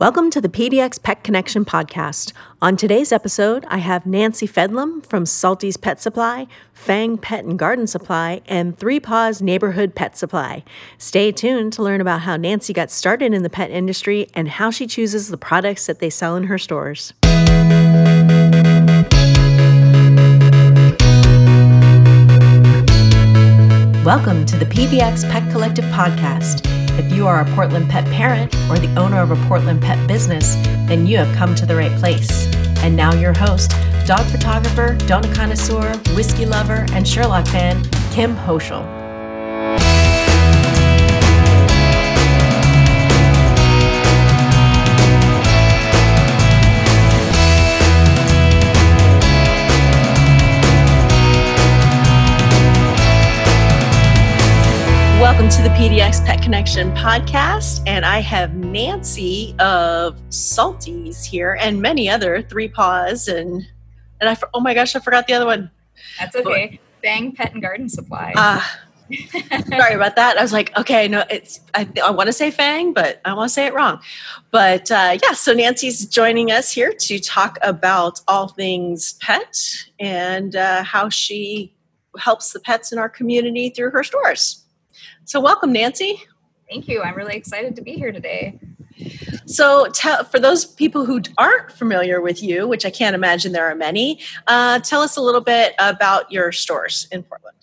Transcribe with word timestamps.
Welcome 0.00 0.30
to 0.30 0.40
the 0.40 0.48
PDX 0.48 1.02
Pet 1.02 1.22
Connection 1.22 1.66
podcast. 1.66 2.32
On 2.62 2.74
today's 2.74 3.12
episode, 3.12 3.66
I 3.68 3.76
have 3.76 4.06
Nancy 4.06 4.48
Fedlam 4.48 5.04
from 5.04 5.26
Salty's 5.26 5.76
Pet 5.76 6.00
Supply, 6.00 6.46
Fang 6.72 7.18
Pet 7.18 7.44
and 7.44 7.58
Garden 7.58 7.86
Supply, 7.86 8.40
and 8.46 8.78
Three 8.78 8.98
Paws 8.98 9.42
Neighborhood 9.42 9.94
Pet 9.94 10.16
Supply. 10.16 10.64
Stay 10.96 11.32
tuned 11.32 11.74
to 11.74 11.82
learn 11.82 12.00
about 12.00 12.22
how 12.22 12.38
Nancy 12.38 12.72
got 12.72 12.90
started 12.90 13.34
in 13.34 13.42
the 13.42 13.50
pet 13.50 13.70
industry 13.70 14.26
and 14.32 14.48
how 14.48 14.70
she 14.70 14.86
chooses 14.86 15.28
the 15.28 15.36
products 15.36 15.84
that 15.84 15.98
they 15.98 16.08
sell 16.08 16.34
in 16.34 16.44
her 16.44 16.56
stores. 16.56 17.12
Welcome 24.02 24.46
to 24.46 24.56
the 24.56 24.64
PDX 24.64 25.30
Pet 25.30 25.52
Collective 25.52 25.84
podcast. 25.84 26.79
If 27.00 27.10
you 27.14 27.26
are 27.26 27.40
a 27.40 27.46
Portland 27.54 27.88
pet 27.88 28.04
parent 28.08 28.54
or 28.68 28.78
the 28.78 28.94
owner 28.94 29.22
of 29.22 29.30
a 29.30 29.48
Portland 29.48 29.80
pet 29.80 30.06
business, 30.06 30.56
then 30.86 31.06
you 31.06 31.16
have 31.16 31.34
come 31.34 31.54
to 31.54 31.64
the 31.64 31.74
right 31.74 31.98
place. 31.98 32.46
And 32.84 32.94
now, 32.94 33.14
your 33.14 33.32
host, 33.32 33.70
dog 34.06 34.26
photographer, 34.26 34.98
donut 35.06 35.34
connoisseur, 35.34 35.96
whiskey 36.14 36.44
lover, 36.44 36.84
and 36.92 37.08
Sherlock 37.08 37.46
fan, 37.46 37.82
Kim 38.12 38.36
Hoschel. 38.36 38.99
Welcome 55.20 55.50
to 55.50 55.62
the 55.62 55.68
PDX 55.68 56.24
Pet 56.24 56.40
Connection 56.40 56.92
podcast. 56.92 57.82
And 57.86 58.06
I 58.06 58.20
have 58.20 58.54
Nancy 58.54 59.54
of 59.58 60.16
Salties 60.30 61.26
here 61.26 61.58
and 61.60 61.82
many 61.82 62.08
other 62.08 62.40
Three 62.40 62.68
Paws 62.68 63.28
and 63.28 63.62
and 64.18 64.30
I 64.30 64.36
oh 64.54 64.60
my 64.60 64.72
gosh, 64.72 64.96
I 64.96 64.98
forgot 64.98 65.26
the 65.26 65.34
other 65.34 65.44
one. 65.44 65.70
That's 66.18 66.34
okay. 66.36 66.80
Fang 67.02 67.32
Pet 67.32 67.52
and 67.52 67.60
Garden 67.60 67.90
Supply. 67.90 68.32
Ah, 68.34 68.80
sorry 69.68 69.94
about 69.94 70.16
that. 70.16 70.38
I 70.38 70.42
was 70.42 70.54
like, 70.54 70.74
okay, 70.78 71.06
no, 71.06 71.22
it's 71.28 71.60
I, 71.74 71.86
I 72.02 72.10
want 72.12 72.28
to 72.28 72.32
say 72.32 72.50
Fang, 72.50 72.94
but 72.94 73.20
I 73.26 73.34
want 73.34 73.50
to 73.50 73.52
say 73.52 73.66
it 73.66 73.74
wrong. 73.74 74.00
But 74.50 74.90
uh, 74.90 75.18
yeah, 75.22 75.32
so 75.32 75.52
Nancy's 75.52 76.06
joining 76.06 76.50
us 76.50 76.72
here 76.72 76.94
to 76.94 77.18
talk 77.18 77.58
about 77.60 78.22
all 78.26 78.48
things 78.48 79.12
pet 79.20 79.54
and 80.00 80.56
uh, 80.56 80.82
how 80.82 81.10
she 81.10 81.74
helps 82.18 82.54
the 82.54 82.60
pets 82.60 82.90
in 82.90 82.98
our 82.98 83.10
community 83.10 83.68
through 83.68 83.90
her 83.90 84.02
stores. 84.02 84.59
So, 85.30 85.38
welcome, 85.38 85.72
Nancy. 85.72 86.20
Thank 86.68 86.88
you. 86.88 87.02
I'm 87.02 87.14
really 87.14 87.36
excited 87.36 87.76
to 87.76 87.82
be 87.82 87.92
here 87.92 88.10
today. 88.10 88.58
So, 89.46 89.86
tell, 89.94 90.24
for 90.24 90.40
those 90.40 90.64
people 90.64 91.06
who 91.06 91.22
aren't 91.38 91.70
familiar 91.70 92.20
with 92.20 92.42
you, 92.42 92.66
which 92.66 92.84
I 92.84 92.90
can't 92.90 93.14
imagine 93.14 93.52
there 93.52 93.70
are 93.70 93.76
many, 93.76 94.18
uh, 94.48 94.80
tell 94.80 95.02
us 95.02 95.16
a 95.16 95.20
little 95.20 95.40
bit 95.40 95.74
about 95.78 96.32
your 96.32 96.50
stores 96.50 97.06
in 97.12 97.22
Portland. 97.22 97.56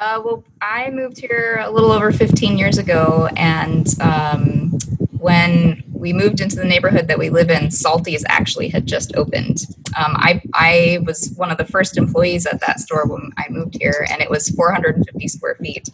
Uh, 0.00 0.22
well, 0.24 0.44
I 0.62 0.88
moved 0.88 1.20
here 1.20 1.60
a 1.62 1.70
little 1.70 1.92
over 1.92 2.10
15 2.10 2.56
years 2.56 2.78
ago, 2.78 3.28
and 3.36 3.86
um, 4.00 4.70
when 5.18 5.84
we 5.92 6.14
moved 6.14 6.40
into 6.40 6.56
the 6.56 6.64
neighborhood 6.64 7.06
that 7.08 7.18
we 7.18 7.28
live 7.28 7.50
in, 7.50 7.70
Salty's 7.70 8.24
actually 8.30 8.70
had 8.70 8.86
just 8.86 9.14
opened. 9.14 9.66
Um, 9.88 10.16
I, 10.16 10.40
I 10.54 11.00
was 11.04 11.34
one 11.36 11.50
of 11.50 11.58
the 11.58 11.66
first 11.66 11.98
employees 11.98 12.46
at 12.46 12.60
that 12.60 12.80
store 12.80 13.06
when 13.06 13.30
I 13.36 13.44
moved 13.50 13.76
here, 13.78 14.06
and 14.10 14.22
it 14.22 14.30
was 14.30 14.48
450 14.48 15.28
square 15.28 15.56
feet 15.56 15.90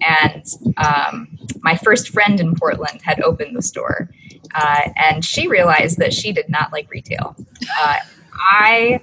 and 0.00 0.44
um, 0.76 1.38
my 1.62 1.76
first 1.76 2.10
friend 2.10 2.40
in 2.40 2.54
Portland 2.54 3.00
had 3.02 3.20
opened 3.22 3.56
the 3.56 3.62
store, 3.62 4.10
uh, 4.54 4.90
and 4.96 5.24
she 5.24 5.48
realized 5.48 5.98
that 5.98 6.12
she 6.12 6.32
did 6.32 6.48
not 6.48 6.72
like 6.72 6.90
retail. 6.90 7.36
Uh, 7.80 7.96
I 8.34 9.00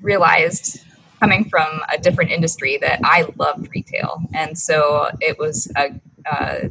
realized 0.00 0.80
coming 1.20 1.48
from 1.48 1.80
a 1.92 1.98
different 1.98 2.30
industry 2.30 2.76
that 2.78 3.00
I 3.04 3.26
loved 3.36 3.68
retail, 3.74 4.22
and 4.34 4.58
so 4.58 5.10
it 5.20 5.38
was 5.38 5.70
a 5.76 5.94
uh, 6.30 6.68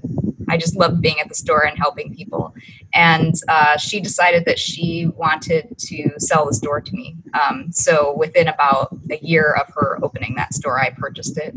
I 0.50 0.58
just 0.58 0.76
loved 0.76 1.02
being 1.02 1.20
at 1.20 1.30
the 1.30 1.36
store 1.36 1.66
and 1.66 1.78
helping 1.78 2.14
people. 2.14 2.54
And 2.94 3.34
uh, 3.48 3.78
she 3.78 4.00
decided 4.00 4.46
that 4.46 4.60
she 4.60 5.08
wanted 5.16 5.76
to 5.78 6.12
sell 6.18 6.46
the 6.46 6.54
store 6.54 6.82
to 6.82 6.96
me. 6.96 7.16
Um, 7.40 7.72
so 7.72 8.16
within 8.18 8.48
about 8.48 8.96
a 9.10 9.18
year 9.26 9.54
of 9.54 9.74
her 9.76 10.00
opening 10.04 10.36
that 10.36 10.54
store, 10.54 10.80
I 10.80 10.92
purchased 10.92 11.38
it 11.38 11.56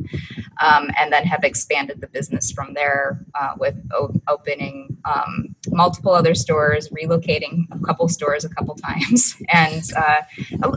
um, 0.60 0.90
and 0.98 1.12
then 1.12 1.24
have 1.24 1.44
expanded 1.44 2.00
the 2.00 2.06
business 2.08 2.50
from 2.50 2.74
there 2.74 3.24
uh, 3.34 3.54
with 3.58 3.76
o- 3.92 4.14
opening 4.28 4.96
um, 5.04 5.54
multiple 5.68 6.12
other 6.12 6.34
stores, 6.34 6.88
relocating 6.88 7.66
a 7.70 7.78
couple 7.84 8.08
stores 8.08 8.44
a 8.44 8.48
couple 8.48 8.74
times. 8.76 9.36
And 9.52 9.82
uh, 9.96 10.22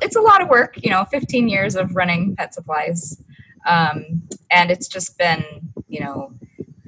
it's 0.01 0.15
a 0.15 0.21
lot 0.21 0.41
of 0.41 0.49
work, 0.49 0.75
you 0.83 0.89
know, 0.89 1.05
15 1.05 1.47
years 1.47 1.75
of 1.75 1.95
running 1.95 2.35
pet 2.35 2.53
supplies. 2.53 3.21
Um, 3.65 4.23
and 4.51 4.71
it's 4.71 4.87
just 4.87 5.17
been, 5.17 5.43
you 5.87 5.99
know, 5.99 6.33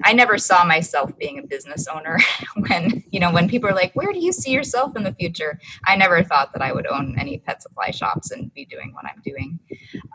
I 0.04 0.14
never 0.14 0.38
saw 0.38 0.64
myself 0.64 1.18
being 1.18 1.40
a 1.40 1.44
business 1.44 1.88
owner 1.88 2.18
when, 2.68 3.04
you 3.12 3.20
know, 3.20 3.32
when 3.32 3.48
people 3.48 3.70
are 3.70 3.76
like, 3.76 3.94
where 3.94 4.14
do 4.14 4.20
you 4.20 4.32
see 4.32 4.52
yourself 4.52 4.96
in 4.96 5.04
the 5.04 5.14
future? 5.14 5.60
I 5.86 5.96
never 5.96 6.24
thought 6.24 6.54
that 6.54 6.62
I 6.62 6.72
would 6.72 6.88
own 6.88 7.16
any 7.20 7.38
pet 7.40 7.62
supply 7.62 7.92
shops 7.92 8.32
and 8.32 8.54
be 8.54 8.66
doing 8.66 8.94
what 8.94 9.06
I'm 9.06 9.22
doing. 9.24 9.60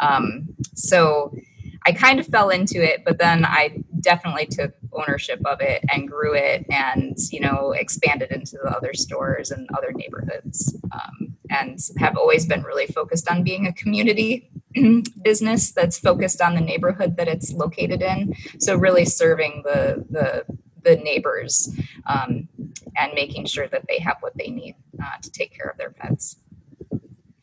Um, 0.01 0.49
so 0.75 1.35
I 1.85 1.93
kind 1.93 2.19
of 2.19 2.27
fell 2.27 2.51
into 2.51 2.83
it, 2.83 3.05
but 3.05 3.19
then 3.19 3.45
I 3.45 3.79
definitely 4.01 4.47
took 4.47 4.75
ownership 4.93 5.41
of 5.45 5.61
it 5.61 5.85
and 5.93 6.09
grew 6.09 6.35
it 6.35 6.67
and, 6.71 7.17
you 7.31 7.41
know, 7.41 7.73
expanded 7.73 8.33
into 8.33 8.59
the 8.63 8.71
other 8.77 8.93
stores 8.93 9.51
and 9.51 9.69
other 9.77 9.93
neighborhoods. 9.93 10.77
Um, 10.93 11.37
and 11.51 11.79
have 11.99 12.17
always 12.17 12.45
been 12.45 12.63
really 12.63 12.87
focused 12.87 13.31
on 13.31 13.45
being 13.45 13.67
a 13.67 13.73
community 13.73 14.51
business 15.23 15.73
that's 15.73 15.99
focused 15.99 16.41
on 16.41 16.55
the 16.55 16.61
neighborhood 16.61 17.17
that 17.17 17.29
it's 17.29 17.53
located 17.53 18.03
in. 18.03 18.35
So 18.59 18.77
really 18.77 19.05
serving 19.05 19.63
the 19.65 20.05
the, 20.11 20.45
the 20.83 20.97
neighbors 20.97 21.69
um, 22.07 22.49
and 22.97 23.13
making 23.15 23.47
sure 23.47 23.69
that 23.69 23.85
they 23.89 23.99
have 23.99 24.17
what 24.21 24.37
they 24.37 24.49
need 24.49 24.77
uh, 25.03 25.19
to 25.21 25.31
take 25.31 25.57
care 25.57 25.69
of 25.69 25.77
their 25.77 25.91
pets. 25.91 26.37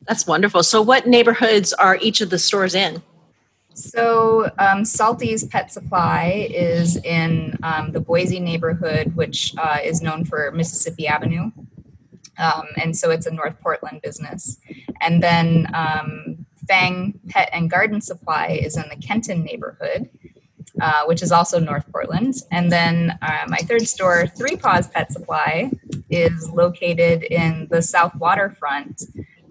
That's 0.07 0.27
wonderful. 0.27 0.63
So, 0.63 0.81
what 0.81 1.07
neighborhoods 1.07 1.71
are 1.73 1.97
each 1.97 2.21
of 2.21 2.29
the 2.29 2.39
stores 2.39 2.75
in? 2.75 3.01
So, 3.73 4.51
um, 4.59 4.85
Salty's 4.85 5.45
Pet 5.45 5.71
Supply 5.71 6.47
is 6.49 6.97
in 6.97 7.57
um, 7.63 7.91
the 7.91 7.99
Boise 7.99 8.39
neighborhood, 8.39 9.15
which 9.15 9.53
uh, 9.57 9.79
is 9.83 10.01
known 10.01 10.25
for 10.25 10.51
Mississippi 10.51 11.07
Avenue. 11.07 11.51
Um, 12.37 12.65
and 12.81 12.97
so 12.97 13.11
it's 13.11 13.25
a 13.25 13.31
North 13.31 13.59
Portland 13.61 14.01
business. 14.01 14.57
And 15.01 15.21
then 15.21 15.67
um, 15.73 16.45
Fang 16.67 17.19
Pet 17.27 17.49
and 17.51 17.69
Garden 17.69 18.01
Supply 18.01 18.47
is 18.47 18.77
in 18.77 18.83
the 18.89 18.95
Kenton 18.95 19.43
neighborhood, 19.43 20.09
uh, 20.81 21.03
which 21.05 21.21
is 21.21 21.31
also 21.31 21.59
North 21.59 21.85
Portland. 21.91 22.35
And 22.51 22.71
then 22.71 23.17
uh, 23.21 23.45
my 23.47 23.57
third 23.57 23.87
store, 23.87 24.27
Three 24.27 24.55
Paws 24.55 24.87
Pet 24.87 25.11
Supply, 25.11 25.71
is 26.09 26.49
located 26.49 27.23
in 27.23 27.67
the 27.69 27.81
South 27.81 28.15
Waterfront. 28.15 29.03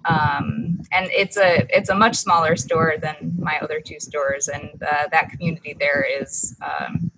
Um, 0.05 0.81
and 0.91 1.09
it's 1.13 1.37
a 1.37 1.67
it's 1.77 1.89
a 1.89 1.95
much 1.95 2.17
smaller 2.17 2.57
store 2.57 2.95
than 3.01 3.37
my 3.39 3.59
other 3.63 3.81
two 3.81 4.01
stores, 4.01 4.49
and 4.49 4.83
uh, 4.83 5.07
that 5.13 5.31
community 5.31 5.77
there 5.79 6.05
is 6.21 6.57
um, 6.61 7.13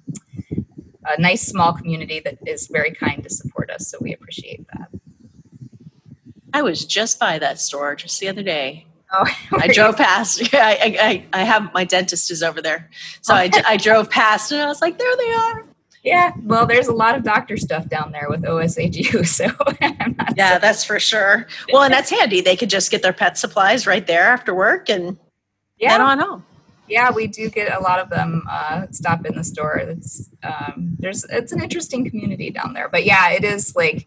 a 1.07 1.21
nice 1.21 1.47
small 1.47 1.73
community 1.73 2.21
that 2.21 2.39
is 2.47 2.67
very 2.67 2.93
kind 2.93 3.23
to 3.23 3.31
support 3.31 3.71
us. 3.71 3.89
So 3.89 3.99
we 4.01 4.13
appreciate 4.13 4.67
that. 4.75 4.89
I 6.53 6.63
was 6.63 6.85
just 6.85 7.19
by 7.19 7.39
that 7.39 7.59
store 7.59 7.97
just 7.97 8.21
the 8.21 8.29
other 8.29 8.43
day. 8.43 8.87
Oh, 9.17 9.27
I 9.53 9.69
drove 9.69 9.97
past. 9.97 10.43
Yeah, 10.53 10.67
I, 10.67 10.97
I, 11.01 11.41
I 11.41 11.45
have 11.45 11.73
my 11.73 11.85
dentist 11.85 12.31
is 12.31 12.43
over 12.43 12.61
there, 12.61 12.89
so 13.23 13.35
I, 13.35 13.51
I 13.67 13.77
drove 13.77 14.11
past 14.11 14.53
and 14.53 14.61
I 14.61 14.67
was 14.67 14.81
like, 14.81 14.99
there 14.99 15.17
they 15.17 15.33
are. 15.33 15.65
Yeah, 16.03 16.33
well, 16.43 16.67
there's 16.67 16.87
a 16.87 16.93
lot 16.93 17.17
of 17.17 17.23
doctor 17.23 17.57
stuff 17.57 17.89
down 17.89 18.13
there 18.13 18.27
with 18.29 18.43
OHSU, 18.43 19.27
so 19.27 19.47
yeah, 20.37 20.59
that's 20.59 20.85
for 20.85 21.01
sure. 21.01 21.47
Well, 21.73 21.83
and 21.83 21.93
that's 21.93 22.11
handy. 22.11 22.41
They 22.41 22.57
could 22.57 22.71
just 22.71 22.91
get 22.91 23.03
their 23.03 23.13
pet 23.13 23.39
supplies 23.39 23.87
right 23.87 24.07
there 24.07 24.25
after 24.25 24.55
work 24.55 24.91
and 24.91 25.17
yeah. 25.79 25.93
head 25.93 26.01
on 26.01 26.19
home. 26.19 26.45
Yeah, 26.89 27.11
we 27.11 27.27
do 27.27 27.49
get 27.49 27.75
a 27.75 27.81
lot 27.81 27.99
of 27.99 28.11
them 28.11 28.43
uh, 28.51 28.87
stop 28.91 29.25
in 29.25 29.35
the 29.35 29.45
store. 29.45 29.77
It's 29.77 30.29
um, 30.43 30.97
there's 30.99 31.25
it's 31.25 31.53
an 31.53 31.63
interesting 31.63 32.09
community 32.09 32.51
down 32.51 32.75
there, 32.75 32.91
but 32.91 33.07
yeah, 33.07 33.31
it 33.31 33.43
is 33.43 33.75
like 33.75 34.07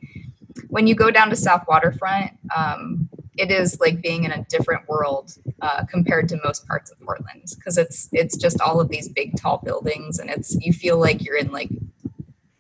when 0.68 0.86
you 0.86 0.94
go 0.94 1.10
down 1.10 1.30
to 1.30 1.36
South 1.36 1.64
Waterfront. 1.68 2.32
Um, 2.56 3.10
it 3.38 3.52
is 3.52 3.80
like 3.80 4.02
being 4.02 4.24
in 4.24 4.32
a 4.32 4.44
different 4.46 4.88
world 4.88 5.34
uh, 5.62 5.86
compared 5.86 6.28
to 6.30 6.40
most 6.44 6.68
parts 6.68 6.92
of 6.92 7.00
Portland 7.00 7.44
because 7.56 7.78
it's 7.78 8.10
it's 8.12 8.36
just 8.36 8.60
all 8.62 8.80
of 8.80 8.90
these 8.90 9.10
big 9.10 9.38
tall 9.38 9.62
buildings 9.64 10.20
and 10.20 10.30
it's 10.30 10.56
you 10.56 10.74
feel 10.74 10.98
like 10.98 11.24
you're 11.24 11.38
in 11.38 11.52
like 11.52 11.70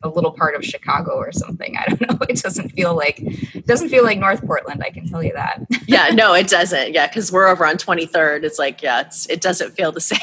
a 0.03 0.09
little 0.09 0.31
part 0.31 0.55
of 0.55 0.63
Chicago 0.63 1.13
or 1.13 1.31
something. 1.31 1.75
I 1.77 1.85
don't 1.85 2.01
know. 2.09 2.25
It 2.29 2.41
doesn't 2.41 2.69
feel 2.69 2.95
like 2.95 3.19
it 3.19 3.65
doesn't 3.65 3.89
feel 3.89 4.03
like 4.03 4.19
North 4.19 4.45
Portland. 4.45 4.83
I 4.83 4.89
can 4.89 5.07
tell 5.07 5.23
you 5.23 5.33
that. 5.33 5.65
yeah, 5.87 6.09
no, 6.09 6.33
it 6.33 6.47
doesn't. 6.47 6.93
Yeah, 6.93 7.07
because 7.07 7.31
we're 7.31 7.47
over 7.47 7.65
on 7.65 7.77
23rd. 7.77 8.43
It's 8.43 8.59
like 8.59 8.81
yeah, 8.81 9.01
it's 9.01 9.27
it 9.27 9.41
doesn't 9.41 9.71
feel 9.71 9.91
the 9.91 10.01
same. 10.01 10.19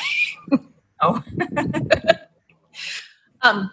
oh. 1.01 1.23
um. 3.43 3.71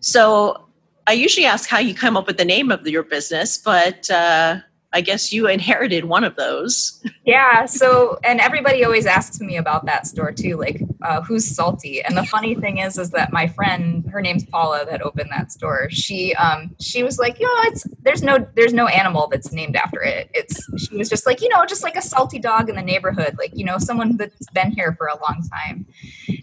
So 0.00 0.68
I 1.06 1.12
usually 1.12 1.46
ask 1.46 1.68
how 1.68 1.78
you 1.78 1.94
come 1.94 2.16
up 2.16 2.26
with 2.26 2.36
the 2.36 2.44
name 2.44 2.70
of 2.70 2.86
your 2.86 3.02
business, 3.02 3.58
but 3.58 4.10
uh, 4.10 4.58
I 4.92 5.02
guess 5.02 5.32
you 5.32 5.48
inherited 5.48 6.06
one 6.06 6.24
of 6.24 6.36
those. 6.36 7.02
Yeah. 7.24 7.66
So, 7.66 8.18
and 8.24 8.40
everybody 8.40 8.86
always 8.86 9.04
asks 9.04 9.38
me 9.38 9.58
about 9.58 9.84
that 9.84 10.06
store 10.06 10.32
too, 10.32 10.56
like 10.56 10.80
uh, 11.02 11.20
who's 11.20 11.44
salty. 11.44 12.02
And 12.02 12.16
the 12.16 12.24
funny 12.24 12.54
thing 12.54 12.78
is, 12.78 12.96
is 12.96 13.10
that 13.10 13.34
my 13.34 13.46
friend, 13.48 14.08
her 14.10 14.22
name's 14.22 14.46
Paula, 14.46 14.86
that 14.86 15.02
opened 15.02 15.28
that 15.30 15.52
store. 15.52 15.90
She, 15.90 16.34
um, 16.36 16.74
she 16.80 17.02
was 17.02 17.18
like, 17.18 17.38
you 17.38 17.46
know, 17.46 17.70
it's 17.70 17.86
there's 18.00 18.22
no 18.22 18.46
there's 18.54 18.72
no 18.72 18.86
animal 18.86 19.28
that's 19.30 19.52
named 19.52 19.76
after 19.76 20.00
it. 20.00 20.30
It's 20.32 20.58
she 20.80 20.96
was 20.96 21.10
just 21.10 21.26
like, 21.26 21.42
you 21.42 21.50
know, 21.50 21.66
just 21.66 21.82
like 21.82 21.96
a 21.96 22.02
salty 22.02 22.38
dog 22.38 22.70
in 22.70 22.76
the 22.76 22.82
neighborhood, 22.82 23.36
like 23.38 23.54
you 23.54 23.66
know, 23.66 23.76
someone 23.76 24.16
that's 24.16 24.48
been 24.54 24.70
here 24.70 24.94
for 24.96 25.08
a 25.08 25.18
long 25.20 25.46
time. 25.52 25.86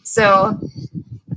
So 0.04 0.60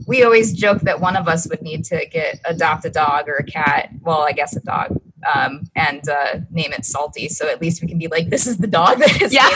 we 0.06 0.24
always 0.24 0.52
joke 0.52 0.82
that 0.82 1.00
one 1.00 1.16
of 1.16 1.26
us 1.26 1.48
would 1.48 1.62
need 1.62 1.86
to 1.86 2.04
get 2.06 2.38
adopt 2.44 2.84
a 2.84 2.90
dog 2.90 3.30
or 3.30 3.36
a 3.36 3.44
cat. 3.44 3.88
Well, 4.02 4.20
I 4.20 4.32
guess 4.32 4.54
a 4.54 4.60
dog 4.60 5.00
um, 5.34 5.68
and 5.74 6.08
uh, 6.08 6.40
name 6.50 6.72
it 6.72 6.84
Salty. 6.84 7.28
So 7.28 7.48
at 7.48 7.60
least 7.60 7.82
we 7.82 7.88
can 7.88 7.98
be 7.98 8.08
like, 8.08 8.30
this 8.30 8.46
is 8.46 8.58
the 8.58 8.66
dog 8.66 8.98
that 8.98 9.20
is 9.22 9.32
yeah. 9.32 9.48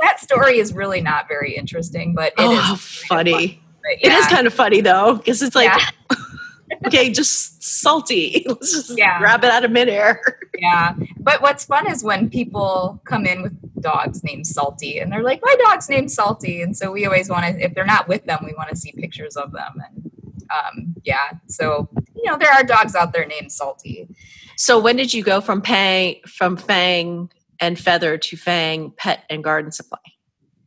That 0.00 0.20
story 0.20 0.58
is 0.58 0.72
really 0.72 1.00
not 1.00 1.28
very 1.28 1.56
interesting, 1.56 2.14
but 2.14 2.28
it 2.28 2.34
oh, 2.38 2.76
funny. 2.76 3.62
yeah. 4.00 4.10
It 4.10 4.12
is 4.12 4.26
kind 4.26 4.46
of 4.46 4.54
funny 4.54 4.80
though, 4.80 5.16
because 5.16 5.42
it's 5.42 5.54
like, 5.54 5.70
yeah. 6.10 6.16
okay, 6.86 7.10
just 7.10 7.62
salty. 7.62 8.44
Let's 8.48 8.72
just 8.72 8.98
yeah. 8.98 9.18
grab 9.18 9.44
it 9.44 9.50
out 9.50 9.64
of 9.64 9.70
midair. 9.70 10.40
Yeah. 10.56 10.94
But 11.18 11.42
what's 11.42 11.64
fun 11.64 11.90
is 11.90 12.04
when 12.04 12.30
people 12.30 13.02
come 13.04 13.26
in 13.26 13.42
with 13.42 13.82
dogs 13.82 14.22
named 14.22 14.46
Salty 14.46 15.00
and 15.00 15.10
they're 15.10 15.22
like, 15.22 15.40
my 15.42 15.56
dog's 15.64 15.88
named 15.88 16.12
Salty. 16.12 16.62
And 16.62 16.76
so 16.76 16.92
we 16.92 17.04
always 17.04 17.28
want 17.28 17.44
to, 17.44 17.60
if 17.60 17.74
they're 17.74 17.84
not 17.84 18.06
with 18.06 18.24
them, 18.24 18.38
we 18.44 18.54
want 18.54 18.70
to 18.70 18.76
see 18.76 18.92
pictures 18.92 19.34
of 19.34 19.50
them. 19.50 19.82
And 19.84 20.10
um, 20.56 20.94
yeah, 21.02 21.30
so, 21.48 21.88
you 22.24 22.30
know, 22.30 22.38
there 22.38 22.50
are 22.50 22.64
dogs 22.64 22.94
out 22.94 23.12
there 23.12 23.26
named 23.26 23.52
Salty. 23.52 24.08
So 24.56 24.78
when 24.78 24.96
did 24.96 25.12
you 25.12 25.22
go 25.22 25.40
from 25.40 25.60
Pang 25.60 26.16
from 26.26 26.56
Fang 26.56 27.30
and 27.60 27.78
Feather 27.78 28.16
to 28.16 28.36
Fang 28.36 28.92
Pet 28.96 29.24
and 29.28 29.44
Garden 29.44 29.70
Supply? 29.70 29.98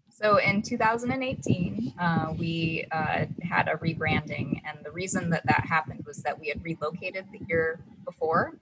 So 0.09 0.37
in 0.37 0.61
2018, 0.61 1.93
uh, 1.99 2.33
we 2.37 2.85
uh, 2.91 3.25
had 3.43 3.67
a 3.67 3.75
rebranding, 3.75 4.61
and 4.65 4.79
the 4.83 4.91
reason 4.91 5.29
that 5.29 5.45
that 5.45 5.65
happened 5.67 6.05
was 6.07 6.23
that 6.23 6.39
we 6.39 6.47
had 6.47 6.63
relocated 6.63 7.25
the 7.31 7.39
year 7.47 7.79
before 8.03 8.57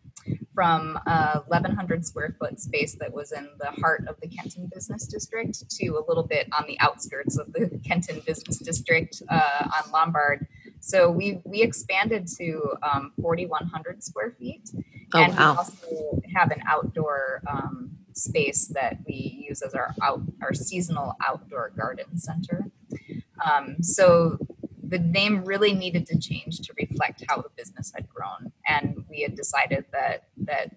from 0.53 0.97
a 1.05 1.43
1,100 1.47 2.05
square 2.05 2.35
foot 2.39 2.59
space 2.59 2.95
that 2.99 3.13
was 3.13 3.31
in 3.31 3.47
the 3.59 3.71
heart 3.81 4.05
of 4.07 4.15
the 4.21 4.27
Kenton 4.27 4.69
Business 4.73 5.07
District 5.07 5.69
to 5.69 5.87
a 5.87 6.03
little 6.07 6.23
bit 6.23 6.47
on 6.57 6.65
the 6.67 6.79
outskirts 6.79 7.37
of 7.37 7.51
the 7.53 7.69
Kenton 7.85 8.21
Business 8.25 8.59
District 8.59 9.21
uh, 9.29 9.69
on 9.77 9.91
Lombard. 9.91 10.47
So 10.85 11.09
we 11.09 11.41
we 11.45 11.63
expanded 11.63 12.27
to 12.37 12.75
um, 12.83 13.11
4,100 13.19 14.03
square 14.03 14.35
feet, 14.37 14.69
Oh, 15.15 15.19
and 15.19 15.35
wow. 15.35 15.53
we 15.53 15.57
also 15.57 16.21
have 16.35 16.51
an 16.51 16.61
outdoor 16.67 17.41
um, 17.47 17.89
space 18.13 18.67
that 18.67 18.99
we 19.07 19.47
use 19.49 19.63
as 19.63 19.73
our 19.73 19.95
out 20.03 20.21
our 20.43 20.53
seasonal 20.53 21.15
outdoor 21.27 21.71
garden 21.75 22.15
center. 22.19 22.69
Um, 23.43 23.81
so 23.81 24.37
the 24.87 24.99
name 24.99 25.43
really 25.43 25.73
needed 25.73 26.05
to 26.07 26.19
change 26.19 26.59
to 26.59 26.73
reflect 26.79 27.23
how 27.29 27.37
the 27.41 27.49
business 27.57 27.91
had 27.95 28.07
grown, 28.07 28.51
and 28.67 29.03
we 29.09 29.23
had 29.23 29.35
decided 29.35 29.85
that 29.91 30.25
that 30.37 30.69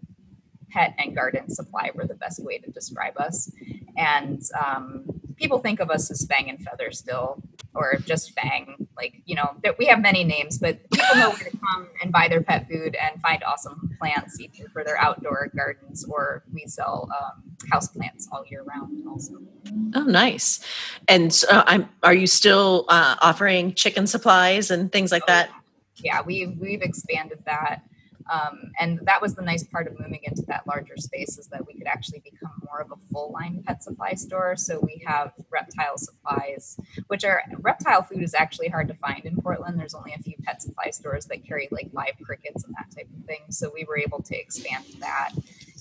pet 0.70 0.94
and 0.96 1.14
garden 1.14 1.50
supply 1.50 1.90
were 1.94 2.06
the 2.06 2.14
best 2.14 2.42
way 2.42 2.56
to 2.56 2.70
describe 2.70 3.18
us. 3.18 3.52
And 3.98 4.42
um, 4.64 5.04
people 5.38 5.58
think 5.58 5.80
of 5.80 5.90
us 5.90 6.10
as 6.10 6.26
Fang 6.26 6.50
and 6.50 6.60
Feather 6.62 6.90
still, 6.90 7.42
or 7.74 7.96
just 8.04 8.32
Fang. 8.32 8.88
Like, 8.96 9.22
you 9.24 9.36
know, 9.36 9.52
that 9.62 9.78
we 9.78 9.86
have 9.86 10.00
many 10.00 10.24
names, 10.24 10.58
but 10.58 10.78
people 10.90 11.16
know 11.16 11.30
where 11.30 11.50
to 11.50 11.56
come 11.56 11.88
and 12.02 12.12
buy 12.12 12.28
their 12.28 12.42
pet 12.42 12.68
food 12.68 12.96
and 12.96 13.20
find 13.22 13.42
awesome 13.44 13.96
plants 13.98 14.40
either 14.40 14.68
for 14.72 14.84
their 14.84 14.98
outdoor 14.98 15.50
gardens 15.56 16.04
or 16.04 16.44
we 16.52 16.66
sell 16.66 17.08
um, 17.18 17.42
house 17.70 17.88
plants 17.88 18.28
all 18.32 18.44
year 18.46 18.64
round 18.64 19.06
also. 19.08 19.34
Oh, 19.94 20.02
nice. 20.02 20.64
And 21.06 21.44
uh, 21.50 21.62
I'm, 21.66 21.88
are 22.02 22.14
you 22.14 22.26
still 22.26 22.84
uh, 22.88 23.16
offering 23.20 23.74
chicken 23.74 24.06
supplies 24.06 24.70
and 24.70 24.90
things 24.90 25.12
like 25.12 25.22
oh, 25.24 25.32
that? 25.32 25.50
Yeah, 25.96 26.22
we've, 26.22 26.56
we've 26.58 26.82
expanded 26.82 27.38
that. 27.46 27.82
Um, 28.28 28.72
and 28.78 29.00
that 29.04 29.20
was 29.22 29.34
the 29.34 29.42
nice 29.42 29.64
part 29.64 29.86
of 29.86 29.98
moving 29.98 30.20
into 30.22 30.42
that 30.48 30.66
larger 30.66 30.96
space 30.96 31.38
is 31.38 31.48
that 31.48 31.66
we 31.66 31.74
could 31.74 31.86
actually 31.86 32.20
become 32.20 32.52
more 32.66 32.80
of 32.80 32.90
a 32.92 32.96
full 33.12 33.32
line 33.32 33.62
pet 33.66 33.82
supply 33.82 34.12
store. 34.12 34.56
So 34.56 34.80
we 34.80 35.02
have 35.06 35.32
reptile 35.50 35.96
supplies, 35.96 36.78
which 37.06 37.24
are 37.24 37.42
reptile 37.60 38.02
food 38.02 38.22
is 38.22 38.34
actually 38.34 38.68
hard 38.68 38.88
to 38.88 38.94
find 38.94 39.24
in 39.24 39.36
Portland. 39.36 39.78
There's 39.78 39.94
only 39.94 40.14
a 40.14 40.22
few 40.22 40.34
pet 40.44 40.62
supply 40.62 40.90
stores 40.90 41.26
that 41.26 41.44
carry 41.46 41.68
like 41.70 41.88
live 41.92 42.14
crickets 42.22 42.64
and 42.64 42.74
that 42.74 42.94
type 42.94 43.08
of 43.16 43.24
thing. 43.24 43.40
So 43.50 43.70
we 43.72 43.84
were 43.84 43.98
able 43.98 44.22
to 44.22 44.36
expand 44.36 44.84
that 45.00 45.30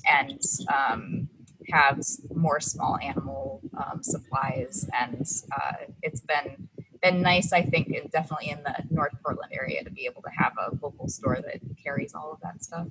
and 0.09 0.41
um, 0.73 1.29
have 1.69 1.99
more 2.33 2.59
small 2.59 2.97
animal 3.01 3.61
um, 3.77 4.01
supplies. 4.01 4.87
And 4.97 5.27
uh, 5.55 5.73
it's 6.01 6.21
been 6.21 6.69
been 7.01 7.21
nice, 7.21 7.53
I 7.53 7.63
think, 7.63 7.87
and 7.87 8.09
definitely 8.11 8.49
in 8.49 8.63
the 8.63 8.75
North 8.89 9.13
Portland 9.23 9.51
area 9.53 9.83
to 9.83 9.89
be 9.89 10.05
able 10.05 10.21
to 10.23 10.29
have 10.29 10.53
a 10.57 10.75
local 10.81 11.07
store 11.07 11.39
that 11.41 11.59
carries 11.81 12.13
all 12.13 12.31
of 12.31 12.39
that 12.41 12.63
stuff. 12.63 12.87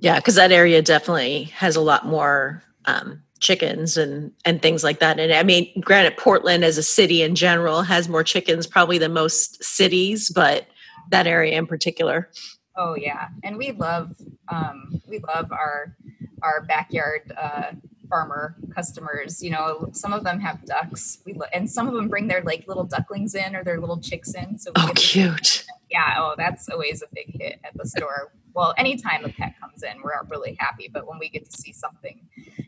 Yeah, 0.00 0.16
because 0.16 0.34
that 0.34 0.52
area 0.52 0.82
definitely 0.82 1.44
has 1.44 1.76
a 1.76 1.80
lot 1.80 2.06
more 2.06 2.62
um, 2.84 3.22
chickens 3.40 3.96
and 3.96 4.32
and 4.44 4.60
things 4.60 4.84
like 4.84 4.98
that. 5.00 5.18
And 5.18 5.32
I 5.32 5.42
mean, 5.42 5.80
granted, 5.80 6.16
Portland 6.16 6.64
as 6.64 6.78
a 6.78 6.82
city 6.82 7.22
in 7.22 7.34
general 7.34 7.82
has 7.82 8.08
more 8.08 8.24
chickens 8.24 8.66
probably 8.66 8.98
than 8.98 9.12
most 9.12 9.62
cities, 9.62 10.30
but 10.30 10.66
that 11.10 11.26
area 11.26 11.56
in 11.58 11.66
particular. 11.66 12.30
Oh 12.76 12.96
yeah, 12.96 13.28
and 13.42 13.56
we 13.56 13.72
love 13.72 14.14
um, 14.48 15.00
we 15.06 15.20
love 15.20 15.52
our 15.52 15.96
our 16.42 16.62
backyard 16.62 17.32
uh, 17.36 17.72
farmer 18.08 18.56
customers. 18.74 19.42
You 19.42 19.50
know, 19.50 19.88
some 19.92 20.12
of 20.12 20.24
them 20.24 20.40
have 20.40 20.64
ducks, 20.64 21.18
we 21.24 21.32
lo- 21.34 21.46
and 21.52 21.70
some 21.70 21.88
of 21.88 21.94
them 21.94 22.08
bring 22.08 22.28
their 22.28 22.42
like 22.42 22.66
little 22.68 22.84
ducklings 22.84 23.34
in 23.34 23.54
or 23.54 23.64
their 23.64 23.80
little 23.80 24.00
chicks 24.00 24.34
in. 24.34 24.58
So 24.58 24.72
oh, 24.76 24.92
cute. 24.94 25.66
Yeah. 25.90 26.14
Oh, 26.18 26.34
that's 26.36 26.68
always 26.68 27.02
a 27.02 27.06
big 27.12 27.40
hit 27.40 27.60
at 27.64 27.76
the 27.76 27.86
store. 27.86 28.32
Well, 28.54 28.74
anytime 28.78 29.24
a 29.24 29.28
pet 29.28 29.54
comes 29.60 29.82
in, 29.82 30.02
we're 30.02 30.12
really 30.28 30.56
happy. 30.58 30.88
But 30.92 31.06
when 31.06 31.18
we 31.18 31.28
get 31.28 31.44
to 31.50 31.56
see 31.56 31.72
something, 31.72 32.20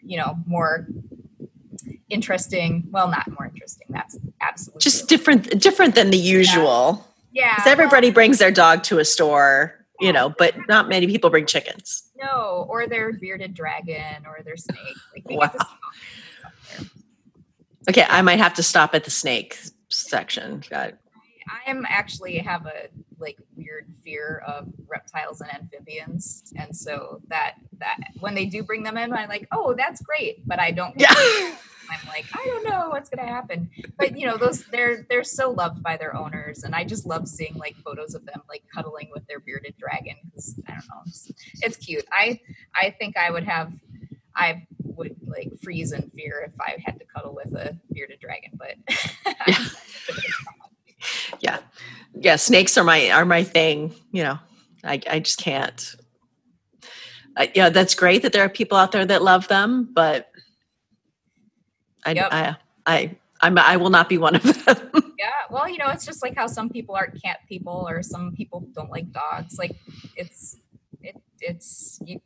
you 0.03 0.17
know, 0.17 0.37
more 0.47 0.89
interesting, 2.09 2.89
well, 2.91 3.09
not 3.09 3.29
more 3.29 3.47
interesting. 3.47 3.87
That's 3.91 4.19
absolutely 4.41 4.81
just 4.81 5.09
different, 5.09 5.61
different 5.61 5.95
than 5.95 6.11
the 6.11 6.19
usual. 6.19 7.07
Yeah. 7.33 7.55
Because 7.55 7.71
everybody 7.71 8.09
well, 8.09 8.15
brings 8.15 8.39
their 8.39 8.51
dog 8.51 8.83
to 8.85 8.99
a 8.99 9.05
store 9.05 9.86
you 10.01 10.13
know, 10.13 10.29
but 10.29 10.55
not 10.69 10.89
many 10.89 11.07
people 11.07 11.31
bring 11.31 11.47
chickens. 11.47 12.11
No, 12.17 12.67
or 12.69 12.87
their 12.87 13.13
bearded 13.13 13.55
dragon 13.55 14.25
or 14.27 14.43
their 14.45 14.57
snake. 14.57 14.79
Like 15.15 15.31
wow. 15.31 15.67
Okay, 17.89 18.05
I 18.09 18.23
might 18.23 18.39
have 18.39 18.55
to 18.55 18.63
stop 18.63 18.95
at 18.95 19.05
the 19.05 19.11
snake 19.11 19.59
section. 19.89 20.63
Got 20.69 20.89
it. 20.91 20.99
I 21.49 21.71
am 21.71 21.87
actually 21.89 22.39
have 22.39 22.67
a 22.67 22.89
like 23.19 23.39
weird 23.55 23.87
fear 24.05 24.43
of 24.47 24.69
reptiles 24.89 25.41
and 25.41 25.51
amphibians, 25.53 26.53
and 26.57 26.75
so 26.75 27.21
that 27.29 27.55
that 27.79 27.99
when 28.19 28.35
they 28.35 28.47
do 28.47 28.63
bring 28.63 28.83
them 28.83 28.97
in, 28.97 29.13
I'm 29.13 29.29
like, 29.29 29.47
oh, 29.53 29.75
that's 29.75 30.03
great, 30.03 30.47
but 30.47 30.59
I 30.59 30.73
don't. 30.73 30.99
Yeah. 30.99 31.15
I'm 31.91 32.09
like, 32.09 32.27
I 32.35 32.45
don't 32.47 32.65
know 32.65 32.89
what's 32.91 33.09
gonna 33.09 33.29
happen. 33.29 33.71
But 33.99 34.19
you 34.19 34.27
know, 34.27 34.37
those 34.37 34.65
they're 34.67 35.07
they're 35.09 35.25
so 35.25 35.51
loved 35.51 35.83
by 35.83 35.97
their 35.97 36.17
owners, 36.17 36.65
and 36.65 36.75
I 36.75 36.85
just 36.85 37.07
love 37.07 37.29
seeing 37.29 37.55
like 37.55 37.77
photos 37.85 38.15
of 38.15 38.25
them 38.27 38.43
like 38.49 38.63
cuddling 38.75 39.11
with 39.13 39.27
their 39.27 39.41
bearded 39.41 39.75
dragon 39.79 40.17
because 40.25 40.59
I 40.69 40.73
don't 40.73 40.89
know, 40.89 41.03
it's, 41.07 41.33
it's 41.63 41.77
cute. 41.77 42.05
I 42.13 42.41
I 42.75 42.91
think 42.91 43.17
I 43.17 43.31
would 43.31 43.45
have 43.45 43.73
I 44.35 44.67
would 44.83 45.17
like 45.27 45.53
freeze 45.63 45.93
in 45.93 46.11
fear 46.11 46.45
if 46.47 46.61
I 46.61 46.77
had 46.85 46.99
to 46.99 47.05
cuddle 47.07 47.35
with 47.35 47.55
a 47.55 47.77
bearded 47.93 48.21
dragon, 48.21 48.53
but 48.55 48.75
yeah. 49.47 49.59
yeah. 51.41 51.59
Yeah, 52.19 52.37
snakes 52.37 52.79
are 52.79 52.85
my 52.85 53.11
are 53.11 53.25
my 53.25 53.45
thing, 53.45 53.95
you 54.13 54.23
know. 54.23 54.39
I 54.83 55.01
I 55.09 55.19
just 55.21 55.39
can't. 55.39 55.97
Uh, 57.37 57.47
yeah, 57.55 57.69
that's 57.69 57.95
great 57.95 58.23
that 58.23 58.33
there 58.33 58.43
are 58.43 58.49
people 58.49 58.79
out 58.79 58.93
there 58.93 59.05
that 59.05 59.23
love 59.23 59.49
them, 59.49 59.91
but 59.93 60.31
I, 62.07 62.13
yep. 62.13 62.29
I, 62.31 62.57
I, 62.87 63.17
I'm, 63.41 63.59
I 63.59 63.77
will 63.77 63.91
not 63.91 64.09
be 64.09 64.17
one 64.17 64.37
of 64.37 64.43
them. 64.43 64.91
yeah. 65.19 65.31
Well, 65.51 65.69
you 65.69 65.79
know, 65.79 65.89
it's 65.89 66.07
just 66.07 66.23
like 66.23 66.35
how 66.35 66.47
some 66.47 66.71
people 66.71 66.95
aren't 66.95 67.21
cat 67.23 67.41
people 67.49 67.87
or 67.89 68.03
some 68.03 68.33
people 68.33 68.67
don't 68.75 68.91
like 68.91 69.13
dogs. 69.13 69.59
Like 69.59 69.77
it's, 70.17 70.57
it, 71.03 71.17
it's, 71.41 72.01
you, 72.05 72.21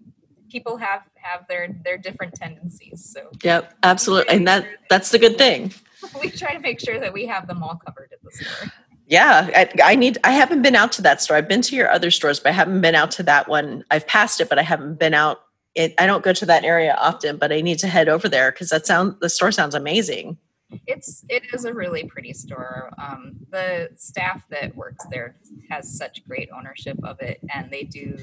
people 0.48 0.76
have, 0.76 1.02
have 1.14 1.46
their, 1.48 1.74
their 1.84 1.98
different 1.98 2.34
tendencies. 2.34 3.04
So. 3.04 3.30
Yep. 3.42 3.74
Absolutely. 3.82 4.36
And 4.36 4.46
that, 4.46 4.66
that's 4.88 5.10
the 5.10 5.18
good 5.18 5.38
thing. 5.38 5.72
we 6.20 6.30
try 6.30 6.54
to 6.54 6.60
make 6.60 6.78
sure 6.80 7.00
that 7.00 7.12
we 7.12 7.26
have 7.26 7.48
them 7.48 7.62
all 7.62 7.80
covered 7.84 8.12
at 8.12 8.22
the 8.22 8.30
store. 8.30 8.72
Yeah, 9.06 9.50
I, 9.56 9.68
I, 9.82 9.94
need. 9.96 10.18
I 10.22 10.30
haven't 10.30 10.62
been 10.62 10.76
out 10.76 10.92
to 10.92 11.02
that 11.02 11.20
store. 11.20 11.36
I've 11.36 11.48
been 11.48 11.62
to 11.62 11.74
your 11.74 11.90
other 11.90 12.12
stores, 12.12 12.38
but 12.38 12.50
I 12.50 12.52
haven't 12.52 12.80
been 12.80 12.94
out 12.94 13.10
to 13.12 13.24
that 13.24 13.48
one. 13.48 13.84
I've 13.90 14.06
passed 14.06 14.40
it, 14.40 14.48
but 14.48 14.56
I 14.56 14.62
haven't 14.62 15.00
been 15.00 15.14
out 15.14 15.40
it, 15.74 15.94
I 15.98 16.06
don't 16.06 16.24
go 16.24 16.32
to 16.32 16.46
that 16.46 16.64
area 16.64 16.96
often, 16.98 17.36
but 17.36 17.52
I 17.52 17.60
need 17.60 17.78
to 17.80 17.88
head 17.88 18.08
over 18.08 18.28
there 18.28 18.50
because 18.50 18.70
that 18.70 18.86
sound 18.86 19.16
the 19.20 19.28
store 19.28 19.52
sounds 19.52 19.74
amazing. 19.74 20.38
It's 20.86 21.24
it 21.28 21.44
is 21.52 21.64
a 21.64 21.74
really 21.74 22.04
pretty 22.04 22.32
store. 22.32 22.90
Um, 22.98 23.36
the 23.50 23.90
staff 23.96 24.42
that 24.50 24.74
works 24.76 25.04
there 25.10 25.36
has 25.68 25.96
such 25.96 26.26
great 26.26 26.48
ownership 26.56 26.98
of 27.04 27.20
it, 27.20 27.40
and 27.52 27.70
they 27.70 27.84
do 27.84 28.16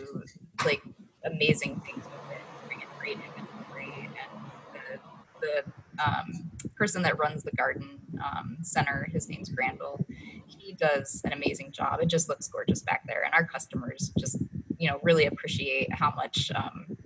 like 0.65 0.81
amazing 1.25 1.81
things 1.85 2.05
with 2.05 2.31
it. 2.31 2.41
Bring 2.67 2.81
in 2.81 2.87
great 2.99 3.17
inventory, 3.17 4.09
and 4.21 4.51
the 4.73 4.99
the 5.41 6.03
um, 6.05 6.51
person 6.75 7.01
that 7.03 7.17
runs 7.17 7.43
the 7.43 7.51
garden 7.51 7.99
um, 8.23 8.57
center, 8.61 9.07
his 9.11 9.27
name's 9.29 9.49
Granville. 9.49 10.05
He 10.47 10.73
does 10.73 11.21
an 11.25 11.33
amazing 11.33 11.71
job. 11.71 11.99
It 12.01 12.07
just 12.07 12.29
looks 12.29 12.47
gorgeous 12.47 12.81
back 12.81 13.05
there, 13.07 13.23
and 13.23 13.33
our 13.33 13.45
customers 13.45 14.11
just 14.17 14.37
you 14.77 14.89
know 14.89 14.99
really 15.03 15.25
appreciate 15.25 15.91
how 15.93 16.13
much 16.15 16.51
um, 16.55 16.97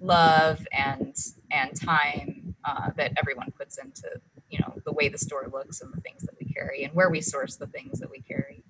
love 0.00 0.66
and 0.72 1.16
and 1.50 1.78
time 1.78 2.54
uh, 2.64 2.90
that 2.96 3.12
everyone 3.18 3.50
puts 3.56 3.78
into 3.78 4.08
you 4.48 4.58
know 4.58 4.74
the 4.84 4.92
way 4.92 5.08
the 5.08 5.18
store 5.18 5.48
looks 5.52 5.80
and 5.80 5.92
the 5.92 6.00
things 6.00 6.22
that 6.22 6.34
we 6.40 6.46
carry 6.52 6.84
and 6.84 6.94
where 6.94 7.10
we 7.10 7.20
source 7.20 7.56
the 7.56 7.66
things 7.66 8.00
that 8.00 8.10
we 8.10 8.20
carry. 8.20 8.62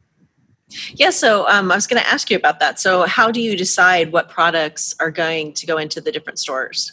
Yeah 0.94 1.10
so 1.10 1.48
um, 1.48 1.72
i 1.72 1.74
was 1.74 1.86
going 1.86 2.00
to 2.00 2.08
ask 2.08 2.30
you 2.30 2.36
about 2.36 2.60
that. 2.60 2.78
So 2.78 3.04
how 3.06 3.30
do 3.30 3.40
you 3.40 3.56
decide 3.56 4.12
what 4.12 4.28
products 4.28 4.94
are 5.00 5.10
going 5.10 5.52
to 5.54 5.66
go 5.66 5.78
into 5.78 6.00
the 6.00 6.12
different 6.12 6.38
stores? 6.38 6.92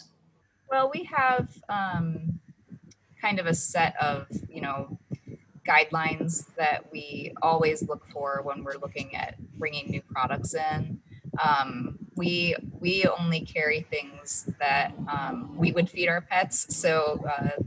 Well 0.70 0.90
we 0.92 1.04
have 1.04 1.48
um, 1.68 2.40
kind 3.20 3.38
of 3.38 3.46
a 3.46 3.54
set 3.54 3.94
of 4.00 4.26
you 4.48 4.60
know 4.60 4.98
guidelines 5.66 6.46
that 6.56 6.90
we 6.90 7.32
always 7.42 7.82
look 7.82 8.06
for 8.10 8.40
when 8.42 8.64
we're 8.64 8.78
looking 8.78 9.14
at 9.14 9.36
bringing 9.58 9.90
new 9.90 10.00
products 10.10 10.54
in 10.54 10.98
um, 11.42 11.98
we 12.16 12.56
we 12.80 13.04
only 13.06 13.40
carry 13.40 13.82
things 13.82 14.48
that 14.58 14.92
um, 15.10 15.54
we 15.56 15.72
would 15.72 15.88
feed 15.88 16.08
our 16.08 16.20
pets. 16.20 16.74
So 16.76 17.24
uh, 17.28 17.62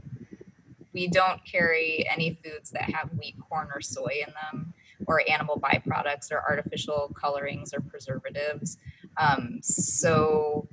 we 0.92 1.08
don't 1.08 1.44
carry 1.44 2.06
any 2.10 2.38
foods 2.44 2.70
that 2.70 2.82
have 2.82 3.10
wheat, 3.18 3.36
corn, 3.48 3.68
or 3.74 3.80
soy 3.80 4.22
in 4.26 4.32
them, 4.34 4.74
or 5.06 5.22
animal 5.28 5.58
byproducts, 5.58 6.30
or 6.30 6.42
artificial 6.42 7.14
colorings 7.18 7.72
or 7.72 7.80
preservatives. 7.80 8.76
Um, 9.16 9.60
so 9.62 10.68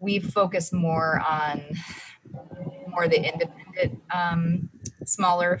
we 0.00 0.18
focus 0.18 0.72
more 0.72 1.20
on 1.20 1.64
more 2.88 3.08
the 3.08 3.22
independent, 3.22 4.00
um, 4.14 4.70
smaller 5.04 5.60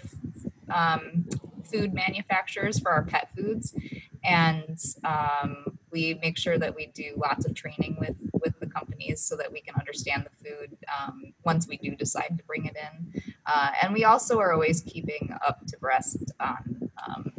um, 0.70 1.26
food 1.70 1.92
manufacturers 1.92 2.78
for 2.78 2.90
our 2.90 3.04
pet 3.04 3.28
foods, 3.36 3.74
and 4.24 4.78
um, 5.04 5.75
we 5.96 6.18
make 6.20 6.36
sure 6.36 6.58
that 6.58 6.74
we 6.74 6.86
do 6.94 7.14
lots 7.16 7.46
of 7.46 7.54
training 7.54 7.96
with 7.98 8.16
with 8.42 8.58
the 8.60 8.66
companies 8.66 9.22
so 9.22 9.34
that 9.34 9.50
we 9.50 9.60
can 9.62 9.74
understand 9.76 10.26
the 10.28 10.44
food 10.44 10.76
um, 10.94 11.32
once 11.44 11.66
we 11.66 11.78
do 11.78 11.96
decide 11.96 12.32
to 12.36 12.44
bring 12.44 12.66
it 12.66 12.76
in. 12.76 13.22
Uh, 13.46 13.70
and 13.80 13.94
we 13.94 14.04
also 14.04 14.38
are 14.38 14.52
always 14.52 14.82
keeping 14.82 15.34
up 15.46 15.66
to 15.66 15.78
breast 15.78 16.32
on 16.38 16.90
um, 17.06 17.32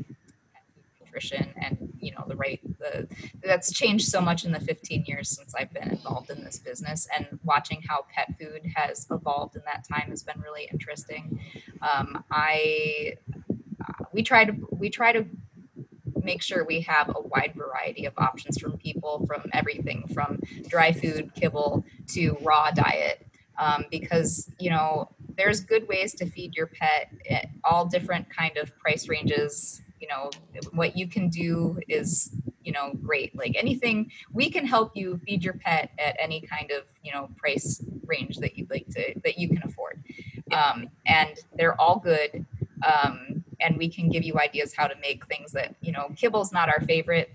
nutrition 0.99 1.53
and 1.61 1.77
you 1.99 2.11
know 2.11 2.23
the 2.27 2.35
right 2.35 2.59
the 2.79 3.07
that's 3.43 3.71
changed 3.71 4.07
so 4.07 4.21
much 4.21 4.45
in 4.45 4.51
the 4.51 4.59
15 4.59 5.05
years 5.05 5.29
since 5.29 5.53
i've 5.55 5.73
been 5.73 5.89
involved 5.89 6.29
in 6.29 6.43
this 6.43 6.59
business 6.59 7.07
and 7.15 7.39
watching 7.43 7.81
how 7.87 8.05
pet 8.13 8.27
food 8.39 8.61
has 8.75 9.07
evolved 9.09 9.55
in 9.55 9.61
that 9.65 9.83
time 9.87 10.09
has 10.09 10.23
been 10.23 10.39
really 10.41 10.67
interesting. 10.71 11.39
Um, 11.81 12.23
i 12.31 13.13
uh, 13.87 14.03
we 14.13 14.21
try 14.23 14.45
to 14.45 14.53
we 14.71 14.89
try 14.89 15.11
to 15.11 15.25
make 16.27 16.43
sure 16.43 16.65
we 16.65 16.81
have 16.81 17.07
a 17.09 17.21
wide 17.33 17.53
variety 17.55 18.05
of 18.05 18.13
options 18.17 18.59
from 18.59 18.77
people 18.77 19.25
from 19.25 19.41
everything 19.53 19.99
from 20.13 20.39
dry 20.67 20.91
food, 20.91 21.31
kibble 21.33 21.85
to 22.07 22.37
raw 22.41 22.69
diet. 22.69 23.25
Um, 23.59 23.85
because 23.89 24.51
you 24.59 24.69
know 24.69 25.09
there's 25.35 25.61
good 25.61 25.87
ways 25.87 26.13
to 26.15 26.27
feed 26.27 26.55
your 26.55 26.67
pet 26.67 27.11
at 27.27 27.47
all 27.63 27.85
different 27.85 28.29
kind 28.29 28.55
of 28.57 28.77
price 28.77 29.07
ranges. 29.07 29.81
You 29.99 30.09
know 30.09 30.29
what 30.73 30.95
you 30.95 31.07
can 31.07 31.29
do 31.29 31.79
is 31.87 32.35
you 32.63 32.71
know 32.71 32.91
great. 33.01 33.35
Like 33.35 33.55
anything 33.55 34.11
we 34.31 34.51
can 34.51 34.65
help 34.75 34.95
you 34.95 35.19
feed 35.25 35.43
your 35.43 35.55
pet 35.65 35.89
at 35.97 36.15
any 36.19 36.41
kind 36.41 36.69
of 36.69 36.83
you 37.01 37.11
know 37.13 37.29
price 37.37 37.81
range 38.05 38.37
that 38.37 38.57
you'd 38.57 38.69
like 38.69 38.87
to 38.89 39.03
that 39.23 39.39
you 39.39 39.47
can 39.47 39.63
afford. 39.63 40.03
Um, 40.51 40.89
and 41.07 41.33
they're 41.57 41.79
all 41.81 41.99
good. 41.99 42.45
Um, 42.85 43.36
and 43.59 43.77
we 43.77 43.89
can 43.89 44.09
give 44.09 44.23
you 44.23 44.37
ideas 44.39 44.73
how 44.75 44.87
to 44.87 44.95
make 45.01 45.25
things 45.27 45.51
that 45.51 45.75
you 45.81 45.91
know 45.91 46.09
kibble's 46.15 46.51
not 46.51 46.69
our 46.69 46.81
favorite 46.81 47.31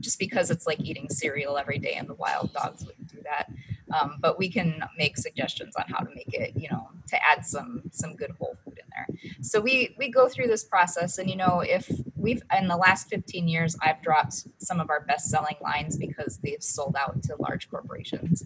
just 0.00 0.18
because 0.18 0.50
it's 0.50 0.66
like 0.66 0.80
eating 0.80 1.08
cereal 1.08 1.58
every 1.58 1.78
day 1.78 1.94
and 1.94 2.08
the 2.08 2.14
wild 2.14 2.52
dogs 2.52 2.84
wouldn't 2.84 3.08
do 3.08 3.20
that. 3.24 3.50
Um, 3.90 4.18
but 4.20 4.38
we 4.38 4.48
can 4.50 4.84
make 4.96 5.16
suggestions 5.16 5.74
on 5.76 5.84
how 5.88 6.00
to 6.00 6.14
make 6.14 6.32
it 6.32 6.52
you 6.56 6.68
know 6.70 6.88
to 7.08 7.16
add 7.26 7.44
some 7.44 7.82
some 7.90 8.14
good 8.14 8.32
whole 8.38 8.56
food 8.64 8.78
in 8.78 8.84
there. 8.90 9.32
So 9.40 9.60
we 9.60 9.94
we 9.98 10.10
go 10.10 10.28
through 10.28 10.46
this 10.48 10.64
process 10.64 11.18
and 11.18 11.28
you 11.28 11.36
know 11.36 11.60
if 11.60 11.90
we've 12.16 12.42
in 12.56 12.68
the 12.68 12.76
last 12.76 13.08
15 13.08 13.46
years 13.46 13.76
i've 13.80 14.02
dropped 14.02 14.44
some 14.58 14.80
of 14.80 14.90
our 14.90 15.00
best 15.00 15.30
selling 15.30 15.56
lines 15.62 15.96
because 15.96 16.38
they've 16.38 16.62
sold 16.62 16.96
out 16.98 17.22
to 17.24 17.36
large 17.38 17.70
corporations. 17.70 18.44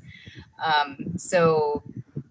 Um, 0.62 1.16
so 1.16 1.82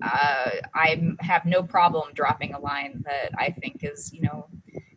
uh, 0.01 0.49
I 0.73 1.15
have 1.19 1.45
no 1.45 1.63
problem 1.63 2.09
dropping 2.13 2.53
a 2.53 2.59
line 2.59 3.03
that 3.05 3.31
I 3.37 3.51
think 3.51 3.83
is, 3.83 4.11
you 4.13 4.21
know, 4.21 4.47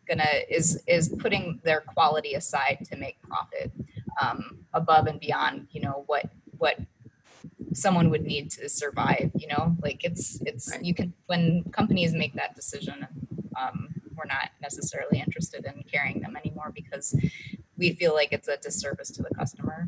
gonna 0.07 0.27
is 0.49 0.81
is 0.87 1.09
putting 1.19 1.59
their 1.63 1.81
quality 1.81 2.33
aside 2.33 2.85
to 2.89 2.95
make 2.97 3.21
profit 3.21 3.71
um, 4.21 4.59
above 4.73 5.07
and 5.07 5.19
beyond 5.19 5.67
you 5.71 5.81
know 5.81 6.03
what 6.07 6.29
what 6.57 6.79
someone 7.73 8.09
would 8.09 8.23
need 8.23 8.49
to 8.49 8.69
survive 8.69 9.31
you 9.35 9.47
know 9.47 9.75
like 9.81 10.03
it's 10.03 10.39
it's 10.45 10.71
right. 10.71 10.83
you 10.83 10.93
can 10.93 11.13
when 11.27 11.63
companies 11.71 12.13
make 12.13 12.33
that 12.33 12.55
decision 12.55 13.05
um, 13.59 13.89
we're 14.15 14.25
not 14.25 14.49
necessarily 14.61 15.19
interested 15.19 15.65
in 15.65 15.83
carrying 15.83 16.21
them 16.21 16.35
anymore 16.37 16.71
because 16.73 17.15
we 17.77 17.93
feel 17.93 18.13
like 18.13 18.31
it's 18.31 18.47
a 18.47 18.57
disservice 18.57 19.11
to 19.11 19.21
the 19.21 19.33
customer 19.35 19.87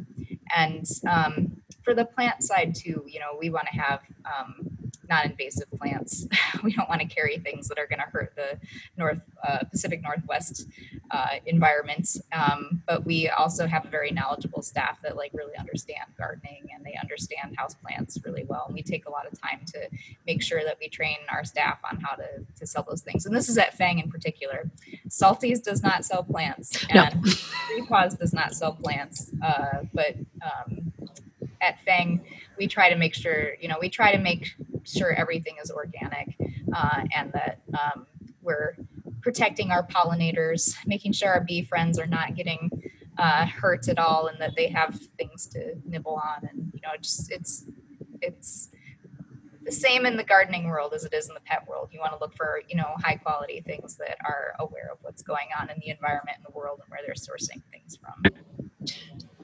and 0.56 0.86
um, 1.10 1.58
for 1.84 1.94
the 1.94 2.06
plant 2.06 2.44
side 2.44 2.76
too 2.76 3.04
you 3.08 3.20
know 3.20 3.38
we 3.40 3.50
want 3.50 3.68
to 3.72 3.80
have 3.80 4.02
um, 4.26 4.67
non-invasive 5.10 5.70
plants. 5.72 6.28
we 6.64 6.74
don't 6.74 6.90
want 6.90 7.02
to 7.02 7.08
carry 7.08 7.38
things 7.38 7.68
that 7.68 7.78
are 7.78 7.88
going 7.88 8.00
to 8.00 8.06
hurt 8.06 8.34
the 8.36 8.60
North 8.98 9.20
uh, 9.48 9.60
Pacific 9.72 10.02
Northwest 10.02 10.68
uh, 11.12 11.36
environment. 11.46 12.18
Um, 12.32 12.82
but 12.86 13.06
we 13.06 13.30
also 13.30 13.68
have 13.68 13.86
a 13.86 13.90
very 13.90 14.12
knowledgeable 14.12 14.62
staff 14.62 15.02
that 15.04 15.16
like 15.16 15.32
really 15.34 15.56
understand 15.58 16.06
gardening 16.18 16.68
and 16.74 16.86
they 16.86 16.98
understand 17.02 17.56
house 17.58 17.76
plants 17.76 18.18
really 18.26 18.44
well. 18.44 18.66
And 18.68 18.76
we 18.76 18.84
take 18.84 19.06
a 19.08 19.12
lot 19.12 19.26
of 19.32 19.40
time 19.40 19.62
to 19.74 19.90
make 20.26 20.42
sure 20.42 20.64
that 20.64 20.78
we 20.80 20.90
train 20.90 21.18
our 21.30 21.44
staff 21.44 21.80
on 21.90 22.00
how 22.00 22.16
to, 22.16 22.26
to 22.60 22.68
sell 22.68 22.86
those 22.88 23.02
things. 23.02 23.26
And 23.26 23.36
this 23.36 23.50
is 23.50 23.58
at 23.58 23.76
Fang 23.76 24.00
in 24.00 24.10
particular. 24.10 24.70
Salties 25.10 25.62
does 25.62 25.84
not 25.84 26.06
sell 26.06 26.24
plants, 26.24 26.86
and 26.90 27.24
no. 27.24 27.32
Three 27.32 27.86
Paws 27.88 28.16
does 28.16 28.34
not 28.34 28.54
sell 28.54 28.74
plants. 28.74 29.32
Uh, 29.44 29.84
but 29.94 30.16
um, 30.42 30.92
at 31.62 31.80
Fang, 31.84 32.22
we 32.58 32.68
try 32.68 32.90
to 32.90 32.96
make 32.96 33.14
sure 33.14 33.54
you 33.60 33.68
know 33.68 33.78
we 33.80 33.90
try 33.90 34.12
to 34.12 34.18
make 34.18 34.56
sure 34.88 35.14
everything 35.14 35.56
is 35.62 35.72
organic 35.72 36.36
uh, 36.74 37.04
and 37.16 37.32
that 37.34 37.60
um, 37.74 38.08
we're 38.42 38.76
protecting 39.22 39.72
our 39.72 39.86
pollinators, 39.88 40.76
making 40.86 41.12
sure 41.12 41.30
our 41.30 41.42
bee 41.42 41.62
friends 41.62 42.00
are 42.00 42.08
not 42.08 42.36
getting 42.36 42.70
uh, 43.18 43.46
hurt 43.46 43.88
at 43.88 44.00
all, 44.00 44.28
and 44.28 44.40
that 44.40 44.56
they 44.56 44.68
have 44.68 45.00
things 45.18 45.48
to 45.48 45.76
nibble 45.86 46.16
on. 46.16 46.48
And 46.50 46.72
you 46.74 46.80
know, 46.82 46.90
just 47.02 47.32
it's 47.32 47.66
it's 48.22 48.70
the 49.64 49.72
same 49.72 50.06
in 50.06 50.16
the 50.16 50.24
gardening 50.24 50.68
world 50.70 50.94
as 50.94 51.04
it 51.04 51.14
is 51.14 51.28
in 51.28 51.34
the 51.34 51.42
pet 51.42 51.68
world. 51.68 51.90
You 51.92 52.00
want 52.00 52.14
to 52.14 52.20
look 52.20 52.36
for 52.36 52.62
you 52.70 52.78
know 52.78 52.96
high 53.04 53.16
quality 53.16 53.62
things 53.62 53.98
that 53.98 54.18
are 54.26 54.54
aware 54.60 54.90
of 54.92 55.00
what's 55.02 55.22
going 55.22 55.48
on 55.60 55.70
in 55.70 55.78
the 55.80 55.90
environment 55.90 56.38
and 56.38 56.46
the 56.46 56.58
world 56.58 56.80
and 56.82 56.90
where 56.90 57.02
they're 57.06 57.16
sourcing 57.16 57.62
things 57.72 57.98
from. 57.98 58.24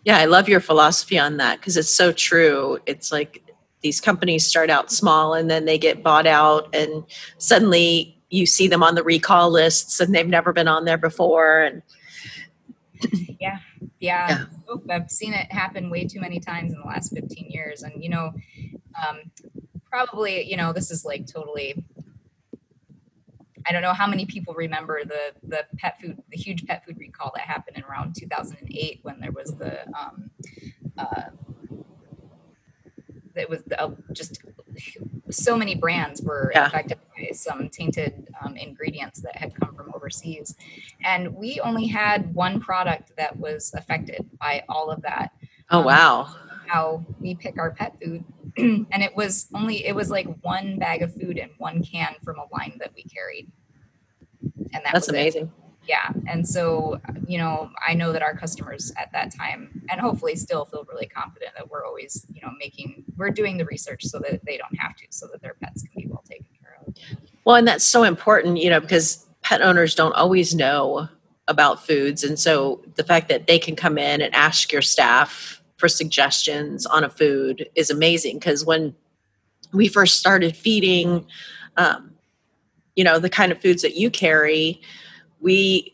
Yeah, 0.06 0.18
I 0.18 0.26
love 0.26 0.50
your 0.50 0.60
philosophy 0.60 1.18
on 1.18 1.38
that 1.38 1.60
because 1.60 1.78
it's 1.78 1.94
so 1.94 2.12
true. 2.12 2.80
It's 2.86 3.12
like 3.12 3.44
these 3.84 4.02
companies 4.02 4.46
start 4.46 4.70
out 4.70 4.92
small 4.92 5.34
and 5.34 5.50
then 5.50 5.66
they 5.66 5.78
get 5.78 6.02
bought 6.02 6.26
out 6.26 6.74
and 6.74 7.04
suddenly 7.38 8.18
you 8.30 8.46
see 8.46 8.68
them 8.68 8.82
on 8.82 8.96
the 8.96 9.04
recall 9.04 9.52
lists 9.52 10.00
and 10.00 10.16
they've 10.16 10.28
never 10.28 10.52
been 10.54 10.68
on 10.68 10.86
there 10.86 10.98
before 10.98 11.62
and 11.62 11.82
yeah 13.40 13.60
yeah, 14.00 14.28
yeah. 14.30 14.46
Oh, 14.70 14.82
i've 14.90 15.12
seen 15.12 15.34
it 15.34 15.52
happen 15.52 15.90
way 15.90 16.06
too 16.06 16.22
many 16.22 16.40
times 16.40 16.74
in 16.74 16.80
the 16.80 16.88
last 16.88 17.14
15 17.14 17.48
years 17.50 17.84
and 17.84 18.02
you 18.02 18.10
know 18.10 18.34
um, 19.08 19.20
probably 19.90 20.50
you 20.50 20.58
know 20.58 20.74
this 20.74 20.90
is 20.90 21.06
like 21.06 21.28
totally 21.28 21.84
I 23.66 23.72
don't 23.72 23.82
know 23.82 23.94
how 23.94 24.08
many 24.08 24.26
people 24.26 24.54
remember 24.54 25.06
the 25.06 25.34
the 25.44 25.66
pet 25.78 26.00
food, 26.02 26.22
the 26.30 26.38
huge 26.38 26.66
pet 26.66 26.86
food 26.86 26.98
recall 27.00 27.32
that 27.36 27.46
happened 27.46 27.78
in 27.78 27.84
around 27.84 28.14
2008 28.14 29.00
when 29.04 29.20
there 29.22 29.32
was 29.32 29.56
the 29.58 29.88
um, 29.98 30.30
uh, 30.98 31.30
it 33.36 33.50
was 33.50 33.62
uh, 33.78 33.92
just 34.12 34.44
so 35.30 35.58
many 35.58 35.76
brands 35.76 36.22
were 36.22 36.52
yeah. 36.54 36.68
affected 36.68 37.00
by 37.16 37.32
some 37.32 37.70
tainted 37.70 38.28
um, 38.42 38.56
ingredients 38.56 39.22
that 39.22 39.36
had 39.36 39.54
come 39.56 39.76
from 39.76 39.92
overseas. 39.94 40.56
And 41.04 41.34
we 41.34 41.60
only 41.62 41.88
had 41.88 42.34
one 42.34 42.60
product 42.60 43.12
that 43.18 43.38
was 43.38 43.74
affected 43.76 44.30
by 44.40 44.64
all 44.70 44.90
of 44.90 45.02
that. 45.02 45.32
Oh 45.72 45.80
um, 45.80 45.86
wow. 45.86 46.36
how 46.68 47.06
we 47.20 47.36
pick 47.36 47.58
our 47.58 47.72
pet 47.72 47.96
food 48.02 48.24
and 48.58 49.02
it 49.02 49.16
was 49.16 49.48
only 49.56 49.86
it 49.86 49.96
was 49.96 50.10
like 50.10 50.28
one 50.42 50.78
bag 50.78 51.02
of 51.02 51.14
food 51.14 51.38
and 51.38 51.52
one 51.58 51.84
can 51.84 52.16
from 52.24 52.38
a 52.38 52.46
line 52.52 52.78
that 52.80 52.92
we 52.96 53.04
carried. 53.04 53.52
And 54.74 54.84
that 54.86 54.94
That's 54.94 55.12
was 55.12 55.36
it. 55.36 55.50
Yeah, 55.86 56.12
and 56.28 56.48
so 56.48 57.02
you 57.28 57.38
know, 57.38 57.70
I 57.86 57.94
know 57.94 58.12
that 58.12 58.22
our 58.22 58.36
customers 58.36 58.92
at 58.98 59.12
that 59.12 59.34
time, 59.36 59.82
and 59.90 60.00
hopefully 60.00 60.36
still 60.36 60.66
feel 60.66 60.86
really 60.90 61.08
confident 61.08 61.52
that 61.58 61.70
we're 61.70 61.86
always, 61.86 62.26
you 62.34 62.42
know, 62.42 62.52
making 62.60 63.04
we're 63.18 63.32
doing 63.32 63.58
the 63.58 63.66
research 63.66 64.06
so 64.06 64.20
that 64.20 64.46
they 64.46 64.58
don't 64.58 64.76
have 64.80 64.96
to, 64.98 65.06
so 65.10 65.28
that 65.32 65.42
their 65.42 65.56
pets 65.62 65.84
can 65.84 65.92
be 66.02 66.08
well 66.08 66.24
taken 66.30 66.46
care 66.62 66.78
of. 66.86 66.94
Well, 67.46 67.56
and 67.56 67.68
that's 67.68 67.84
so 67.84 68.04
important, 68.04 68.58
you 68.58 68.70
know, 68.70 68.80
because 68.80 69.26
pet 69.42 69.62
owners 69.62 69.96
don't 69.96 70.14
always 70.14 70.56
know 70.56 71.10
about 71.48 71.86
foods. 71.86 72.24
And 72.24 72.40
so 72.40 72.82
the 72.96 73.04
fact 73.04 73.28
that 73.30 73.48
they 73.48 73.60
can 73.60 73.76
come 73.76 73.98
in 73.98 74.22
and 74.22 74.34
ask 74.34 74.72
your 74.72 74.82
staff 74.82 75.62
for 75.78 75.90
suggestions 75.90 76.86
on 76.86 77.04
a 77.04 77.10
food 77.10 77.70
is 77.76 77.90
amazing. 77.90 78.40
Because 78.40 78.66
when 78.66 78.96
we 79.74 79.88
first 79.88 80.18
started 80.18 80.56
feeding, 80.56 81.26
um, 81.78 82.12
you 82.96 83.04
know, 83.04 83.20
the 83.20 83.30
kind 83.30 83.52
of 83.52 83.62
foods 83.62 83.82
that 83.82 83.96
you 83.96 84.10
carry, 84.10 84.82
we, 85.44 85.94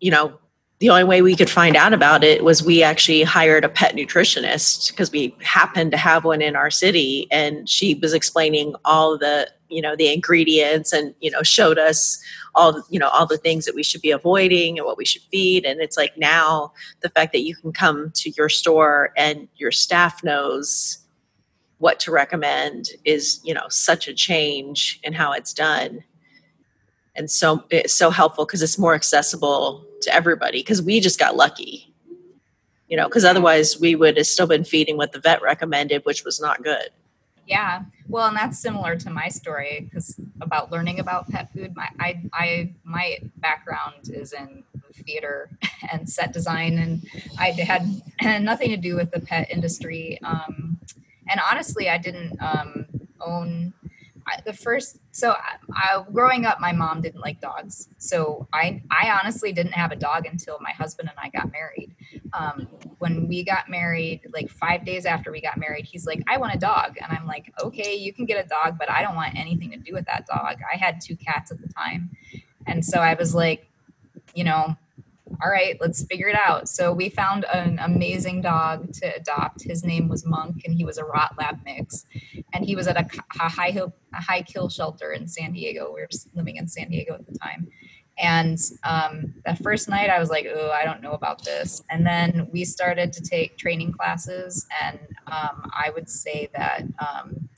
you 0.00 0.10
know, 0.10 0.38
the 0.80 0.90
only 0.90 1.04
way 1.04 1.22
we 1.22 1.34
could 1.34 1.50
find 1.50 1.76
out 1.76 1.92
about 1.92 2.22
it 2.22 2.44
was 2.44 2.62
we 2.62 2.82
actually 2.82 3.22
hired 3.22 3.64
a 3.64 3.68
pet 3.68 3.94
nutritionist 3.94 4.90
because 4.90 5.10
we 5.10 5.36
happened 5.42 5.90
to 5.90 5.96
have 5.96 6.24
one 6.24 6.40
in 6.40 6.54
our 6.54 6.70
city 6.70 7.26
and 7.30 7.68
she 7.68 7.94
was 7.94 8.14
explaining 8.14 8.74
all 8.84 9.18
the 9.18 9.48
you 9.68 9.82
know 9.82 9.96
the 9.96 10.12
ingredients 10.12 10.92
and 10.92 11.14
you 11.20 11.30
know 11.30 11.42
showed 11.42 11.78
us 11.78 12.18
all 12.54 12.80
you 12.90 12.98
know 12.98 13.08
all 13.08 13.26
the 13.26 13.36
things 13.36 13.64
that 13.64 13.74
we 13.74 13.82
should 13.82 14.00
be 14.00 14.12
avoiding 14.12 14.78
and 14.78 14.86
what 14.86 14.96
we 14.96 15.04
should 15.04 15.22
feed. 15.32 15.64
And 15.64 15.80
it's 15.80 15.96
like 15.96 16.16
now 16.16 16.72
the 17.00 17.10
fact 17.10 17.32
that 17.32 17.42
you 17.42 17.56
can 17.56 17.72
come 17.72 18.12
to 18.14 18.30
your 18.30 18.48
store 18.48 19.12
and 19.16 19.48
your 19.56 19.72
staff 19.72 20.22
knows 20.22 20.98
what 21.78 21.98
to 22.00 22.12
recommend 22.12 22.90
is 23.04 23.40
you 23.42 23.52
know 23.52 23.66
such 23.68 24.06
a 24.06 24.14
change 24.14 25.00
in 25.02 25.12
how 25.12 25.32
it's 25.32 25.52
done 25.52 26.04
and 27.18 27.30
so 27.30 27.64
it's 27.70 27.92
so 27.92 28.08
helpful 28.10 28.46
because 28.46 28.62
it's 28.62 28.78
more 28.78 28.94
accessible 28.94 29.84
to 30.00 30.14
everybody 30.14 30.60
because 30.60 30.80
we 30.80 31.00
just 31.00 31.18
got 31.18 31.36
lucky 31.36 31.92
you 32.88 32.96
know 32.96 33.06
because 33.08 33.24
otherwise 33.24 33.78
we 33.78 33.94
would 33.94 34.16
have 34.16 34.26
still 34.26 34.46
been 34.46 34.64
feeding 34.64 34.96
what 34.96 35.12
the 35.12 35.20
vet 35.20 35.42
recommended 35.42 36.02
which 36.04 36.24
was 36.24 36.40
not 36.40 36.62
good 36.62 36.90
Yeah, 37.48 37.84
well, 38.08 38.28
and 38.28 38.36
that's 38.36 38.58
similar 38.58 38.94
to 38.96 39.10
my 39.10 39.28
story 39.28 39.88
because 39.88 40.20
about 40.42 40.70
learning 40.70 41.00
about 41.00 41.30
pet 41.30 41.50
food. 41.50 41.74
My 41.74 41.88
I, 41.98 42.22
I 42.34 42.74
my 42.84 43.18
background 43.36 44.10
is 44.10 44.34
in 44.34 44.64
theater 44.92 45.48
and 45.90 46.08
set 46.08 46.34
design, 46.34 46.76
and 46.76 47.06
I 47.38 47.52
had 47.52 47.88
nothing 48.44 48.68
to 48.68 48.76
do 48.76 48.96
with 48.96 49.10
the 49.12 49.20
pet 49.20 49.50
industry. 49.50 50.18
Um, 50.22 50.78
and 51.30 51.40
honestly, 51.50 51.88
I 51.88 51.96
didn't 51.96 52.36
um, 52.42 52.84
own 53.18 53.72
I, 54.28 54.40
the 54.44 54.52
first. 54.52 54.98
So 55.10 55.30
I, 55.30 55.56
I, 55.72 56.04
growing 56.12 56.44
up, 56.44 56.60
my 56.60 56.72
mom 56.72 57.00
didn't 57.00 57.20
like 57.20 57.40
dogs, 57.40 57.88
so 57.98 58.46
I 58.52 58.82
I 58.90 59.10
honestly 59.10 59.52
didn't 59.52 59.72
have 59.72 59.92
a 59.92 59.96
dog 59.96 60.26
until 60.26 60.58
my 60.60 60.70
husband 60.70 61.08
and 61.08 61.18
I 61.22 61.28
got 61.36 61.50
married. 61.52 61.94
Um, 62.32 62.68
when 62.98 63.28
we 63.28 63.42
got 63.42 63.68
married, 63.68 64.20
like 64.32 64.50
five 64.50 64.84
days 64.84 65.06
after 65.06 65.32
we 65.32 65.40
got 65.40 65.56
married, 65.56 65.86
he's 65.86 66.06
like, 66.06 66.22
I 66.28 66.36
want 66.36 66.54
a 66.54 66.58
dog. 66.58 66.96
And 67.00 67.16
I'm 67.16 67.26
like, 67.26 67.52
okay, 67.62 67.94
you 67.94 68.12
can 68.12 68.26
get 68.26 68.44
a 68.44 68.48
dog, 68.48 68.76
but 68.78 68.90
I 68.90 69.02
don't 69.02 69.14
want 69.14 69.36
anything 69.36 69.70
to 69.70 69.76
do 69.76 69.92
with 69.94 70.04
that 70.06 70.26
dog. 70.26 70.58
I 70.72 70.76
had 70.76 71.00
two 71.00 71.16
cats 71.16 71.50
at 71.50 71.60
the 71.60 71.68
time. 71.68 72.10
And 72.66 72.84
so 72.84 72.98
I 72.98 73.14
was 73.14 73.34
like, 73.34 73.66
you 74.34 74.44
know, 74.44 74.76
all 75.42 75.50
right, 75.50 75.76
let's 75.80 76.04
figure 76.04 76.28
it 76.28 76.36
out. 76.36 76.68
So 76.68 76.92
we 76.92 77.08
found 77.08 77.44
an 77.52 77.78
amazing 77.78 78.42
dog 78.42 78.92
to 78.94 79.14
adopt. 79.14 79.62
His 79.62 79.84
name 79.84 80.08
was 80.08 80.26
Monk, 80.26 80.62
and 80.64 80.74
he 80.74 80.84
was 80.84 80.98
a 80.98 81.04
Rot 81.04 81.34
Lab 81.38 81.60
mix. 81.64 82.06
And 82.52 82.64
he 82.64 82.74
was 82.74 82.86
at 82.88 82.96
a, 82.96 83.06
a 83.40 83.48
high 83.48 83.70
hill, 83.70 83.94
a 84.14 84.22
high 84.22 84.42
kill 84.42 84.68
shelter 84.68 85.12
in 85.12 85.28
San 85.28 85.52
Diego. 85.52 85.92
We 85.94 86.00
were 86.00 86.08
living 86.34 86.56
in 86.56 86.66
San 86.66 86.88
Diego 86.90 87.14
at 87.14 87.26
the 87.26 87.38
time. 87.38 87.68
And 88.18 88.58
um, 88.82 89.34
that 89.44 89.62
first 89.62 89.88
night, 89.88 90.10
I 90.10 90.18
was 90.18 90.28
like, 90.28 90.46
oh, 90.52 90.70
I 90.70 90.84
don't 90.84 91.02
know 91.02 91.12
about 91.12 91.44
this. 91.44 91.82
And 91.88 92.04
then 92.04 92.48
we 92.52 92.64
started 92.64 93.12
to 93.12 93.22
take 93.22 93.56
training 93.56 93.92
classes. 93.92 94.66
And 94.82 94.98
um, 95.28 95.70
I 95.72 95.90
would 95.94 96.08
say 96.10 96.48
that 96.56 96.82
um, 96.98 97.48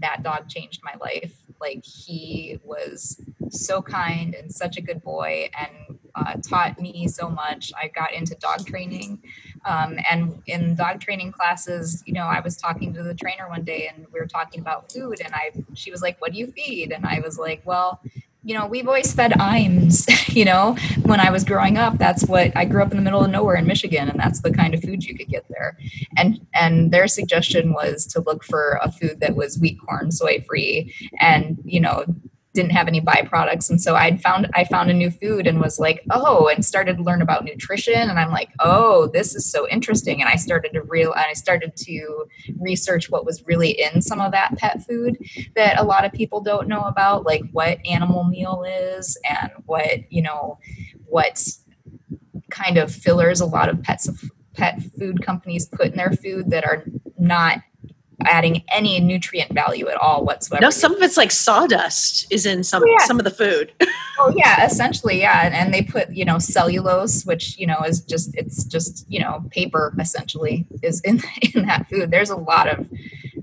that 0.00 0.22
dog 0.22 0.48
changed 0.48 0.80
my 0.82 0.94
life. 1.00 1.34
Like, 1.60 1.84
he 1.84 2.58
was 2.64 3.22
so 3.50 3.82
kind 3.82 4.34
and 4.34 4.52
such 4.52 4.76
a 4.76 4.80
good 4.80 5.02
boy 5.02 5.50
and 5.58 5.89
uh, 6.14 6.34
taught 6.46 6.80
me 6.80 7.08
so 7.08 7.28
much. 7.28 7.72
I 7.80 7.88
got 7.88 8.12
into 8.12 8.34
dog 8.36 8.66
training. 8.66 9.22
Um, 9.64 9.98
and 10.10 10.42
in 10.46 10.74
dog 10.74 11.00
training 11.00 11.32
classes, 11.32 12.02
you 12.06 12.12
know, 12.12 12.24
I 12.24 12.40
was 12.40 12.56
talking 12.56 12.94
to 12.94 13.02
the 13.02 13.14
trainer 13.14 13.48
one 13.48 13.64
day 13.64 13.90
and 13.94 14.06
we 14.12 14.20
were 14.20 14.26
talking 14.26 14.60
about 14.60 14.90
food. 14.90 15.20
And 15.24 15.34
I, 15.34 15.50
she 15.74 15.90
was 15.90 16.02
like, 16.02 16.20
What 16.20 16.32
do 16.32 16.38
you 16.38 16.48
feed? 16.48 16.92
And 16.92 17.04
I 17.04 17.20
was 17.20 17.38
like, 17.38 17.62
Well, 17.64 18.00
you 18.42 18.54
know, 18.54 18.66
we've 18.66 18.88
always 18.88 19.12
fed 19.12 19.38
Iams, 19.38 20.06
you 20.34 20.44
know, 20.44 20.76
when 21.02 21.20
I 21.20 21.30
was 21.30 21.44
growing 21.44 21.76
up, 21.76 21.98
that's 21.98 22.24
what 22.24 22.56
I 22.56 22.64
grew 22.64 22.82
up 22.82 22.90
in 22.90 22.96
the 22.96 23.02
middle 23.02 23.22
of 23.22 23.30
nowhere 23.30 23.56
in 23.56 23.66
Michigan 23.66 24.08
and 24.08 24.18
that's 24.18 24.40
the 24.40 24.50
kind 24.50 24.72
of 24.72 24.82
food 24.82 25.04
you 25.04 25.14
could 25.14 25.28
get 25.28 25.44
there. 25.50 25.76
And 26.16 26.40
and 26.54 26.90
their 26.90 27.06
suggestion 27.06 27.74
was 27.74 28.06
to 28.06 28.20
look 28.20 28.42
for 28.44 28.80
a 28.82 28.90
food 28.90 29.20
that 29.20 29.36
was 29.36 29.58
wheat 29.58 29.78
corn 29.86 30.10
soy 30.10 30.42
free 30.48 30.94
and, 31.20 31.58
you 31.64 31.80
know, 31.80 32.04
didn't 32.52 32.72
have 32.72 32.88
any 32.88 33.00
byproducts. 33.00 33.70
And 33.70 33.80
so 33.80 33.94
i 33.94 34.16
found 34.16 34.48
i 34.54 34.64
found 34.64 34.90
a 34.90 34.94
new 34.94 35.10
food 35.10 35.46
and 35.46 35.60
was 35.60 35.78
like 35.78 36.02
oh 36.10 36.48
and 36.48 36.64
started 36.64 36.96
to 36.96 37.02
learn 37.02 37.22
about 37.22 37.44
nutrition. 37.44 37.94
And 37.94 38.18
i'm 38.18 38.30
like 38.30 38.50
oh 38.60 39.08
this 39.12 39.34
is 39.34 39.50
so 39.50 39.68
interesting. 39.68 40.20
And 40.20 40.28
i 40.28 40.36
started 40.36 40.72
to 40.72 40.82
real 40.82 41.12
i 41.16 41.32
started 41.32 41.76
to 41.76 42.24
research 42.58 43.10
what 43.10 43.24
was 43.24 43.44
really 43.46 43.70
in 43.70 44.02
some 44.02 44.20
of 44.20 44.32
that 44.32 44.56
pet 44.56 44.82
food 44.86 45.18
that 45.54 45.78
a 45.78 45.84
lot 45.84 46.04
of 46.04 46.12
people 46.12 46.40
don't 46.40 46.68
know 46.68 46.82
about 46.82 47.24
like 47.24 47.42
what 47.52 47.78
animal 47.86 48.24
meal 48.24 48.64
is 48.66 49.16
and 49.28 49.50
what 49.66 50.00
you 50.10 50.22
know 50.22 50.58
what 51.06 51.42
kind 52.50 52.78
of 52.78 52.92
fillers 52.92 53.40
a 53.40 53.46
lot 53.46 53.68
of 53.68 53.80
pets 53.82 54.08
pet 54.54 54.82
food 54.98 55.24
companies 55.24 55.66
put 55.66 55.88
in 55.88 55.96
their 55.96 56.10
food 56.10 56.50
that 56.50 56.64
are 56.64 56.84
not 57.18 57.60
adding 58.22 58.62
any 58.68 59.00
nutrient 59.00 59.52
value 59.52 59.88
at 59.88 59.96
all 59.96 60.24
whatsoever. 60.24 60.62
No, 60.62 60.70
some 60.70 60.94
of 60.94 61.02
it's 61.02 61.16
like 61.16 61.30
sawdust 61.30 62.26
is 62.30 62.46
in 62.46 62.62
some 62.64 62.82
oh, 62.82 62.86
yeah. 62.86 63.04
some 63.06 63.18
of 63.18 63.24
the 63.24 63.30
food. 63.30 63.72
oh 64.18 64.32
yeah, 64.36 64.64
essentially, 64.64 65.20
yeah. 65.20 65.44
And, 65.44 65.54
and, 65.54 65.72
they 65.72 65.82
put, 65.82 66.10
you 66.10 66.24
know, 66.24 66.38
cellulose, 66.38 67.24
which, 67.24 67.58
you 67.58 67.66
know, 67.66 67.78
is 67.86 68.00
just 68.00 68.34
it's 68.36 68.64
just, 68.64 69.06
you 69.08 69.20
know, 69.20 69.44
paper 69.50 69.94
essentially 69.98 70.66
is 70.82 71.00
in 71.02 71.22
in 71.54 71.66
that 71.66 71.88
food. 71.88 72.10
There's 72.10 72.30
a 72.30 72.36
lot 72.36 72.68
of 72.68 72.88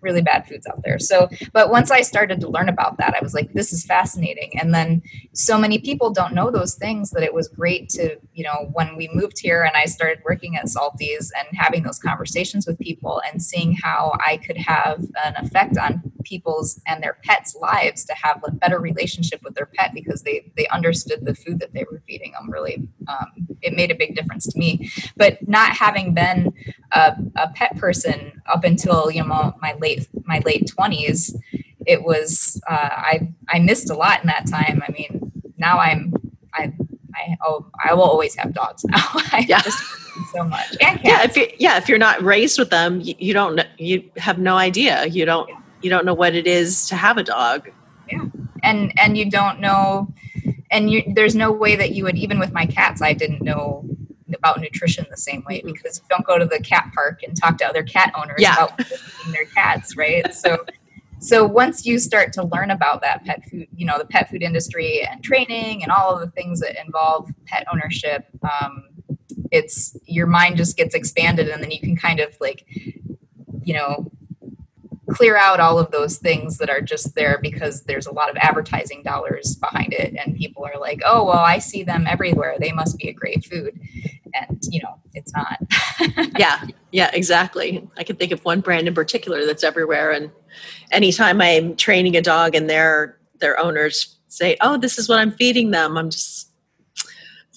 really 0.02 0.22
bad 0.22 0.48
foods 0.48 0.66
out 0.68 0.82
there. 0.84 1.00
So, 1.00 1.30
but 1.54 1.70
once 1.70 1.92
I 1.92 2.02
started 2.02 2.40
to 2.42 2.48
learn 2.48 2.70
about 2.70 2.98
that, 2.98 3.16
I 3.16 3.20
was 3.22 3.34
like, 3.34 3.54
this 3.54 3.74
is 3.74 3.86
fascinating. 3.86 4.58
And 4.60 4.74
then 4.74 5.02
so 5.34 5.58
many 5.58 5.80
people 5.80 6.12
don't 6.12 6.34
know 6.34 6.52
those 6.52 6.76
things 6.76 7.12
that 7.12 7.24
it 7.24 7.34
was 7.34 7.48
great 7.48 7.90
to, 7.90 8.18
you 8.34 8.44
know, 8.44 8.70
when 8.74 8.96
we 8.96 9.10
moved 9.14 9.40
here 9.40 9.64
and 9.64 9.76
I 9.76 9.86
started 9.86 10.20
working 10.26 10.56
at 10.56 10.66
Salties 10.66 11.32
and 11.38 11.58
having 11.58 11.84
those 11.84 12.00
conversations 12.00 12.66
with 12.68 12.80
people 12.80 13.22
and 13.30 13.42
seeing 13.42 13.76
how 13.76 14.14
I 14.26 14.38
could 14.38 14.58
have 14.68 15.00
an 15.24 15.34
effect 15.38 15.78
on 15.78 16.02
people's 16.24 16.82
and 16.88 17.02
their 17.02 17.18
pets' 17.24 17.56
lives 17.56 18.04
to 18.04 18.14
have 18.14 18.44
a 18.46 18.52
better 18.52 18.80
relationship 18.80 19.42
with 19.44 19.56
their 19.56 19.70
pet 19.76 19.94
because 19.94 20.24
they 20.24 20.52
they 20.58 20.68
understood 20.68 21.26
the 21.26 21.34
food 21.34 21.60
that 21.60 21.74
they 21.74 21.86
were 21.90 22.02
feeding 22.06 22.34
them. 22.34 22.52
Really, 22.52 22.88
um, 23.08 23.48
it 23.62 23.74
made 23.74 23.92
a 23.92 23.96
big 23.96 24.16
difference 24.16 24.46
to 24.48 24.60
me. 24.60 24.90
But 25.16 25.48
not 25.48 25.72
having 25.72 26.14
been 26.14 26.54
a, 26.92 27.16
a 27.38 27.50
pet 27.56 27.78
person 27.78 28.42
up 28.48 28.66
until 28.66 29.10
you 29.10 29.24
know 29.24 29.54
my 29.62 29.74
late 29.80 30.08
my 30.26 30.42
late 30.46 30.68
twenties, 30.68 31.36
it 31.86 32.04
was 32.04 32.62
uh, 32.70 32.90
I 32.92 33.30
I 33.48 33.60
missed 33.60 33.90
a 33.90 33.96
lot 33.96 34.22
in 34.22 34.28
that 34.28 34.48
time. 34.50 34.84
I 34.88 34.92
mean, 34.92 35.32
now 35.58 35.80
I'm 35.80 36.14
I 36.54 36.74
I 37.16 37.38
oh 37.46 37.68
I 37.84 37.94
will 37.94 38.04
always 38.04 38.36
have 38.36 38.54
dogs 38.54 38.84
now. 38.84 38.98
I 39.32 39.46
yeah. 39.48 39.62
just 39.62 40.07
so 40.32 40.44
much. 40.44 40.76
Yeah, 40.82 41.24
if 41.24 41.36
you 41.36 41.48
yeah, 41.58 41.78
if 41.78 41.90
you're 41.90 41.98
not 41.98 42.22
raised 42.22 42.60
with 42.60 42.70
them, 42.70 43.02
you, 43.02 43.16
you 43.18 43.34
don't 43.34 43.60
you 43.78 44.10
have 44.18 44.40
no 44.40 44.58
idea. 44.58 45.06
You 45.06 45.26
don't 45.26 45.50
yeah. 45.50 45.60
you 45.82 45.90
don't 45.90 46.06
know 46.06 46.14
what 46.14 46.36
it 46.36 46.48
is 46.48 46.88
to 46.88 46.96
have 46.96 47.18
a 47.18 47.24
dog. 47.24 47.70
Yeah, 48.12 48.26
and 48.64 48.94
and 49.00 49.18
you 49.18 49.30
don't 49.30 49.60
know, 49.60 50.14
and 50.72 50.92
you 50.92 51.04
there's 51.14 51.36
no 51.36 51.52
way 51.52 51.76
that 51.76 51.92
you 51.92 52.04
would 52.04 52.18
even 52.18 52.40
with 52.40 52.54
my 52.54 52.66
cats. 52.66 53.02
I 53.02 53.14
didn't 53.14 53.42
know 53.42 53.86
about 54.36 54.60
nutrition 54.60 55.06
the 55.10 55.18
same 55.18 55.44
way 55.48 55.60
mm-hmm. 55.60 55.72
because 55.72 56.02
don't 56.10 56.26
go 56.26 56.38
to 56.38 56.46
the 56.46 56.60
cat 56.60 56.92
park 56.94 57.22
and 57.24 57.36
talk 57.36 57.58
to 57.58 57.66
other 57.66 57.84
cat 57.84 58.12
owners 58.18 58.38
yeah. 58.40 58.54
about 58.54 58.78
their 59.32 59.46
cats, 59.56 59.96
right? 59.96 60.34
So 60.34 60.66
so 61.20 61.46
once 61.46 61.86
you 61.86 61.98
start 61.98 62.32
to 62.34 62.44
learn 62.44 62.70
about 62.70 63.02
that 63.02 63.26
pet 63.26 63.44
food 63.50 63.68
you 63.76 63.86
know 63.86 63.98
the 63.98 64.06
pet 64.06 64.30
food 64.30 64.44
industry 64.44 65.02
and 65.10 65.24
training 65.24 65.82
and 65.84 65.92
all 65.92 66.14
of 66.14 66.20
the 66.20 66.30
things 66.32 66.60
that 66.60 66.80
involve 66.84 67.30
pet 67.46 67.66
ownership 67.74 68.28
um, 68.44 68.84
it's 69.52 69.98
your 70.06 70.28
mind 70.28 70.58
just 70.58 70.78
gets 70.78 70.96
expanded 70.96 71.50
and 71.50 71.62
then 71.62 71.72
you 71.72 71.80
can 71.80 71.96
kind 71.96 72.20
of 72.20 72.36
like 72.40 72.66
you 73.64 73.74
know 73.74 74.12
clear 75.10 75.38
out 75.38 75.60
all 75.62 75.80
of 75.80 75.90
those 75.92 76.18
things 76.18 76.58
that 76.58 76.70
are 76.70 76.82
just 76.82 77.16
there 77.16 77.40
because 77.42 77.84
there's 77.84 78.08
a 78.08 78.12
lot 78.12 78.30
of 78.30 78.36
advertising 78.38 79.02
dollars 79.04 79.56
behind 79.56 79.94
it 79.94 80.14
and 80.18 80.36
people 80.36 80.66
are 80.66 80.80
like 80.80 81.02
oh 81.06 81.24
well 81.24 81.40
i 81.40 81.58
see 81.58 81.84
them 81.84 82.06
everywhere. 82.08 82.58
They 82.60 82.72
must 82.72 82.98
be 82.98 83.08
a 83.08 83.14
great 83.14 83.46
food. 83.46 83.80
And 84.34 84.60
you 84.70 84.82
know 84.82 85.00
it's 85.14 85.34
not. 85.34 85.60
Yeah. 86.38 86.64
Yeah 86.92 87.10
exactly. 87.14 87.88
I 87.98 88.04
can 88.04 88.18
think 88.18 88.32
of 88.32 88.44
one 88.44 88.62
brand 88.62 88.88
in 88.88 88.94
particular 88.94 89.46
that's 89.46 89.64
everywhere 89.64 90.12
and 90.12 90.30
anytime 90.92 91.42
i'm 91.42 91.76
training 91.76 92.16
a 92.18 92.22
dog 92.22 92.54
and 92.54 92.70
their 92.70 93.18
their 93.40 93.60
owners 93.60 94.18
say, 94.28 94.58
"Oh, 94.62 94.78
this 94.78 94.98
is 94.98 95.10
what 95.10 95.20
I'm 95.20 95.32
feeding 95.32 95.72
them." 95.72 95.98
I'm 95.98 96.10
just 96.10 96.50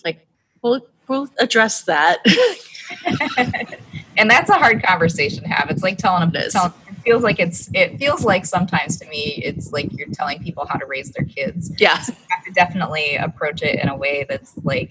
like, 0.05 0.27
"We'll 0.63 0.87
we'll 1.11 1.29
address 1.39 1.83
that." 1.83 2.19
and 4.17 4.31
that's 4.31 4.49
a 4.49 4.55
hard 4.55 4.83
conversation 4.83 5.43
to 5.43 5.49
have. 5.49 5.69
It's 5.71 5.83
like 5.83 5.99
telling 5.99 6.21
them. 6.21 6.43
It, 6.43 6.53
telling, 6.53 6.73
it 6.89 6.95
feels 7.03 7.23
like 7.23 7.39
it's. 7.39 7.69
It 7.75 7.99
feels 7.99 8.25
like 8.25 8.47
sometimes 8.47 8.97
to 9.01 9.07
me, 9.09 9.43
it's 9.45 9.73
like 9.73 9.93
you're 9.93 10.09
telling 10.13 10.43
people 10.43 10.65
how 10.67 10.79
to 10.79 10.87
raise 10.87 11.11
their 11.11 11.27
kids. 11.27 11.73
Yeah, 11.79 11.99
so 11.99 12.13
you 12.13 12.19
have 12.31 12.45
to 12.45 12.53
definitely 12.53 13.17
approach 13.17 13.63
it 13.63 13.79
in 13.79 13.89
a 13.89 13.97
way 13.97 14.25
that's 14.29 14.55
like 14.63 14.91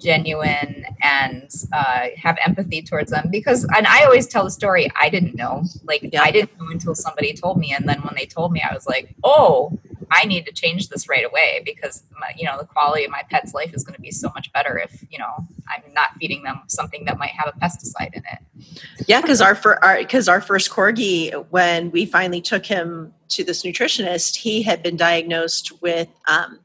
genuine 0.00 0.86
and 1.02 1.50
uh, 1.72 2.06
have 2.16 2.38
empathy 2.44 2.82
towards 2.82 3.10
them 3.10 3.28
because 3.30 3.64
and 3.76 3.86
i 3.86 4.04
always 4.04 4.26
tell 4.26 4.44
the 4.44 4.50
story 4.50 4.88
i 4.94 5.08
didn't 5.08 5.34
know 5.34 5.64
like 5.84 6.08
yeah. 6.12 6.22
i 6.22 6.30
didn't 6.30 6.56
know 6.58 6.68
until 6.68 6.94
somebody 6.94 7.32
told 7.32 7.58
me 7.58 7.72
and 7.72 7.88
then 7.88 8.00
when 8.02 8.14
they 8.14 8.24
told 8.24 8.52
me 8.52 8.62
i 8.62 8.72
was 8.72 8.86
like 8.86 9.14
oh 9.24 9.76
i 10.10 10.24
need 10.24 10.46
to 10.46 10.52
change 10.52 10.88
this 10.88 11.08
right 11.08 11.24
away 11.24 11.62
because 11.64 12.02
my, 12.20 12.32
you 12.36 12.44
know 12.44 12.56
the 12.58 12.66
quality 12.66 13.04
of 13.04 13.10
my 13.10 13.22
pet's 13.30 13.54
life 13.54 13.72
is 13.74 13.84
going 13.84 13.94
to 13.94 14.00
be 14.00 14.10
so 14.10 14.30
much 14.34 14.52
better 14.52 14.78
if 14.78 15.04
you 15.10 15.18
know 15.18 15.46
i'm 15.68 15.82
not 15.92 16.10
feeding 16.20 16.42
them 16.42 16.60
something 16.66 17.04
that 17.04 17.18
might 17.18 17.30
have 17.30 17.52
a 17.54 17.58
pesticide 17.58 18.12
in 18.14 18.22
it 18.32 18.82
yeah 19.06 19.20
because 19.20 19.40
our 19.40 19.54
because 19.98 20.28
our, 20.28 20.36
our 20.36 20.40
first 20.40 20.70
corgi 20.70 21.32
when 21.50 21.90
we 21.90 22.04
finally 22.04 22.40
took 22.40 22.66
him 22.66 23.12
to 23.28 23.44
this 23.44 23.62
nutritionist 23.62 24.36
he 24.36 24.62
had 24.62 24.82
been 24.82 24.96
diagnosed 24.96 25.72
with 25.82 26.08
um, 26.28 26.58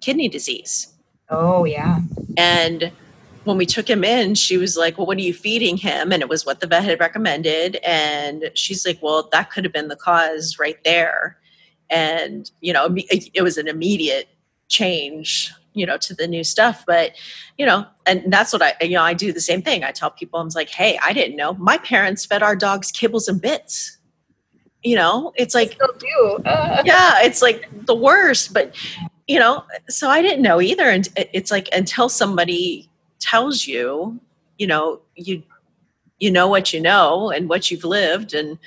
kidney 0.00 0.28
disease 0.28 0.94
Oh, 1.30 1.64
yeah. 1.64 2.00
And 2.36 2.90
when 3.44 3.56
we 3.56 3.64
took 3.64 3.88
him 3.88 4.04
in, 4.04 4.34
she 4.34 4.56
was 4.56 4.76
like, 4.76 4.98
Well, 4.98 5.06
what 5.06 5.16
are 5.16 5.22
you 5.22 5.32
feeding 5.32 5.76
him? 5.76 6.12
And 6.12 6.22
it 6.22 6.28
was 6.28 6.44
what 6.44 6.60
the 6.60 6.66
vet 6.66 6.84
had 6.84 7.00
recommended. 7.00 7.76
And 7.76 8.50
she's 8.54 8.84
like, 8.84 8.98
Well, 9.00 9.28
that 9.32 9.50
could 9.50 9.64
have 9.64 9.72
been 9.72 9.88
the 9.88 9.96
cause 9.96 10.58
right 10.58 10.82
there. 10.84 11.38
And, 11.90 12.50
you 12.60 12.72
know, 12.72 12.88
it 12.94 13.42
was 13.42 13.58
an 13.58 13.68
immediate 13.68 14.28
change, 14.68 15.52
you 15.74 15.84
know, 15.84 15.98
to 15.98 16.14
the 16.14 16.26
new 16.26 16.44
stuff. 16.44 16.84
But, 16.86 17.12
you 17.58 17.66
know, 17.66 17.86
and 18.06 18.32
that's 18.32 18.52
what 18.52 18.62
I, 18.62 18.74
you 18.80 18.94
know, 18.94 19.02
I 19.02 19.14
do 19.14 19.32
the 19.32 19.40
same 19.40 19.60
thing. 19.60 19.84
I 19.84 19.90
tell 19.90 20.10
people, 20.10 20.40
I'm 20.40 20.48
like, 20.54 20.70
Hey, 20.70 20.98
I 21.02 21.12
didn't 21.12 21.36
know. 21.36 21.54
My 21.54 21.78
parents 21.78 22.24
fed 22.24 22.42
our 22.42 22.56
dogs 22.56 22.92
kibbles 22.92 23.28
and 23.28 23.40
bits. 23.40 23.98
You 24.82 24.96
know, 24.96 25.32
it's 25.36 25.54
like, 25.54 25.78
do. 25.98 26.38
Uh. 26.46 26.82
yeah, 26.86 27.20
it's 27.22 27.42
like 27.42 27.68
the 27.84 27.94
worst. 27.94 28.54
But 28.54 28.74
you 29.28 29.38
know, 29.38 29.62
so 29.88 30.08
I 30.08 30.22
didn't 30.22 30.42
know 30.42 30.60
either. 30.60 30.88
And 30.88 31.08
it's 31.16 31.50
like 31.50 31.68
until 31.72 32.08
somebody 32.08 32.88
tells 33.20 33.66
you, 33.66 34.18
you 34.58 34.66
know, 34.66 35.00
you 35.16 35.42
you 36.18 36.30
know 36.30 36.48
what 36.48 36.72
you 36.72 36.80
know 36.80 37.30
and 37.30 37.48
what 37.48 37.70
you've 37.70 37.84
lived, 37.84 38.34
and 38.34 38.58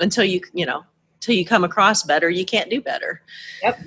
until 0.00 0.24
you 0.24 0.40
you 0.54 0.66
know 0.66 0.84
until 1.18 1.34
you 1.34 1.44
come 1.44 1.64
across 1.64 2.04
better, 2.04 2.30
you 2.30 2.44
can't 2.44 2.70
do 2.70 2.80
better. 2.80 3.20
Yep. 3.62 3.80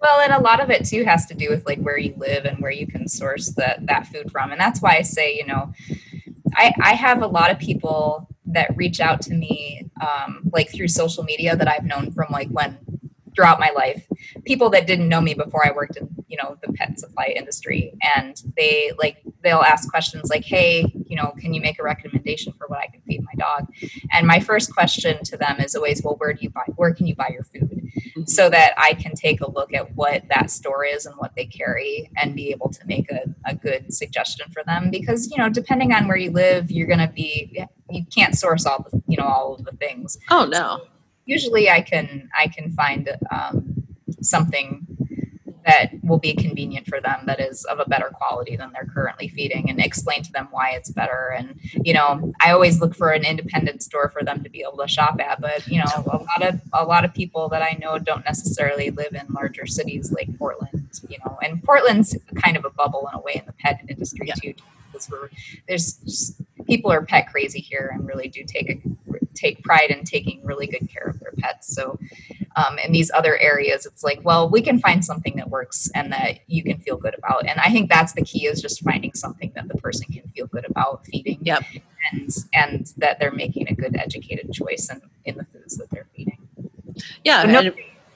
Well, 0.00 0.20
and 0.20 0.32
a 0.32 0.40
lot 0.40 0.60
of 0.60 0.70
it 0.70 0.84
too 0.84 1.02
has 1.04 1.26
to 1.26 1.34
do 1.34 1.48
with 1.48 1.66
like 1.66 1.80
where 1.80 1.98
you 1.98 2.14
live 2.16 2.44
and 2.44 2.58
where 2.58 2.70
you 2.70 2.86
can 2.86 3.08
source 3.08 3.50
that 3.54 3.86
that 3.86 4.06
food 4.06 4.30
from, 4.30 4.52
and 4.52 4.60
that's 4.60 4.80
why 4.80 4.96
I 4.96 5.02
say, 5.02 5.34
you 5.34 5.46
know, 5.46 5.72
I 6.54 6.72
I 6.82 6.92
have 6.94 7.22
a 7.22 7.26
lot 7.26 7.50
of 7.50 7.58
people 7.58 8.28
that 8.46 8.76
reach 8.76 9.00
out 9.00 9.22
to 9.22 9.34
me 9.34 9.90
um, 10.02 10.42
like 10.52 10.70
through 10.70 10.88
social 10.88 11.24
media 11.24 11.56
that 11.56 11.68
I've 11.68 11.84
known 11.84 12.12
from 12.12 12.26
like 12.30 12.48
when 12.48 12.78
throughout 13.34 13.58
my 13.58 13.70
life 13.70 14.06
people 14.44 14.70
that 14.70 14.86
didn't 14.86 15.08
know 15.08 15.20
me 15.20 15.34
before 15.34 15.66
i 15.66 15.70
worked 15.70 15.96
in 15.96 16.08
you 16.34 16.42
know 16.42 16.56
the 16.66 16.72
pet 16.72 16.98
supply 16.98 17.32
industry. 17.36 17.94
And 18.16 18.42
they 18.56 18.90
like 18.98 19.22
they'll 19.44 19.58
ask 19.60 19.88
questions 19.88 20.30
like 20.30 20.44
hey 20.44 20.92
you 21.06 21.16
know 21.16 21.32
can 21.38 21.54
you 21.54 21.60
make 21.60 21.78
a 21.78 21.84
recommendation 21.84 22.52
for 22.54 22.66
what 22.66 22.80
i 22.80 22.86
can 22.88 23.00
feed 23.02 23.22
my 23.22 23.34
dog? 23.38 23.68
And 24.12 24.26
my 24.26 24.40
first 24.40 24.74
question 24.74 25.22
to 25.24 25.36
them 25.36 25.60
is 25.60 25.76
always 25.76 26.02
well 26.02 26.16
where 26.16 26.32
do 26.32 26.40
you 26.42 26.50
buy 26.50 26.64
where 26.74 26.92
can 26.92 27.06
you 27.06 27.14
buy 27.14 27.30
your 27.32 27.44
food? 27.44 27.70
Mm-hmm. 27.94 28.24
so 28.24 28.50
that 28.50 28.74
i 28.76 28.92
can 28.94 29.14
take 29.14 29.40
a 29.40 29.48
look 29.48 29.72
at 29.72 29.94
what 29.94 30.24
that 30.28 30.50
store 30.50 30.84
is 30.84 31.06
and 31.06 31.14
what 31.16 31.36
they 31.36 31.46
carry 31.46 32.10
and 32.16 32.34
be 32.34 32.50
able 32.50 32.68
to 32.70 32.84
make 32.86 33.08
a, 33.12 33.22
a 33.44 33.54
good 33.54 33.94
suggestion 33.94 34.50
for 34.52 34.64
them. 34.64 34.90
Because 34.90 35.30
you 35.30 35.38
know 35.38 35.48
depending 35.48 35.92
on 35.92 36.08
where 36.08 36.16
you 36.16 36.32
live 36.32 36.70
you're 36.70 36.88
going 36.88 36.98
to 36.98 37.12
be 37.14 37.64
you 37.90 38.04
can't 38.06 38.34
source 38.36 38.66
all 38.66 38.84
the 38.90 39.00
you 39.06 39.16
know 39.16 39.24
all 39.24 39.54
of 39.54 39.64
the 39.64 39.72
things. 39.72 40.18
Oh 40.30 40.46
no. 40.46 40.80
so 40.80 40.93
usually 41.24 41.70
I 41.70 41.80
can 41.80 42.28
I 42.36 42.48
can 42.48 42.72
find 42.72 43.08
um, 43.30 43.84
something 44.20 44.86
that 45.66 45.90
will 46.02 46.18
be 46.18 46.34
convenient 46.34 46.86
for 46.86 47.00
them 47.00 47.20
that 47.26 47.40
is 47.40 47.64
of 47.64 47.80
a 47.80 47.88
better 47.88 48.10
quality 48.12 48.56
than 48.56 48.70
they're 48.72 48.90
currently 48.92 49.28
feeding 49.28 49.70
and 49.70 49.80
explain 49.80 50.22
to 50.22 50.32
them 50.32 50.48
why 50.50 50.70
it's 50.70 50.90
better 50.90 51.34
and 51.36 51.58
you 51.72 51.94
know 51.94 52.32
i 52.40 52.50
always 52.50 52.80
look 52.80 52.94
for 52.94 53.10
an 53.10 53.24
independent 53.24 53.82
store 53.82 54.08
for 54.10 54.22
them 54.22 54.42
to 54.42 54.50
be 54.50 54.60
able 54.60 54.76
to 54.76 54.88
shop 54.88 55.18
at 55.20 55.40
but 55.40 55.66
you 55.66 55.78
know 55.78 55.90
a 55.96 56.18
lot 56.18 56.42
of 56.42 56.60
a 56.74 56.84
lot 56.84 57.04
of 57.04 57.14
people 57.14 57.48
that 57.48 57.62
i 57.62 57.76
know 57.80 57.98
don't 57.98 58.24
necessarily 58.24 58.90
live 58.90 59.14
in 59.14 59.26
larger 59.32 59.66
cities 59.66 60.12
like 60.12 60.28
portland 60.38 61.00
you 61.08 61.16
know 61.24 61.38
and 61.42 61.62
portland's 61.62 62.16
kind 62.42 62.56
of 62.56 62.64
a 62.64 62.70
bubble 62.70 63.08
in 63.10 63.18
a 63.18 63.22
way 63.22 63.34
in 63.34 63.46
the 63.46 63.52
pet 63.54 63.80
industry 63.88 64.26
yeah. 64.26 64.34
too 64.34 64.54
because 64.94 65.10
we're 65.10 65.28
there's 65.68 65.94
just, 65.98 66.40
people 66.66 66.90
are 66.90 67.04
pet 67.04 67.30
crazy 67.30 67.60
here 67.60 67.90
and 67.92 68.06
really 68.06 68.28
do 68.28 68.44
take 68.44 68.70
a 68.70 68.80
take 69.34 69.62
pride 69.64 69.90
in 69.90 70.04
taking 70.04 70.40
really 70.44 70.66
good 70.66 70.88
care 70.88 71.08
of 71.08 71.18
their 71.20 71.32
pets. 71.38 71.74
So, 71.74 71.98
um, 72.56 72.78
in 72.78 72.92
these 72.92 73.10
other 73.12 73.36
areas, 73.38 73.84
it's 73.84 74.04
like, 74.04 74.20
well, 74.22 74.48
we 74.48 74.62
can 74.62 74.78
find 74.78 75.04
something 75.04 75.34
that 75.36 75.50
works 75.50 75.90
and 75.94 76.12
that 76.12 76.38
you 76.46 76.62
can 76.62 76.78
feel 76.78 76.96
good 76.96 77.14
about. 77.18 77.46
And 77.46 77.58
I 77.58 77.70
think 77.70 77.90
that's 77.90 78.12
the 78.12 78.22
key 78.22 78.46
is 78.46 78.62
just 78.62 78.82
finding 78.82 79.12
something 79.14 79.50
that 79.56 79.66
the 79.66 79.74
person 79.74 80.06
can 80.12 80.22
feel 80.34 80.46
good 80.46 80.64
about 80.70 81.04
feeding. 81.06 81.40
Yep. 81.42 81.64
And, 82.12 82.30
and 82.52 82.92
that 82.98 83.18
they're 83.18 83.32
making 83.32 83.68
a 83.68 83.74
good 83.74 83.96
educated 83.96 84.52
choice 84.52 84.88
in, 84.88 85.02
in 85.24 85.36
the 85.36 85.44
foods 85.46 85.76
that 85.78 85.90
they're 85.90 86.06
feeding. 86.14 86.38
Yeah. 87.24 87.42
No, 87.42 87.72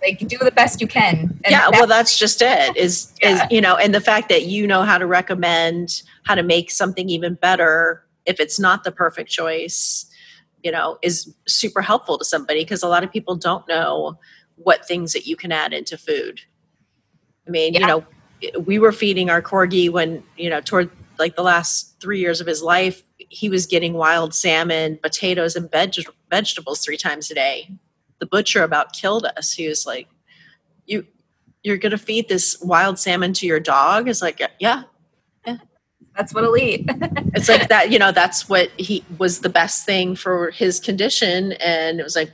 like 0.08 0.28
do 0.28 0.38
the 0.38 0.50
best 0.50 0.80
you 0.80 0.86
can. 0.86 1.38
Yeah. 1.48 1.68
Well, 1.70 1.86
that's 1.86 2.18
just 2.18 2.42
it 2.42 2.76
is, 2.76 3.12
yeah. 3.22 3.44
is, 3.44 3.50
you 3.50 3.60
know, 3.60 3.76
and 3.76 3.94
the 3.94 4.00
fact 4.00 4.28
that 4.28 4.46
you 4.46 4.66
know 4.66 4.82
how 4.82 4.98
to 4.98 5.06
recommend 5.06 6.02
how 6.24 6.34
to 6.34 6.42
make 6.42 6.70
something 6.70 7.08
even 7.08 7.34
better 7.34 8.04
if 8.26 8.40
it's 8.40 8.60
not 8.60 8.84
the 8.84 8.92
perfect 8.92 9.30
choice 9.30 10.08
you 10.62 10.70
know 10.70 10.98
is 11.02 11.34
super 11.46 11.80
helpful 11.80 12.18
to 12.18 12.24
somebody 12.24 12.62
because 12.62 12.82
a 12.82 12.88
lot 12.88 13.04
of 13.04 13.10
people 13.10 13.36
don't 13.36 13.66
know 13.68 14.18
what 14.56 14.86
things 14.86 15.12
that 15.12 15.26
you 15.26 15.36
can 15.36 15.52
add 15.52 15.72
into 15.72 15.96
food 15.96 16.40
i 17.46 17.50
mean 17.50 17.74
yeah. 17.74 17.80
you 17.80 17.86
know 17.86 18.04
we 18.60 18.78
were 18.78 18.92
feeding 18.92 19.30
our 19.30 19.42
corgi 19.42 19.90
when 19.90 20.22
you 20.36 20.50
know 20.50 20.60
toward 20.60 20.90
like 21.18 21.36
the 21.36 21.42
last 21.42 21.96
three 22.00 22.20
years 22.20 22.40
of 22.40 22.46
his 22.46 22.62
life 22.62 23.02
he 23.16 23.48
was 23.48 23.66
getting 23.66 23.94
wild 23.94 24.34
salmon 24.34 24.98
potatoes 25.02 25.56
and 25.56 25.70
veg- 25.70 26.06
vegetables 26.30 26.80
three 26.80 26.96
times 26.96 27.30
a 27.30 27.34
day 27.34 27.70
the 28.18 28.26
butcher 28.26 28.62
about 28.62 28.92
killed 28.92 29.24
us 29.36 29.52
he 29.52 29.68
was 29.68 29.86
like 29.86 30.08
you 30.86 31.06
you're 31.62 31.78
to 31.78 31.98
feed 31.98 32.28
this 32.28 32.58
wild 32.62 32.98
salmon 32.98 33.32
to 33.32 33.46
your 33.46 33.60
dog 33.60 34.08
it's 34.08 34.22
like 34.22 34.40
yeah 34.58 34.82
that's 36.18 36.34
what 36.34 36.42
I'll 36.42 36.56
eat. 36.56 36.84
it's 37.34 37.48
like 37.48 37.68
that, 37.68 37.92
you 37.92 37.98
know, 37.98 38.10
that's 38.10 38.48
what 38.48 38.70
he 38.76 39.04
was 39.18 39.40
the 39.40 39.48
best 39.48 39.86
thing 39.86 40.16
for 40.16 40.50
his 40.50 40.80
condition. 40.80 41.52
And 41.52 42.00
it 42.00 42.02
was 42.02 42.16
like, 42.16 42.32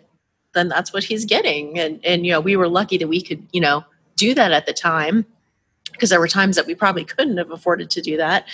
then 0.54 0.68
that's 0.68 0.92
what 0.92 1.04
he's 1.04 1.26
getting. 1.26 1.78
And, 1.78 2.00
and, 2.02 2.24
you 2.24 2.32
know, 2.32 2.40
we 2.40 2.56
were 2.56 2.68
lucky 2.68 2.96
that 2.96 3.08
we 3.08 3.20
could, 3.20 3.46
you 3.52 3.60
know, 3.60 3.84
do 4.16 4.34
that 4.34 4.52
at 4.52 4.64
the 4.64 4.72
time 4.72 5.26
because 5.92 6.08
there 6.08 6.18
were 6.18 6.28
times 6.28 6.56
that 6.56 6.66
we 6.66 6.74
probably 6.74 7.04
couldn't 7.04 7.36
have 7.36 7.50
afforded 7.50 7.90
to 7.90 8.00
do 8.00 8.16
that. 8.16 8.46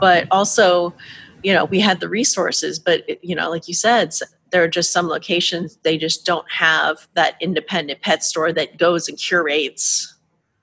But 0.00 0.26
also, 0.30 0.94
you 1.42 1.52
know, 1.52 1.66
we 1.66 1.78
had 1.78 2.00
the 2.00 2.08
resources, 2.08 2.78
but, 2.78 3.04
you 3.22 3.34
know, 3.34 3.50
like 3.50 3.68
you 3.68 3.74
said, 3.74 4.14
there 4.50 4.62
are 4.62 4.68
just 4.68 4.92
some 4.92 5.08
locations 5.08 5.76
they 5.82 5.96
just 5.96 6.24
don't 6.24 6.50
have 6.50 7.08
that 7.14 7.36
independent 7.40 8.00
pet 8.02 8.24
store 8.24 8.52
that 8.52 8.78
goes 8.78 9.08
and 9.08 9.18
curates 9.18 10.16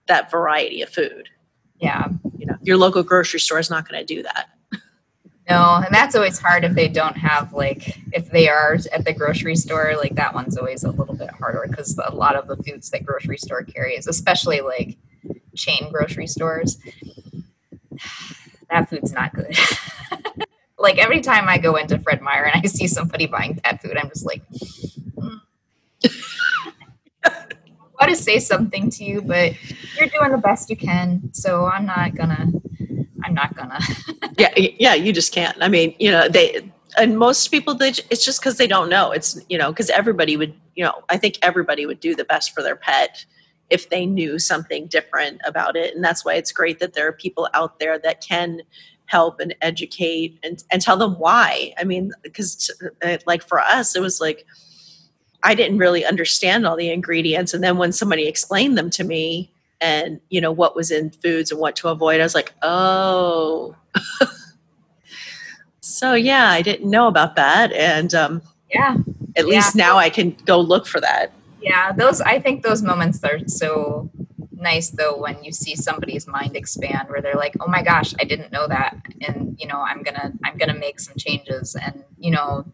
that 0.08 0.32
variety 0.32 0.82
of 0.82 0.90
food. 0.90 1.30
Yeah. 1.80 2.08
You 2.38 2.46
know, 2.48 2.56
your 2.62 2.78
local 2.78 3.04
grocery 3.04 3.40
store 3.40 3.60
is 3.60 3.70
not 3.70 3.88
going 3.88 4.06
to 4.06 4.16
do 4.16 4.24
that. 4.24 4.50
No, 5.50 5.76
and 5.76 5.96
that's 5.96 6.14
always 6.14 6.40
hard 6.40 6.66
if 6.66 6.74
they 6.74 6.90
don't 6.90 7.16
have 7.16 7.54
like 7.54 7.98
if 8.12 8.30
they 8.32 8.50
are 8.50 8.78
at 8.92 9.06
the 9.06 9.14
grocery 9.14 9.56
store, 9.56 9.94
like 9.96 10.16
that 10.16 10.34
one's 10.34 10.58
always 10.58 10.84
a 10.84 10.92
little 10.92 11.16
bit 11.16 11.30
harder 11.30 11.66
because 11.70 11.98
a 12.06 12.14
lot 12.14 12.36
of 12.36 12.48
the 12.48 12.58
foods 12.58 12.90
that 12.90 13.06
grocery 13.06 13.38
store 13.38 13.64
carries, 13.64 14.08
especially 14.08 14.60
like 14.60 14.98
chain 15.56 15.90
grocery 15.90 16.28
stores, 16.28 16.78
that 18.70 18.90
food's 18.90 19.14
not 19.14 19.34
good. 19.34 19.58
like 20.88 21.00
every 21.00 21.20
time 21.20 21.50
I 21.50 21.58
go 21.58 21.76
into 21.76 22.00
Fred 22.00 22.22
Meyer 22.22 22.46
and 22.46 22.62
I 22.64 22.66
see 22.68 22.88
somebody 22.88 23.26
buying 23.26 23.56
pet 23.56 23.82
food, 23.82 23.98
I'm 23.98 24.08
just 24.08 24.26
like, 24.26 24.42
mm. 25.18 25.42
I 27.26 27.32
want 28.00 28.10
to 28.10 28.16
say 28.16 28.40
something 28.40 28.90
to 28.92 29.04
you, 29.04 29.22
but 29.22 29.52
you're 29.98 30.08
doing 30.08 30.32
the 30.32 30.38
best 30.38 30.70
you 30.70 30.78
can. 30.78 31.30
So 31.34 31.66
I'm 31.66 31.86
not 31.86 32.16
gonna. 32.16 32.48
I'm 33.22 33.34
not 33.34 33.54
gonna. 33.58 33.80
yeah, 34.38 34.54
yeah, 34.56 34.94
you 34.94 35.12
just 35.12 35.34
can't. 35.34 35.58
I 35.60 35.68
mean, 35.68 35.94
you 36.00 36.10
know, 36.10 36.30
they 36.30 36.72
and 36.98 37.18
most 37.18 37.50
people 37.50 37.76
they 37.76 37.90
it's 37.90 38.24
just 38.24 38.40
because 38.40 38.56
they 38.56 38.68
don't 38.68 38.88
know. 38.90 39.12
It's 39.12 39.38
you 39.50 39.58
know 39.58 39.72
because 39.74 39.90
everybody 39.90 40.38
would 40.38 40.54
you 40.76 40.86
know 40.86 40.94
I 41.10 41.18
think 41.18 41.38
everybody 41.42 41.86
would 41.86 42.00
do 42.00 42.16
the 42.16 42.24
best 42.24 42.54
for 42.54 42.64
their 42.64 42.78
pet 42.78 43.26
if 43.70 43.90
they 43.90 44.06
knew 44.06 44.40
something 44.40 44.88
different 44.88 45.42
about 45.44 45.76
it, 45.76 45.94
and 45.94 46.02
that's 46.02 46.24
why 46.24 46.36
it's 46.36 46.54
great 46.54 46.80
that 46.80 46.94
there 46.94 47.08
are 47.10 47.12
people 47.12 47.50
out 47.54 47.80
there 47.80 48.00
that 48.00 48.22
can 48.22 48.62
help 49.08 49.40
and 49.40 49.54
educate 49.62 50.38
and 50.44 50.64
and 50.72 50.82
tell 50.82 50.96
them 50.98 51.14
why. 51.20 51.74
I 51.78 51.84
mean, 51.84 52.12
because 52.24 52.70
uh, 53.04 53.18
like 53.26 53.44
for 53.46 53.60
us, 53.60 53.96
it 53.96 54.02
was 54.02 54.22
like 54.22 54.46
I 55.44 55.56
didn't 55.56 55.78
really 55.80 56.06
understand 56.06 56.66
all 56.66 56.76
the 56.78 56.90
ingredients. 56.92 57.54
And 57.54 57.64
then 57.64 57.78
when 57.78 57.92
somebody 57.92 58.28
explained 58.28 58.78
them 58.78 58.90
to 58.92 59.04
me 59.04 59.52
and, 59.80 60.20
you 60.30 60.42
know, 60.42 60.52
what 60.52 60.76
was 60.76 60.90
in 60.90 61.12
foods 61.12 61.52
and 61.52 61.60
what 61.60 61.76
to 61.78 61.90
avoid, 61.90 62.20
I 62.20 62.24
was 62.24 62.34
like, 62.36 62.54
oh. 62.64 63.76
so, 65.82 66.14
yeah, 66.14 66.50
I 66.50 66.62
didn't 66.62 66.90
know 66.90 67.08
about 67.08 67.36
that. 67.36 67.72
And 67.74 68.14
um, 68.16 68.42
yeah, 68.74 68.98
at 69.36 69.46
Yeah. 69.46 69.50
least 69.52 69.76
now 69.76 69.98
I 69.98 70.10
can 70.10 70.36
go 70.46 70.60
look 70.60 70.88
for 70.88 71.00
that. 71.02 71.32
yeah. 71.62 71.92
Those 71.92 72.20
I 72.22 72.40
think 72.40 72.64
those 72.64 72.82
moments 72.82 73.24
are 73.24 73.40
so 73.48 74.10
nice 74.58 74.90
though 74.90 75.18
when 75.18 75.44
you 75.44 75.52
see 75.52 75.76
somebody's 75.76 76.28
mind 76.28 76.56
expand 76.56 77.08
where 77.10 77.22
they're 77.22 77.36
like 77.36 77.54
oh 77.60 77.68
my 77.68 77.82
gosh 77.84 78.14
i 78.20 78.24
didn't 78.24 78.52
know 78.52 78.68
that 78.68 78.98
and 79.22 79.56
you 79.60 79.68
know 79.68 79.80
i'm 79.82 80.04
gonna 80.04 80.32
i'm 80.44 80.58
gonna 80.58 80.74
make 80.74 81.00
some 81.00 81.16
changes 81.16 81.76
and 81.76 82.04
you 82.18 82.32
know 82.32 82.66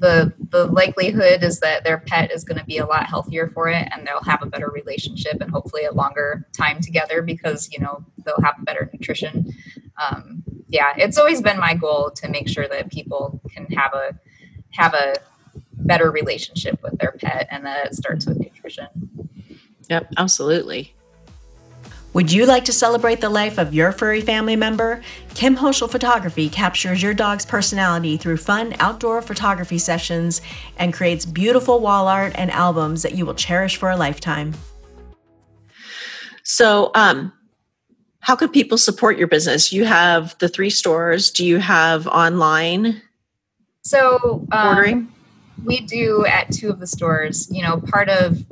the 0.00 0.32
the 0.50 0.64
likelihood 0.66 1.42
is 1.42 1.60
that 1.60 1.84
their 1.84 1.98
pet 1.98 2.32
is 2.32 2.42
going 2.42 2.58
to 2.58 2.64
be 2.64 2.78
a 2.78 2.86
lot 2.86 3.06
healthier 3.06 3.48
for 3.48 3.68
it 3.68 3.86
and 3.92 4.06
they'll 4.06 4.22
have 4.22 4.42
a 4.42 4.46
better 4.46 4.70
relationship 4.70 5.40
and 5.40 5.50
hopefully 5.50 5.84
a 5.84 5.92
longer 5.92 6.48
time 6.56 6.80
together 6.80 7.22
because 7.22 7.70
you 7.70 7.78
know 7.78 8.04
they'll 8.24 8.40
have 8.42 8.56
better 8.64 8.90
nutrition. 8.92 9.52
Um, 10.02 10.42
yeah 10.68 10.94
it's 10.96 11.18
always 11.18 11.42
been 11.42 11.58
my 11.58 11.74
goal 11.74 12.10
to 12.12 12.28
make 12.28 12.48
sure 12.48 12.66
that 12.66 12.90
people 12.90 13.40
can 13.50 13.66
have 13.66 13.92
a 13.92 14.18
have 14.70 14.94
a 14.94 15.16
better 15.72 16.10
relationship 16.10 16.80
with 16.82 16.98
their 16.98 17.12
pet 17.12 17.46
and 17.50 17.66
that 17.66 17.86
it 17.86 17.94
starts 17.94 18.24
with 18.26 18.38
nutrition 18.38 18.86
Yep, 19.90 20.14
absolutely. 20.16 20.94
Would 22.12 22.32
you 22.32 22.46
like 22.46 22.64
to 22.64 22.72
celebrate 22.72 23.20
the 23.20 23.28
life 23.28 23.58
of 23.58 23.74
your 23.74 23.92
furry 23.92 24.20
family 24.20 24.56
member? 24.56 25.02
Kim 25.34 25.56
Hoschel 25.56 25.90
Photography 25.90 26.48
captures 26.48 27.02
your 27.02 27.14
dog's 27.14 27.44
personality 27.44 28.16
through 28.16 28.36
fun 28.38 28.74
outdoor 28.80 29.22
photography 29.22 29.78
sessions 29.78 30.40
and 30.76 30.92
creates 30.92 31.24
beautiful 31.24 31.80
wall 31.80 32.08
art 32.08 32.32
and 32.36 32.50
albums 32.50 33.02
that 33.02 33.14
you 33.14 33.26
will 33.26 33.34
cherish 33.34 33.76
for 33.76 33.90
a 33.90 33.96
lifetime. 33.96 34.54
So, 36.42 36.90
um, 36.94 37.32
how 38.20 38.34
could 38.34 38.52
people 38.52 38.76
support 38.76 39.16
your 39.16 39.28
business? 39.28 39.72
You 39.72 39.84
have 39.84 40.36
the 40.38 40.48
three 40.48 40.70
stores. 40.70 41.30
Do 41.30 41.46
you 41.46 41.58
have 41.58 42.06
online 42.08 43.00
so 43.82 44.46
um, 44.52 44.68
ordering? 44.68 45.12
we 45.64 45.80
do 45.80 46.24
at 46.26 46.50
two 46.50 46.70
of 46.70 46.80
the 46.80 46.86
stores 46.86 47.48
you 47.50 47.62
know 47.62 47.78
part 47.78 48.08
of 48.08 48.42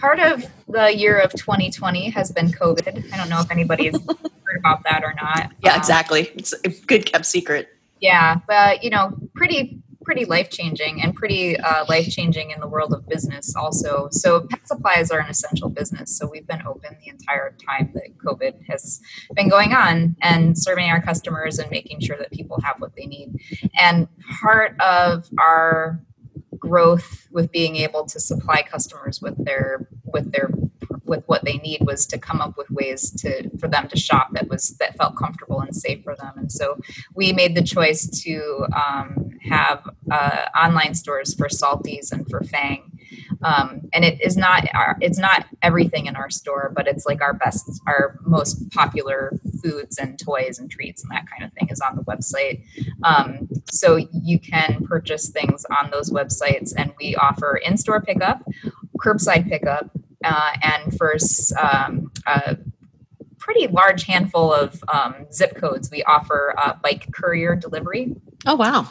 part 0.00 0.18
of 0.20 0.44
the 0.68 0.96
year 0.96 1.18
of 1.18 1.32
2020 1.32 2.10
has 2.10 2.30
been 2.32 2.48
covid. 2.48 3.12
I 3.12 3.16
don't 3.16 3.28
know 3.28 3.40
if 3.40 3.50
anybody's 3.50 3.94
heard 4.44 4.58
about 4.58 4.82
that 4.84 5.02
or 5.04 5.14
not. 5.14 5.52
Yeah, 5.62 5.72
Um, 5.74 5.78
exactly. 5.78 6.30
It's 6.34 6.52
a 6.64 6.68
good 6.86 7.06
kept 7.06 7.26
secret. 7.26 7.68
yeah 8.00 8.36
but 8.48 8.82
you 8.82 8.90
know 8.90 9.12
pretty 9.34 9.78
pretty 10.02 10.24
life 10.24 10.48
changing 10.50 11.02
and 11.02 11.14
pretty 11.14 11.58
uh, 11.58 11.84
life 11.88 12.08
changing 12.08 12.50
in 12.50 12.58
the 12.58 12.66
world 12.66 12.92
of 12.94 13.06
business 13.06 13.54
also. 13.54 14.08
So 14.10 14.40
pet 14.50 14.66
supplies 14.66 15.10
are 15.10 15.20
an 15.20 15.28
essential 15.28 15.68
business. 15.68 16.16
So 16.16 16.26
we've 16.26 16.46
been 16.46 16.62
open 16.66 16.96
the 17.04 17.10
entire 17.10 17.54
time 17.68 17.90
that 17.94 18.16
covid 18.26 18.54
has 18.70 19.00
been 19.36 19.50
going 19.50 19.72
on 19.74 20.16
and 20.22 20.56
serving 20.58 20.88
our 20.90 21.02
customers 21.02 21.58
and 21.60 21.70
making 21.70 22.00
sure 22.00 22.16
that 22.16 22.30
people 22.32 22.58
have 22.64 22.76
what 22.80 22.96
they 22.96 23.04
need. 23.06 23.28
And 23.78 24.08
part 24.40 24.74
of 24.80 25.28
our 25.38 26.00
growth 26.60 27.26
with 27.30 27.50
being 27.50 27.76
able 27.76 28.04
to 28.04 28.20
supply 28.20 28.62
customers 28.62 29.20
with 29.20 29.44
their 29.44 29.88
with 30.04 30.30
their 30.32 30.50
with 31.04 31.24
what 31.26 31.44
they 31.44 31.56
need 31.58 31.80
was 31.84 32.06
to 32.06 32.18
come 32.18 32.40
up 32.40 32.56
with 32.56 32.70
ways 32.70 33.10
to 33.10 33.50
for 33.58 33.68
them 33.68 33.88
to 33.88 33.98
shop 33.98 34.28
that 34.32 34.48
was 34.48 34.76
that 34.78 34.96
felt 34.96 35.16
comfortable 35.16 35.60
and 35.60 35.74
safe 35.74 36.02
for 36.04 36.14
them. 36.16 36.32
And 36.36 36.52
so 36.52 36.78
we 37.14 37.32
made 37.32 37.56
the 37.56 37.62
choice 37.62 38.06
to 38.22 38.66
um, 38.74 39.30
have 39.42 39.88
uh, 40.10 40.46
online 40.56 40.94
stores 40.94 41.34
for 41.34 41.48
salties 41.48 42.12
and 42.12 42.28
for 42.30 42.42
fang 42.44 42.89
um, 43.42 43.80
and 43.92 44.04
it 44.04 44.20
is 44.22 44.36
not 44.36 44.66
our 44.74 44.96
it's 45.00 45.18
not 45.18 45.46
everything 45.62 46.06
in 46.06 46.16
our 46.16 46.30
store 46.30 46.72
but 46.74 46.86
it's 46.86 47.06
like 47.06 47.20
our 47.22 47.32
best 47.34 47.80
our 47.86 48.18
most 48.24 48.70
popular 48.70 49.32
foods 49.62 49.98
and 49.98 50.18
toys 50.18 50.58
and 50.58 50.70
treats 50.70 51.02
and 51.02 51.10
that 51.10 51.24
kind 51.28 51.44
of 51.44 51.52
thing 51.54 51.68
is 51.70 51.80
on 51.80 51.96
the 51.96 52.02
website 52.02 52.62
um, 53.04 53.48
so 53.70 53.96
you 54.12 54.38
can 54.38 54.84
purchase 54.86 55.30
things 55.30 55.64
on 55.78 55.90
those 55.90 56.10
websites 56.10 56.72
and 56.76 56.92
we 57.00 57.14
offer 57.16 57.56
in-store 57.56 58.00
pickup 58.00 58.42
curbside 58.98 59.48
pickup 59.48 59.90
uh, 60.24 60.52
and 60.62 60.96
for 60.96 61.16
um, 61.60 62.10
a 62.26 62.56
pretty 63.38 63.66
large 63.68 64.04
handful 64.04 64.52
of 64.52 64.82
um, 64.92 65.26
zip 65.32 65.56
codes 65.56 65.90
we 65.90 66.02
offer 66.04 66.54
uh, 66.58 66.74
bike 66.82 67.06
courier 67.12 67.56
delivery 67.56 68.14
Oh, 68.46 68.54
wow. 68.54 68.86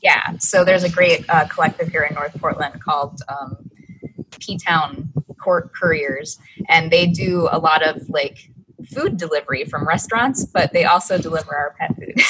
yeah, 0.00 0.36
so 0.38 0.64
there's 0.64 0.84
a 0.84 0.88
great 0.88 1.24
uh, 1.28 1.46
collective 1.48 1.88
here 1.88 2.02
in 2.02 2.14
North 2.14 2.38
Portland 2.40 2.80
called 2.82 3.20
um, 3.28 3.68
P 4.42 4.58
Town 4.58 5.12
Court 5.40 5.72
Couriers, 5.72 6.38
and 6.68 6.90
they 6.90 7.06
do 7.06 7.48
a 7.50 7.58
lot 7.58 7.86
of 7.86 8.08
like 8.08 8.50
food 8.92 9.16
delivery 9.16 9.64
from 9.64 9.86
restaurants, 9.86 10.44
but 10.44 10.72
they 10.72 10.84
also 10.84 11.16
deliver 11.16 11.54
our 11.54 11.74
pet 11.78 11.94
food. 11.96 12.20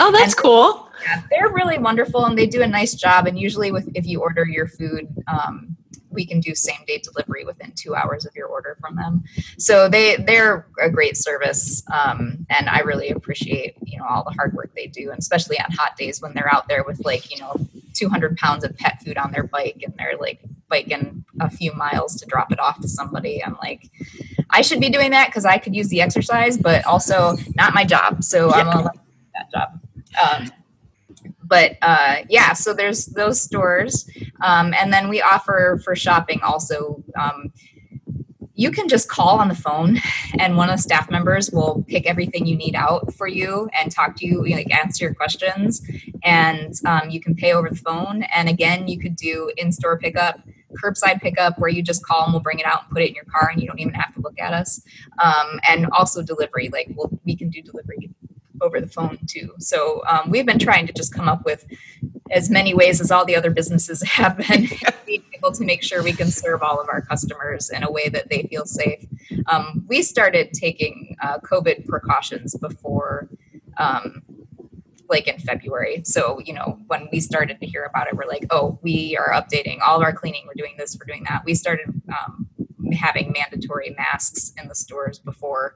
Oh, 0.00 0.10
that's 0.10 0.34
cool. 0.34 0.88
yeah, 1.04 1.22
they're 1.30 1.52
really 1.52 1.78
wonderful, 1.78 2.24
and 2.24 2.36
they 2.36 2.46
do 2.46 2.62
a 2.62 2.66
nice 2.66 2.94
job. 2.94 3.26
And 3.26 3.38
usually, 3.38 3.72
with 3.72 3.90
if 3.94 4.06
you 4.06 4.20
order 4.20 4.46
your 4.46 4.66
food, 4.66 5.06
um, 5.26 5.76
we 6.10 6.24
can 6.24 6.40
do 6.40 6.54
same 6.54 6.78
day 6.86 6.98
delivery 6.98 7.44
within 7.44 7.72
two 7.74 7.94
hours 7.94 8.24
of 8.24 8.34
your 8.34 8.46
order 8.46 8.76
from 8.80 8.96
them. 8.96 9.24
So 9.58 9.88
they 9.88 10.16
they're 10.16 10.66
a 10.80 10.88
great 10.90 11.16
service, 11.16 11.82
um, 11.92 12.46
and 12.50 12.68
I 12.68 12.80
really 12.80 13.10
appreciate 13.10 13.76
you 13.84 13.98
know 13.98 14.06
all 14.06 14.24
the 14.24 14.30
hard 14.30 14.54
work 14.54 14.72
they 14.74 14.86
do, 14.86 15.10
and 15.10 15.18
especially 15.18 15.58
on 15.58 15.70
hot 15.72 15.96
days 15.96 16.22
when 16.22 16.32
they're 16.32 16.52
out 16.52 16.68
there 16.68 16.84
with 16.84 17.04
like 17.04 17.30
you 17.30 17.40
know 17.42 17.54
200 17.92 18.36
pounds 18.36 18.64
of 18.64 18.76
pet 18.76 19.02
food 19.02 19.16
on 19.16 19.32
their 19.32 19.44
bike, 19.44 19.82
and 19.84 19.94
they're 19.98 20.16
like 20.18 20.40
biking 20.68 21.24
a 21.40 21.50
few 21.50 21.72
miles 21.74 22.16
to 22.16 22.26
drop 22.26 22.52
it 22.52 22.60
off 22.60 22.80
to 22.80 22.88
somebody. 22.88 23.44
I'm 23.44 23.56
like, 23.62 23.90
I 24.50 24.62
should 24.62 24.80
be 24.80 24.90
doing 24.90 25.10
that 25.10 25.28
because 25.28 25.44
I 25.44 25.58
could 25.58 25.74
use 25.74 25.88
the 25.88 26.00
exercise, 26.00 26.56
but 26.58 26.84
also 26.86 27.36
not 27.54 27.74
my 27.74 27.84
job. 27.84 28.24
So 28.24 28.52
I'm 28.52 28.66
gonna 28.66 28.90
that 29.34 29.50
job. 29.50 29.80
Um, 30.22 30.50
but 31.44 31.76
uh, 31.82 32.22
yeah, 32.28 32.52
so 32.54 32.72
there's 32.72 33.06
those 33.06 33.40
stores, 33.40 34.08
um, 34.40 34.72
and 34.74 34.92
then 34.92 35.08
we 35.08 35.20
offer 35.20 35.80
for 35.84 35.94
shopping 35.94 36.40
also. 36.42 37.02
Um, 37.20 37.52
you 38.54 38.70
can 38.70 38.88
just 38.88 39.08
call 39.08 39.38
on 39.38 39.48
the 39.48 39.54
phone, 39.54 39.98
and 40.38 40.56
one 40.56 40.68
of 40.68 40.76
the 40.76 40.82
staff 40.82 41.10
members 41.10 41.50
will 41.50 41.84
pick 41.88 42.06
everything 42.06 42.46
you 42.46 42.56
need 42.56 42.74
out 42.74 43.14
for 43.14 43.26
you 43.26 43.68
and 43.78 43.90
talk 43.90 44.16
to 44.16 44.26
you, 44.26 44.44
like 44.44 44.72
answer 44.74 45.04
your 45.06 45.14
questions, 45.14 45.82
and 46.22 46.74
um, 46.86 47.10
you 47.10 47.20
can 47.20 47.34
pay 47.34 47.52
over 47.52 47.68
the 47.70 47.76
phone. 47.76 48.24
And 48.24 48.48
again, 48.48 48.88
you 48.88 48.98
could 48.98 49.16
do 49.16 49.50
in-store 49.56 49.98
pickup, 49.98 50.40
curbside 50.82 51.20
pickup, 51.20 51.58
where 51.58 51.70
you 51.70 51.82
just 51.82 52.04
call 52.04 52.24
and 52.24 52.32
we'll 52.32 52.42
bring 52.42 52.58
it 52.58 52.66
out 52.66 52.84
and 52.84 52.90
put 52.92 53.02
it 53.02 53.08
in 53.08 53.14
your 53.14 53.24
car, 53.24 53.48
and 53.50 53.60
you 53.60 53.66
don't 53.66 53.80
even 53.80 53.94
have 53.94 54.14
to 54.14 54.20
look 54.20 54.38
at 54.38 54.52
us. 54.52 54.82
Um, 55.22 55.60
and 55.68 55.86
also 55.92 56.22
delivery, 56.22 56.68
like 56.68 56.88
we'll, 56.94 57.10
we 57.24 57.36
can 57.36 57.48
do 57.48 57.62
delivery 57.62 58.10
over 58.60 58.80
the 58.80 58.86
phone 58.86 59.18
too. 59.26 59.52
So 59.58 60.02
um, 60.06 60.30
we've 60.30 60.46
been 60.46 60.58
trying 60.58 60.86
to 60.86 60.92
just 60.92 61.12
come 61.12 61.28
up 61.28 61.44
with 61.44 61.66
as 62.32 62.50
many 62.50 62.74
ways 62.74 63.00
as 63.00 63.10
all 63.10 63.24
the 63.24 63.36
other 63.36 63.50
businesses 63.50 64.02
have 64.08 64.36
been 64.36 64.68
being 65.06 65.24
able 65.34 65.52
to 65.52 65.64
make 65.64 65.82
sure 65.82 66.02
we 66.02 66.12
can 66.12 66.30
serve 66.30 66.62
all 66.62 66.80
of 66.80 66.88
our 66.88 67.02
customers 67.02 67.70
in 67.70 67.82
a 67.82 67.90
way 67.90 68.08
that 68.08 68.28
they 68.30 68.42
feel 68.50 68.64
safe. 68.64 69.04
Um, 69.46 69.84
we 69.88 70.02
started 70.02 70.52
taking 70.52 71.16
uh, 71.22 71.38
COVID 71.38 71.86
precautions 71.86 72.56
before. 72.56 73.28
Um, 73.78 74.22
like 75.08 75.28
in 75.28 75.38
February. 75.38 76.00
So, 76.06 76.40
you 76.42 76.54
know, 76.54 76.78
when 76.86 77.06
we 77.12 77.20
started 77.20 77.60
to 77.60 77.66
hear 77.66 77.84
about 77.84 78.06
it, 78.06 78.16
we're 78.16 78.26
like, 78.26 78.46
oh, 78.48 78.78
we 78.82 79.14
are 79.18 79.30
updating 79.34 79.78
all 79.86 79.98
of 79.98 80.02
our 80.02 80.12
cleaning. 80.12 80.44
We're 80.46 80.54
doing 80.54 80.74
this, 80.78 80.96
we're 80.98 81.04
doing 81.04 81.24
that. 81.28 81.42
We 81.44 81.54
started 81.54 81.88
um, 82.08 82.48
having 82.94 83.30
mandatory 83.30 83.94
masks 83.98 84.54
in 84.60 84.68
the 84.68 84.74
stores 84.74 85.18
before 85.18 85.74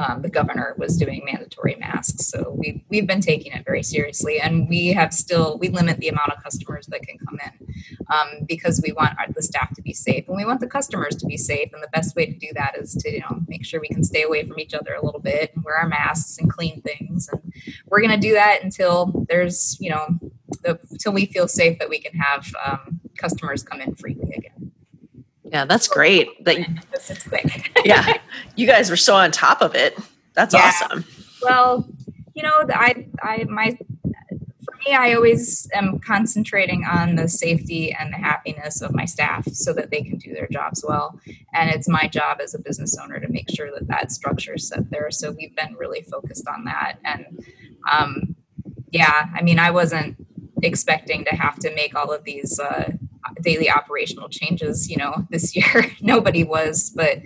um, 0.00 0.22
the 0.22 0.30
governor 0.30 0.74
was 0.78 0.96
doing 0.96 1.22
mandatory 1.24 1.76
masks. 1.78 2.26
So 2.26 2.54
we 2.56 2.82
we've 2.88 3.06
been 3.06 3.20
taking 3.20 3.52
it 3.52 3.64
very 3.66 3.82
seriously, 3.82 4.40
and 4.40 4.68
we 4.68 4.88
have 4.88 5.12
still 5.12 5.58
we 5.58 5.68
limit 5.68 5.98
the 5.98 6.08
amount 6.08 6.32
of 6.32 6.42
customers 6.42 6.86
that 6.86 7.02
can 7.02 7.18
come 7.18 7.38
in 7.44 7.74
um, 8.10 8.46
because 8.48 8.80
we 8.82 8.92
want 8.92 9.18
our, 9.18 9.26
the 9.34 9.42
staff 9.42 9.74
to 9.74 9.82
be 9.82 9.92
safe 9.92 10.26
and 10.26 10.36
we 10.36 10.44
want 10.46 10.60
the 10.60 10.66
customers 10.66 11.16
to 11.16 11.26
be 11.26 11.36
safe. 11.36 11.70
And 11.74 11.82
the 11.82 11.88
best 11.92 12.16
way 12.16 12.24
to 12.24 12.32
do 12.32 12.48
that 12.54 12.76
is 12.78 12.94
to 12.94 13.12
you 13.12 13.20
know 13.20 13.40
make 13.46 13.64
sure 13.64 13.80
we 13.80 13.88
can 13.88 14.02
stay 14.02 14.22
away 14.22 14.46
from 14.46 14.58
each 14.58 14.72
other 14.72 14.94
a 14.94 15.04
little 15.04 15.20
bit 15.20 15.52
and 15.54 15.62
wear 15.62 15.76
our 15.76 15.88
masks 15.88 16.38
and 16.38 16.50
clean 16.50 16.80
things. 16.80 17.28
And 17.28 17.52
we're 17.86 18.00
gonna 18.00 18.16
do 18.16 18.32
that 18.32 18.64
until 18.64 19.26
there's 19.28 19.76
you 19.80 19.90
know 19.90 20.18
the, 20.62 20.80
until 20.90 21.12
we 21.12 21.26
feel 21.26 21.46
safe 21.46 21.78
that 21.78 21.90
we 21.90 21.98
can 21.98 22.18
have 22.18 22.50
um, 22.64 23.00
customers 23.18 23.62
come 23.62 23.82
in 23.82 23.94
freely 23.96 24.32
again. 24.34 24.69
Yeah, 25.50 25.64
that's 25.64 25.88
great. 25.88 26.28
That 26.44 26.58
is 27.10 27.22
quick. 27.24 27.72
yeah, 27.84 28.14
you 28.56 28.66
guys 28.66 28.88
were 28.90 28.96
so 28.96 29.14
on 29.14 29.30
top 29.32 29.60
of 29.62 29.74
it. 29.74 29.98
That's 30.34 30.54
Yeah. 30.54 30.70
awesome. 30.82 31.04
Well, 31.42 31.88
you 32.34 32.42
know, 32.42 32.64
I, 32.72 33.06
I, 33.22 33.44
my, 33.48 33.76
for 34.64 34.74
me, 34.86 34.94
I 34.94 35.14
always 35.14 35.68
am 35.74 35.98
concentrating 35.98 36.84
on 36.84 37.16
the 37.16 37.28
safety 37.28 37.92
and 37.98 38.12
the 38.12 38.18
happiness 38.18 38.80
of 38.80 38.94
my 38.94 39.04
staff 39.04 39.46
so 39.52 39.72
that 39.72 39.90
they 39.90 40.02
can 40.02 40.18
do 40.18 40.32
their 40.32 40.46
jobs 40.48 40.84
well. 40.86 41.18
And 41.52 41.70
it's 41.70 41.88
my 41.88 42.06
job 42.06 42.40
as 42.40 42.54
a 42.54 42.58
business 42.60 42.96
owner 43.02 43.18
to 43.18 43.28
make 43.28 43.50
sure 43.50 43.70
that 43.72 43.88
that 43.88 44.12
structure 44.12 44.54
is 44.54 44.68
set 44.68 44.88
there. 44.90 45.10
So 45.10 45.32
we've 45.32 45.54
been 45.56 45.74
really 45.74 46.02
focused 46.02 46.46
on 46.46 46.64
that. 46.66 46.98
And, 47.04 47.44
um, 47.90 48.36
yeah, 48.92 49.26
I 49.34 49.42
mean, 49.42 49.58
I 49.58 49.70
wasn't 49.70 50.16
expecting 50.62 51.24
to 51.24 51.34
have 51.34 51.58
to 51.60 51.74
make 51.74 51.94
all 51.94 52.12
of 52.12 52.24
these, 52.24 52.60
uh, 52.60 52.92
daily 53.42 53.70
operational 53.70 54.28
changes. 54.28 54.90
You 54.90 54.96
know, 54.96 55.26
this 55.30 55.56
year 55.56 55.86
nobody 56.00 56.44
was, 56.44 56.90
but 56.90 57.18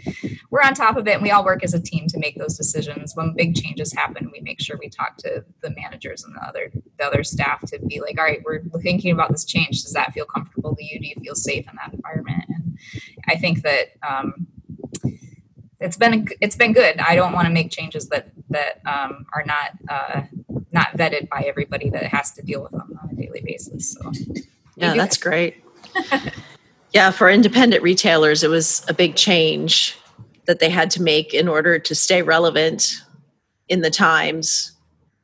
we're 0.50 0.62
on 0.62 0.74
top 0.74 0.96
of 0.96 1.06
it, 1.06 1.12
and 1.12 1.22
we 1.22 1.30
all 1.30 1.44
work 1.44 1.62
as 1.64 1.74
a 1.74 1.80
team 1.80 2.06
to 2.08 2.18
make 2.18 2.38
those 2.38 2.56
decisions. 2.56 3.12
When 3.14 3.34
big 3.34 3.54
changes 3.54 3.92
happen, 3.92 4.30
we 4.32 4.40
make 4.40 4.60
sure 4.60 4.76
we 4.78 4.88
talk 4.88 5.16
to 5.18 5.44
the 5.62 5.70
managers 5.70 6.24
and 6.24 6.34
the 6.34 6.46
other 6.46 6.72
the 6.98 7.04
other 7.04 7.24
staff 7.24 7.60
to 7.66 7.78
be 7.86 8.00
like, 8.00 8.18
all 8.18 8.24
right, 8.24 8.42
we're 8.44 8.62
thinking 8.82 9.12
about 9.12 9.30
this 9.30 9.44
change. 9.44 9.82
Does 9.82 9.92
that 9.92 10.12
feel 10.12 10.26
comfortable 10.26 10.74
to 10.74 10.84
you? 10.84 11.00
Do 11.00 11.06
you 11.06 11.14
feel 11.22 11.34
safe 11.34 11.66
in 11.68 11.76
that 11.76 11.94
environment? 11.94 12.44
And 12.48 12.78
I 13.28 13.36
think 13.36 13.62
that. 13.62 13.88
Um, 14.06 14.46
it's 15.80 15.96
been 15.96 16.26
it's 16.40 16.56
been 16.56 16.72
good. 16.72 16.98
I 16.98 17.14
don't 17.14 17.32
want 17.32 17.46
to 17.46 17.52
make 17.52 17.70
changes 17.70 18.08
that 18.08 18.28
that 18.50 18.80
um, 18.86 19.26
are 19.34 19.44
not 19.44 19.72
uh, 19.88 20.22
not 20.72 20.96
vetted 20.96 21.28
by 21.28 21.44
everybody 21.46 21.90
that 21.90 22.04
has 22.04 22.32
to 22.32 22.42
deal 22.42 22.62
with 22.62 22.72
them 22.72 22.98
on 23.02 23.10
a 23.10 23.14
daily 23.14 23.42
basis. 23.42 23.92
So 23.92 24.12
yeah, 24.76 24.94
that's 24.94 25.16
great. 25.16 25.63
Yeah, 26.92 27.10
for 27.10 27.28
independent 27.28 27.82
retailers, 27.82 28.42
it 28.42 28.50
was 28.50 28.84
a 28.88 28.94
big 28.94 29.16
change 29.16 29.96
that 30.46 30.60
they 30.60 30.70
had 30.70 30.90
to 30.92 31.02
make 31.02 31.34
in 31.34 31.48
order 31.48 31.78
to 31.78 31.94
stay 31.94 32.22
relevant 32.22 33.02
in 33.68 33.80
the 33.80 33.90
times. 33.90 34.72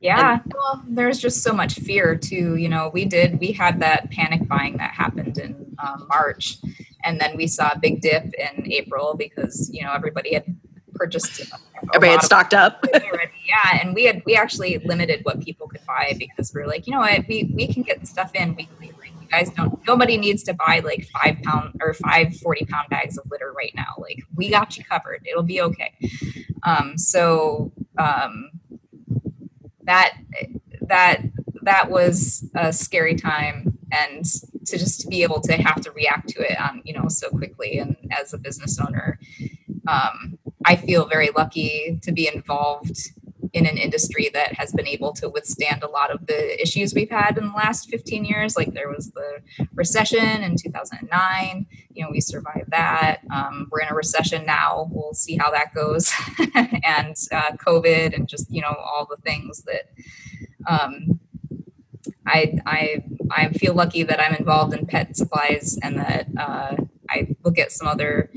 Yeah, 0.00 0.40
and, 0.42 0.52
well, 0.54 0.82
there's 0.88 1.18
just 1.18 1.42
so 1.42 1.52
much 1.52 1.74
fear 1.74 2.16
too. 2.16 2.56
You 2.56 2.68
know, 2.68 2.90
we 2.92 3.04
did 3.04 3.38
we 3.38 3.52
had 3.52 3.80
that 3.80 4.10
panic 4.10 4.48
buying 4.48 4.78
that 4.78 4.92
happened 4.92 5.36
in 5.36 5.76
um, 5.78 6.06
March, 6.08 6.56
and 7.04 7.20
then 7.20 7.36
we 7.36 7.46
saw 7.46 7.70
a 7.74 7.78
big 7.78 8.00
dip 8.00 8.32
in 8.34 8.72
April 8.72 9.14
because 9.14 9.70
you 9.72 9.82
know 9.82 9.92
everybody 9.92 10.32
had 10.32 10.44
purchased. 10.94 11.42
Everybody 11.94 12.12
had 12.12 12.22
stocked 12.22 12.54
up. 12.54 12.82
yeah, 12.94 13.80
and 13.82 13.94
we 13.94 14.04
had 14.04 14.22
we 14.24 14.36
actually 14.36 14.78
limited 14.78 15.20
what 15.24 15.40
people 15.40 15.68
could 15.68 15.84
buy 15.86 16.14
because 16.18 16.52
we 16.54 16.62
are 16.62 16.66
like, 16.66 16.86
you 16.86 16.94
know 16.94 17.00
what, 17.00 17.28
we 17.28 17.52
we 17.54 17.66
can 17.66 17.82
get 17.82 18.06
stuff 18.06 18.34
in 18.34 18.56
weekly. 18.56 18.92
Guys 19.30 19.50
don't. 19.50 19.80
Nobody 19.86 20.16
needs 20.16 20.42
to 20.44 20.54
buy 20.54 20.80
like 20.84 21.06
five 21.08 21.40
pound 21.42 21.74
or 21.80 21.94
five 21.94 22.36
40 22.36 22.66
pound 22.66 22.88
bags 22.90 23.16
of 23.16 23.30
litter 23.30 23.52
right 23.52 23.72
now. 23.74 23.94
Like 23.98 24.18
we 24.34 24.50
got 24.50 24.76
you 24.76 24.84
covered. 24.84 25.26
It'll 25.28 25.42
be 25.42 25.60
okay. 25.62 25.94
Um, 26.62 26.98
so 26.98 27.72
um, 27.98 28.50
that 29.84 30.16
that 30.82 31.22
that 31.62 31.90
was 31.90 32.48
a 32.54 32.72
scary 32.72 33.14
time 33.14 33.78
and 33.92 34.24
to 34.66 34.78
just 34.78 35.08
be 35.08 35.22
able 35.22 35.40
to 35.40 35.54
have 35.54 35.80
to 35.80 35.90
react 35.92 36.28
to 36.28 36.40
it 36.40 36.56
you 36.84 36.92
know 36.92 37.08
so 37.08 37.28
quickly 37.30 37.78
and 37.78 37.96
as 38.10 38.32
a 38.32 38.38
business 38.38 38.78
owner 38.78 39.18
um, 39.88 40.38
i 40.64 40.76
feel 40.76 41.06
very 41.06 41.30
lucky 41.36 41.98
to 42.02 42.12
be 42.12 42.28
involved 42.32 43.12
in 43.52 43.66
an 43.66 43.76
industry 43.76 44.30
that 44.32 44.54
has 44.54 44.72
been 44.72 44.86
able 44.86 45.12
to 45.12 45.28
withstand 45.28 45.82
a 45.82 45.88
lot 45.88 46.10
of 46.10 46.26
the 46.26 46.60
issues 46.60 46.94
we've 46.94 47.10
had 47.10 47.36
in 47.36 47.48
the 47.48 47.54
last 47.54 47.90
15 47.90 48.24
years 48.24 48.56
like 48.56 48.72
there 48.72 48.88
was 48.88 49.10
the 49.10 49.40
recession 49.74 50.42
in 50.42 50.56
2009 50.56 51.66
you 51.92 52.04
know 52.04 52.10
we 52.10 52.20
survived 52.20 52.70
that 52.70 53.20
um, 53.32 53.68
we're 53.70 53.80
in 53.80 53.88
a 53.88 53.94
recession 53.94 54.44
now 54.46 54.88
we'll 54.92 55.14
see 55.14 55.36
how 55.36 55.50
that 55.50 55.74
goes 55.74 56.12
and 56.84 57.16
uh, 57.32 57.52
covid 57.56 58.14
and 58.14 58.28
just 58.28 58.50
you 58.50 58.60
know 58.60 58.74
all 58.84 59.06
the 59.08 59.16
things 59.22 59.62
that 59.62 59.90
um, 60.66 61.18
I, 62.26 62.58
I 62.66 63.04
I 63.30 63.48
feel 63.50 63.74
lucky 63.74 64.02
that 64.02 64.20
I'm 64.20 64.34
involved 64.34 64.74
in 64.74 64.86
pet 64.86 65.16
supplies 65.16 65.78
and 65.82 65.98
that 65.98 66.28
uh, 66.38 66.76
I 67.08 67.34
look 67.44 67.58
at 67.58 67.72
some 67.72 67.86
other 67.86 68.30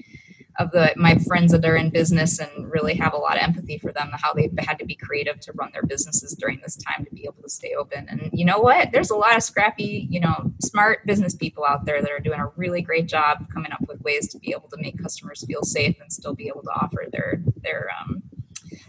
of 0.60 0.72
the 0.72 0.94
my 0.96 1.18
friends 1.20 1.52
that 1.52 1.66
are 1.66 1.76
in 1.76 1.90
business 1.90 2.40
and 2.40 2.72
really 2.72 2.94
have 2.96 3.14
a 3.14 3.18
lot 3.18 3.38
of 3.38 3.44
empathy 3.44 3.78
for 3.78 3.92
them 3.92 4.10
how 4.14 4.34
they've 4.34 4.54
had 4.60 4.78
to 4.78 4.86
be 4.86 4.96
creative 4.96 5.40
to 5.40 5.52
run 5.54 5.70
their 5.74 5.84
businesses 5.84 6.34
during 6.34 6.60
this 6.62 6.76
time 6.78 7.04
to 7.04 7.12
be 7.12 7.24
able 7.24 7.42
to 7.42 7.50
stay 7.50 7.74
open 7.74 8.08
and 8.10 8.30
you 8.34 8.46
know 8.46 8.60
what 8.60 8.92
there's 8.92 9.10
a 9.10 9.16
lot 9.16 9.36
of 9.36 9.44
scrappy 9.44 10.08
you 10.10 10.20
know 10.20 10.52
smart 10.62 11.06
business 11.06 11.36
people 11.36 11.66
out 11.66 11.86
there 11.86 12.02
that 12.02 12.12
are 12.12 12.20
doing 12.20 12.40
a 12.40 12.48
really 12.56 12.82
great 12.82 13.08
job 13.08 13.46
coming 13.52 13.72
up 13.72 13.82
with 13.88 14.00
ways 14.02 14.28
to 14.28 14.38
be 14.40 14.52
able 14.52 14.70
to 14.70 14.78
make 14.78 15.02
customers 15.02 15.44
feel 15.46 15.64
safe 15.64 15.96
and 16.02 16.12
still 16.12 16.36
be 16.36 16.48
able 16.48 16.62
to 16.62 16.72
offer 16.72 17.06
their 17.12 17.42
their 17.62 17.90
um, 18.02 18.22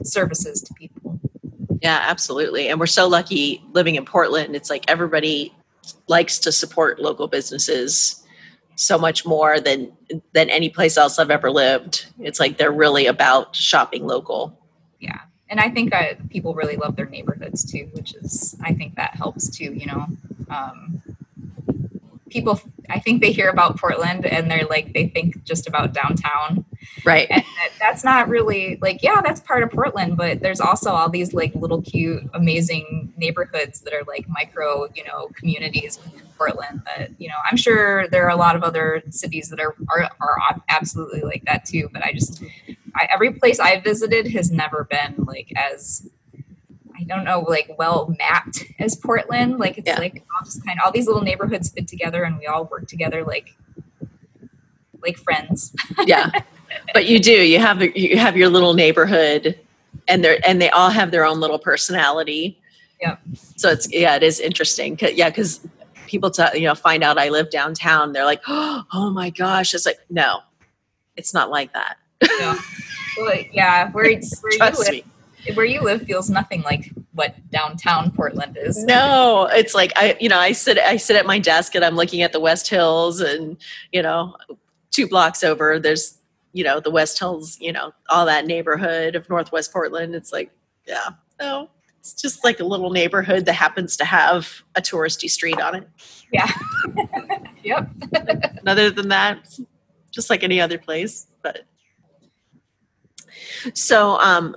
services 0.02 0.60
to 0.60 0.72
people 0.74 1.18
yeah, 1.84 2.00
absolutely. 2.02 2.68
And 2.68 2.80
we're 2.80 2.86
so 2.86 3.06
lucky 3.06 3.62
living 3.72 3.96
in 3.96 4.06
Portland. 4.06 4.56
It's 4.56 4.70
like 4.70 4.84
everybody 4.88 5.54
likes 6.08 6.38
to 6.38 6.50
support 6.50 6.98
local 6.98 7.28
businesses 7.28 8.23
so 8.76 8.98
much 8.98 9.24
more 9.24 9.60
than 9.60 9.92
than 10.32 10.50
any 10.50 10.68
place 10.68 10.96
else 10.96 11.18
I've 11.18 11.30
ever 11.30 11.50
lived. 11.50 12.06
It's 12.18 12.40
like 12.40 12.58
they're 12.58 12.72
really 12.72 13.06
about 13.06 13.54
shopping 13.56 14.06
local. 14.06 14.58
Yeah. 15.00 15.20
And 15.48 15.60
I 15.60 15.70
think 15.70 15.94
I, 15.94 16.16
people 16.30 16.54
really 16.54 16.76
love 16.76 16.96
their 16.96 17.06
neighborhoods 17.06 17.70
too, 17.70 17.88
which 17.92 18.14
is 18.14 18.56
I 18.62 18.72
think 18.74 18.96
that 18.96 19.14
helps 19.14 19.48
too, 19.48 19.72
you 19.72 19.86
know. 19.86 20.06
Um, 20.48 21.02
people 22.30 22.60
I 22.90 22.98
think 22.98 23.22
they 23.22 23.30
hear 23.30 23.48
about 23.48 23.78
Portland 23.78 24.26
and 24.26 24.50
they're 24.50 24.66
like 24.66 24.92
they 24.92 25.06
think 25.06 25.44
just 25.44 25.68
about 25.68 25.94
downtown. 25.94 26.64
Right. 27.04 27.28
And 27.30 27.44
that's 27.80 28.02
not 28.02 28.28
really 28.28 28.78
like 28.82 29.02
yeah, 29.02 29.20
that's 29.22 29.40
part 29.40 29.62
of 29.62 29.70
Portland, 29.70 30.16
but 30.16 30.40
there's 30.40 30.60
also 30.60 30.90
all 30.90 31.08
these 31.08 31.32
like 31.32 31.54
little 31.54 31.80
cute 31.80 32.22
amazing 32.34 33.12
neighborhoods 33.16 33.80
that 33.82 33.94
are 33.94 34.02
like 34.08 34.28
micro, 34.28 34.88
you 34.94 35.04
know, 35.04 35.28
communities 35.34 35.98
Portland 36.36 36.82
that, 36.84 37.10
you 37.18 37.28
know, 37.28 37.34
I'm 37.48 37.56
sure 37.56 38.08
there 38.08 38.24
are 38.24 38.30
a 38.30 38.36
lot 38.36 38.56
of 38.56 38.62
other 38.62 39.02
cities 39.10 39.48
that 39.50 39.60
are 39.60 39.74
are, 39.88 40.10
are 40.20 40.62
absolutely 40.68 41.22
like 41.22 41.44
that 41.46 41.64
too, 41.64 41.88
but 41.92 42.04
I 42.04 42.12
just 42.12 42.42
I, 42.96 43.08
every 43.12 43.32
place 43.32 43.60
I 43.60 43.80
visited 43.80 44.28
has 44.32 44.50
never 44.50 44.84
been 44.84 45.14
like 45.26 45.52
as 45.56 46.08
I 46.96 47.04
don't 47.04 47.24
know, 47.24 47.40
like 47.40 47.74
well 47.78 48.14
mapped 48.18 48.64
as 48.78 48.96
Portland. 48.96 49.58
Like 49.58 49.78
it's 49.78 49.86
yeah. 49.86 49.98
like 49.98 50.24
all 50.34 50.44
just 50.44 50.64
kind 50.64 50.78
of 50.78 50.84
all 50.84 50.92
these 50.92 51.06
little 51.06 51.22
neighborhoods 51.22 51.70
fit 51.70 51.88
together 51.88 52.24
and 52.24 52.38
we 52.38 52.46
all 52.46 52.64
work 52.66 52.86
together 52.86 53.24
like 53.24 53.56
like 55.02 55.16
friends. 55.18 55.74
yeah. 56.06 56.30
But 56.92 57.06
you 57.06 57.18
do. 57.18 57.32
You 57.32 57.58
have 57.58 57.82
you 57.82 58.16
have 58.16 58.36
your 58.36 58.48
little 58.48 58.74
neighborhood 58.74 59.58
and 60.08 60.24
they're 60.24 60.38
and 60.46 60.60
they 60.60 60.70
all 60.70 60.90
have 60.90 61.10
their 61.10 61.24
own 61.24 61.40
little 61.40 61.58
personality. 61.58 62.60
Yeah. 63.00 63.16
So 63.56 63.70
it's 63.70 63.90
yeah, 63.92 64.16
it 64.16 64.22
is 64.22 64.40
interesting. 64.40 64.96
Cause, 64.96 65.12
yeah, 65.14 65.30
because 65.30 65.66
people 66.14 66.30
to 66.30 66.50
you 66.54 66.62
know 66.62 66.74
find 66.74 67.02
out 67.02 67.18
I 67.18 67.28
live 67.28 67.50
downtown. 67.50 68.12
They're 68.12 68.24
like, 68.24 68.42
oh 68.48 69.10
my 69.12 69.30
gosh. 69.30 69.74
It's 69.74 69.86
like 69.86 69.98
no, 70.08 70.40
it's 71.16 71.34
not 71.34 71.50
like 71.50 71.72
that. 71.72 71.96
Yeah. 72.22 72.58
Well, 73.16 73.32
yeah, 73.52 73.92
where, 73.92 74.06
where 74.40 74.52
you 74.52 74.58
live, 74.58 74.90
me 74.90 75.04
where 75.54 75.66
you 75.66 75.80
live 75.82 76.02
feels 76.02 76.30
nothing 76.30 76.62
like 76.62 76.90
what 77.12 77.36
downtown 77.50 78.10
Portland 78.10 78.58
is. 78.60 78.82
No, 78.84 79.48
it's 79.52 79.72
like 79.72 79.92
I, 79.94 80.16
you 80.20 80.28
know, 80.28 80.38
I 80.38 80.50
sit, 80.50 80.78
I 80.78 80.96
sit 80.96 81.16
at 81.16 81.26
my 81.26 81.38
desk 81.38 81.76
and 81.76 81.84
I'm 81.84 81.94
looking 81.94 82.22
at 82.22 82.32
the 82.32 82.40
West 82.40 82.68
Hills, 82.68 83.20
and 83.20 83.56
you 83.92 84.02
know, 84.02 84.36
two 84.90 85.06
blocks 85.06 85.44
over, 85.44 85.78
there's, 85.78 86.18
you 86.52 86.64
know, 86.64 86.80
the 86.80 86.90
West 86.90 87.18
Hills, 87.18 87.58
you 87.60 87.72
know, 87.72 87.92
all 88.08 88.26
that 88.26 88.46
neighborhood 88.46 89.16
of 89.16 89.28
Northwest 89.28 89.72
Portland. 89.72 90.14
It's 90.14 90.32
like, 90.32 90.50
yeah, 90.86 91.10
no, 91.40 91.68
it's 92.04 92.12
just 92.20 92.44
like 92.44 92.60
a 92.60 92.64
little 92.64 92.90
neighborhood 92.90 93.46
that 93.46 93.54
happens 93.54 93.96
to 93.96 94.04
have 94.04 94.62
a 94.76 94.82
touristy 94.82 95.30
street 95.30 95.58
on 95.58 95.74
it. 95.74 95.88
Yeah. 96.30 96.52
yep. 97.64 97.88
and 98.12 98.68
other 98.68 98.90
than 98.90 99.08
that, 99.08 99.58
just 100.10 100.28
like 100.28 100.44
any 100.44 100.60
other 100.60 100.76
place, 100.76 101.28
but. 101.40 101.60
So, 103.72 104.18
um, 104.18 104.54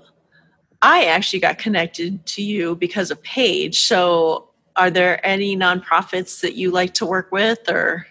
I 0.81 1.05
actually 1.05 1.39
got 1.39 1.57
connected 1.57 2.25
to 2.25 2.41
you 2.41 2.75
because 2.75 3.12
of 3.12 3.23
Paige. 3.23 3.79
So, 3.79 4.49
are 4.75 4.91
there 4.91 5.25
any 5.25 5.55
nonprofits 5.55 6.41
that 6.41 6.55
you 6.55 6.71
like 6.71 6.93
to 6.95 7.05
work 7.05 7.31
with 7.31 7.60
or? 7.69 8.07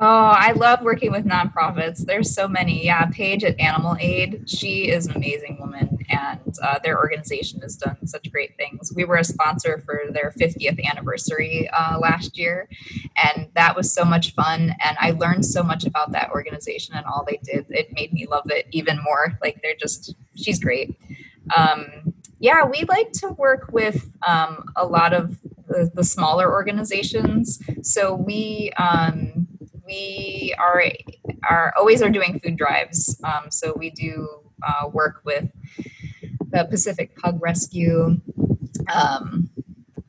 Oh, 0.00 0.06
I 0.06 0.52
love 0.52 0.82
working 0.82 1.10
with 1.10 1.24
nonprofits. 1.24 2.04
There's 2.04 2.32
so 2.32 2.46
many. 2.46 2.84
Yeah, 2.84 3.06
Paige 3.06 3.42
at 3.42 3.58
Animal 3.58 3.96
Aid, 3.98 4.48
she 4.48 4.88
is 4.88 5.06
an 5.06 5.16
amazing 5.16 5.58
woman, 5.58 5.98
and 6.08 6.54
uh, 6.62 6.78
their 6.84 6.98
organization 6.98 7.60
has 7.62 7.74
done 7.76 8.06
such 8.06 8.30
great 8.30 8.56
things. 8.56 8.92
We 8.94 9.04
were 9.04 9.16
a 9.16 9.24
sponsor 9.24 9.82
for 9.84 10.02
their 10.12 10.32
50th 10.38 10.78
anniversary 10.88 11.68
uh, 11.76 11.98
last 11.98 12.38
year, 12.38 12.68
and 13.24 13.48
that 13.54 13.74
was 13.74 13.92
so 13.92 14.04
much 14.04 14.34
fun. 14.34 14.72
And 14.84 14.96
I 15.00 15.10
learned 15.10 15.44
so 15.44 15.64
much 15.64 15.84
about 15.84 16.12
that 16.12 16.30
organization 16.30 16.94
and 16.94 17.04
all 17.04 17.24
they 17.28 17.40
did. 17.42 17.66
It 17.68 17.92
made 17.92 18.12
me 18.12 18.26
love 18.26 18.48
it 18.50 18.68
even 18.70 19.00
more. 19.02 19.36
Like, 19.42 19.60
they're 19.62 19.74
just, 19.74 20.14
she's 20.36 20.60
great 20.60 20.96
um, 21.56 22.14
yeah, 22.40 22.64
we 22.64 22.84
like 22.88 23.12
to 23.12 23.30
work 23.30 23.70
with 23.72 24.10
um, 24.26 24.66
a 24.76 24.86
lot 24.86 25.12
of 25.12 25.38
the, 25.68 25.90
the, 25.92 26.04
smaller 26.04 26.50
organizations. 26.50 27.60
So 27.82 28.14
we 28.14 28.72
um, 28.78 29.37
we 29.88 30.54
are 30.58 30.82
are 31.48 31.72
always 31.76 32.02
are 32.02 32.10
doing 32.10 32.38
food 32.40 32.56
drives. 32.56 33.18
Um, 33.24 33.50
so 33.50 33.72
we 33.76 33.90
do 33.90 34.28
uh, 34.62 34.88
work 34.88 35.22
with 35.24 35.48
the 36.50 36.66
Pacific 36.70 37.16
Pug 37.16 37.38
Rescue. 37.40 38.20
Um, 38.94 39.50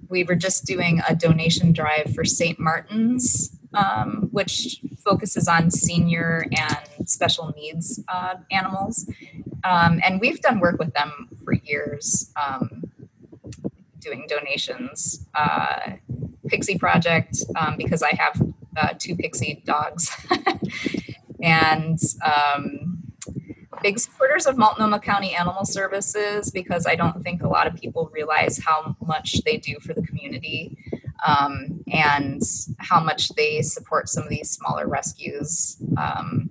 we 0.09 0.23
were 0.23 0.35
just 0.35 0.65
doing 0.65 1.01
a 1.07 1.15
donation 1.15 1.71
drive 1.71 2.13
for 2.13 2.25
St. 2.25 2.59
Martin's, 2.59 3.57
um, 3.73 4.27
which 4.31 4.81
focuses 5.03 5.47
on 5.47 5.71
senior 5.71 6.45
and 6.57 7.09
special 7.09 7.53
needs 7.55 8.01
uh, 8.07 8.35
animals. 8.51 9.09
Um, 9.63 10.01
and 10.03 10.19
we've 10.19 10.41
done 10.41 10.59
work 10.59 10.79
with 10.79 10.93
them 10.93 11.29
for 11.43 11.53
years, 11.53 12.31
um, 12.35 12.83
doing 13.99 14.25
donations. 14.27 15.27
Uh, 15.35 15.91
Pixie 16.47 16.79
Project, 16.79 17.37
um, 17.55 17.75
because 17.77 18.01
I 18.01 18.15
have 18.17 18.41
uh, 18.77 18.93
two 18.97 19.15
pixie 19.15 19.63
dogs, 19.65 20.15
and 21.41 21.99
um, 22.23 23.03
big 23.81 23.99
supporters 23.99 24.45
of 24.45 24.57
Multnomah 24.57 24.99
County 24.99 25.33
Animal 25.35 25.65
Services 25.65 26.51
because 26.51 26.85
I 26.85 26.95
don't 26.95 27.23
think 27.23 27.43
a 27.43 27.47
lot 27.47 27.67
of 27.67 27.75
people 27.75 28.09
realize 28.13 28.59
how 28.63 28.95
much 29.01 29.41
they 29.45 29.57
do 29.57 29.77
for 29.81 29.93
the 29.93 30.01
community 30.01 30.77
um, 31.25 31.83
and 31.91 32.41
how 32.77 33.01
much 33.01 33.29
they 33.29 33.61
support 33.61 34.09
some 34.09 34.23
of 34.23 34.29
these 34.29 34.49
smaller 34.49 34.87
rescues 34.87 35.81
um, 35.97 36.49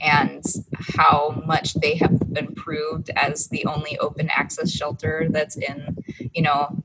and 0.00 0.44
how 0.96 1.42
much 1.46 1.74
they 1.74 1.94
have 1.96 2.20
improved 2.36 3.10
as 3.16 3.48
the 3.48 3.64
only 3.66 3.98
open 3.98 4.28
access 4.28 4.70
shelter 4.70 5.26
that's 5.30 5.56
in, 5.56 5.96
you 6.32 6.42
know, 6.42 6.82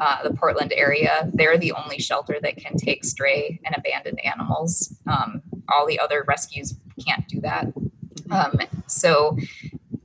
uh, 0.00 0.22
the 0.22 0.34
Portland 0.34 0.72
area. 0.74 1.30
They're 1.32 1.58
the 1.58 1.72
only 1.72 1.98
shelter 1.98 2.38
that 2.42 2.56
can 2.56 2.76
take 2.76 3.04
stray 3.04 3.60
and 3.64 3.74
abandoned 3.76 4.18
animals. 4.24 4.94
Um, 5.06 5.42
all 5.68 5.86
the 5.86 6.00
other 6.00 6.24
rescues 6.26 6.74
can't 7.06 7.26
do 7.28 7.40
that. 7.42 7.66
Um, 8.30 8.58
so 8.86 9.36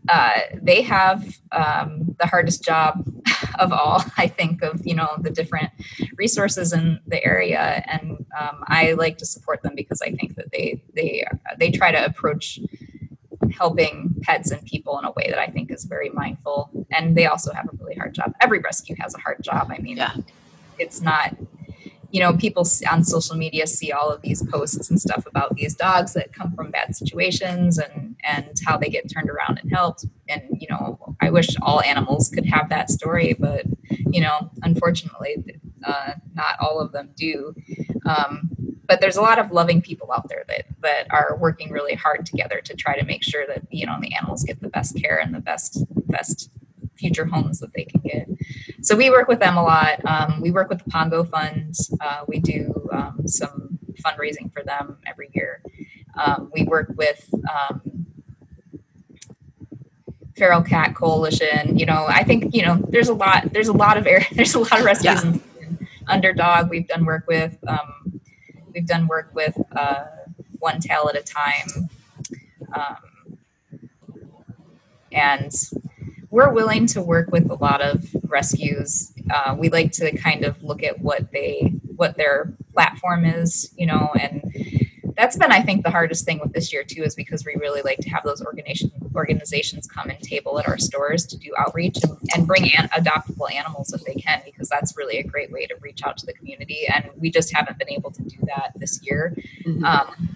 uh, 0.10 0.40
they 0.62 0.82
have 0.82 1.40
um, 1.52 2.16
the 2.20 2.28
hardest 2.28 2.64
job 2.64 3.08
of 3.60 3.72
all, 3.72 4.04
I 4.18 4.28
think, 4.28 4.62
of 4.62 4.86
you 4.86 4.96
know 4.96 5.10
the 5.20 5.32
different 5.32 5.72
resources 6.18 6.74
in 6.74 7.00
the 7.08 7.24
area, 7.24 7.84
and 7.88 8.26
um, 8.40 8.64
I 8.68 8.94
like 8.94 9.18
to 9.20 9.26
support 9.26 9.64
them 9.64 9.74
because 9.76 10.02
I 10.02 10.12
think 10.12 10.36
that 10.36 10.52
they 10.52 10.82
they 10.94 11.26
they 11.58 11.72
try 11.72 11.92
to 11.92 12.06
approach 12.06 12.60
helping 13.58 14.16
pets 14.22 14.52
and 14.52 14.66
people 14.66 14.98
in 15.00 15.06
a 15.06 15.12
way 15.12 15.30
that 15.30 15.40
I 15.40 15.48
think 15.48 15.72
is 15.72 15.86
very 15.86 16.10
mindful, 16.10 16.70
and 16.92 17.16
they 17.16 17.26
also 17.26 17.54
have 17.54 17.66
a 17.66 17.78
really 17.78 17.96
hard 17.96 18.14
job. 18.14 18.34
Every 18.42 18.60
rescue 18.60 18.96
has 19.00 19.16
a 19.16 19.20
hard 19.20 19.42
job. 19.42 19.72
I 19.72 19.80
mean, 19.80 19.98
yeah. 19.98 20.16
it's 20.78 21.02
not 21.02 21.36
you 22.16 22.22
know, 22.22 22.32
people 22.32 22.66
on 22.90 23.04
social 23.04 23.36
media 23.36 23.68
see 23.68 23.92
all 23.92 24.10
of 24.10 24.22
these 24.22 24.42
posts 24.48 24.90
and 24.90 25.02
stuff 25.02 25.26
about 25.26 25.54
these 25.58 25.76
dogs 25.76 26.14
that 26.14 26.32
come 26.32 26.54
from 26.56 26.72
bad 26.72 26.96
situations 26.96 27.78
and 27.78 28.16
and 28.24 28.54
how 28.66 28.78
they 28.78 28.88
get 28.88 29.12
turned 29.14 29.30
around 29.30 29.60
and 29.62 29.70
helped. 29.70 30.06
And 30.30 30.44
you 30.58 30.68
know, 30.70 30.98
I 31.20 31.30
wish 31.30 31.50
all 31.62 31.82
animals 31.82 32.30
could 32.30 32.46
have 32.46 32.70
that 32.70 32.90
story, 32.90 33.36
but 33.38 33.66
you 34.10 34.22
know, 34.22 34.50
unfortunately, 34.64 35.44
uh, 35.86 36.14
not 36.34 36.56
all 36.62 36.80
of 36.80 36.94
them 36.94 37.10
do. 37.18 37.54
Um, 38.06 38.50
but 38.88 39.02
there's 39.02 39.18
a 39.18 39.22
lot 39.22 39.40
of 39.40 39.52
loving 39.52 39.82
people 39.82 40.12
out 40.12 40.28
there 40.30 40.44
that 40.48 40.66
that 40.82 41.08
are 41.12 41.38
working 41.40 41.72
really 41.72 41.96
hard 41.96 42.26
together 42.26 42.62
to 42.62 42.76
try 42.76 42.98
to 42.98 43.06
make 43.06 43.24
sure 43.24 43.46
that 43.48 43.64
you 43.70 43.86
know 43.86 43.98
the 44.02 44.14
animals 44.16 44.44
get 44.44 44.62
the 44.62 44.70
best 44.70 45.00
care 45.02 45.20
and 45.20 45.34
the 45.34 45.40
best 45.40 45.84
best 46.08 46.50
future 46.96 47.26
homes 47.26 47.60
that 47.60 47.74
they 47.74 47.84
can 47.84 48.02
get. 48.02 48.28
So 48.82 48.96
we 48.96 49.10
work 49.10 49.28
with 49.28 49.40
them 49.40 49.58
a 49.58 49.64
lot. 49.64 50.04
Um, 50.06 50.42
we 50.42 50.52
work 50.52 50.70
with 50.70 50.84
the 50.84 50.90
Pongo 50.90 51.24
Fund. 51.24 51.76
Uh, 52.00 52.24
we 52.28 52.40
do 52.40 52.88
um, 52.92 53.28
some 53.28 53.78
fundraising 54.06 54.52
for 54.54 54.64
them 54.64 54.98
every 55.06 55.30
year. 55.34 55.62
Um, 56.16 56.50
we 56.54 56.64
work 56.64 56.94
with 56.96 57.30
um, 57.50 58.06
Feral 60.36 60.62
Cat 60.62 60.96
Coalition. 60.96 61.78
You 61.78 61.86
know, 61.86 62.06
I 62.08 62.24
think 62.24 62.54
you 62.54 62.66
know 62.66 62.82
there's 62.90 63.10
a 63.10 63.14
lot. 63.14 63.52
There's 63.54 63.68
a 63.68 63.74
lot 63.74 63.98
of 63.98 64.08
air. 64.08 64.26
There's 64.32 64.56
a 64.56 64.60
lot 64.60 64.80
of 64.80 64.86
rescues. 64.86 65.24
Yeah. 65.24 65.38
Underdog. 66.08 66.70
We've 66.70 66.88
done 66.88 67.06
work 67.06 67.26
with. 67.28 67.58
Um, 67.68 68.15
we've 68.76 68.86
done 68.86 69.08
work 69.08 69.32
with 69.34 69.58
uh, 69.76 70.06
One 70.60 70.80
Tail 70.80 71.10
at 71.10 71.16
a 71.18 71.24
Time. 71.24 71.90
Um, 72.74 73.38
and 75.12 75.54
we're 76.30 76.52
willing 76.52 76.86
to 76.88 77.02
work 77.02 77.32
with 77.32 77.50
a 77.50 77.56
lot 77.56 77.82
of 77.82 78.06
rescues. 78.24 79.14
Uh, 79.34 79.56
we 79.58 79.70
like 79.70 79.94
to 79.94 80.16
kind 80.18 80.44
of 80.44 80.62
look 80.62 80.84
at 80.84 81.00
what 81.00 81.32
they 81.32 81.74
what 81.96 82.18
their 82.18 82.54
platform 82.74 83.24
is, 83.24 83.74
you 83.78 83.86
know, 83.86 84.12
and 84.20 84.44
that's 85.16 85.38
been 85.38 85.54
I 85.54 85.62
think 85.62 85.86
the 85.86 85.92
hardest 85.92 86.26
thing 86.26 86.42
with 86.42 86.52
this 86.52 86.74
year 86.74 86.84
too 86.84 87.04
is 87.04 87.16
because 87.16 87.46
we 87.46 87.56
really 87.56 87.82
like 87.82 88.00
to 88.00 88.10
have 88.10 88.24
those 88.26 88.42
organization 88.42 88.92
organizations 89.16 89.88
come 89.88 90.10
and 90.10 90.20
table 90.22 90.60
at 90.60 90.68
our 90.68 90.78
stores 90.78 91.26
to 91.26 91.38
do 91.38 91.54
outreach 91.58 91.98
and, 92.04 92.18
and 92.36 92.48
bring 92.48 92.64
an, 92.78 92.90
adoptable 92.90 93.52
animals 93.52 93.94
if 93.94 94.04
they 94.04 94.14
can 94.16 94.42
because 94.46 94.70
that's 94.70 94.98
really 94.98 95.18
a 95.18 95.24
great 95.24 95.52
way 95.52 95.66
to 95.66 95.76
reach 95.82 96.04
out 96.04 96.18
to 96.18 96.26
the 96.26 96.34
community 96.34 96.88
and 96.94 97.10
we 97.18 97.30
just 97.30 97.56
haven't 97.56 97.78
been 97.78 97.90
able 97.90 98.12
to 98.12 98.24
do 98.24 98.38
that 98.44 98.72
this 98.76 99.00
year. 99.04 99.36
Mm-hmm. 99.66 99.84
Um, 99.84 100.36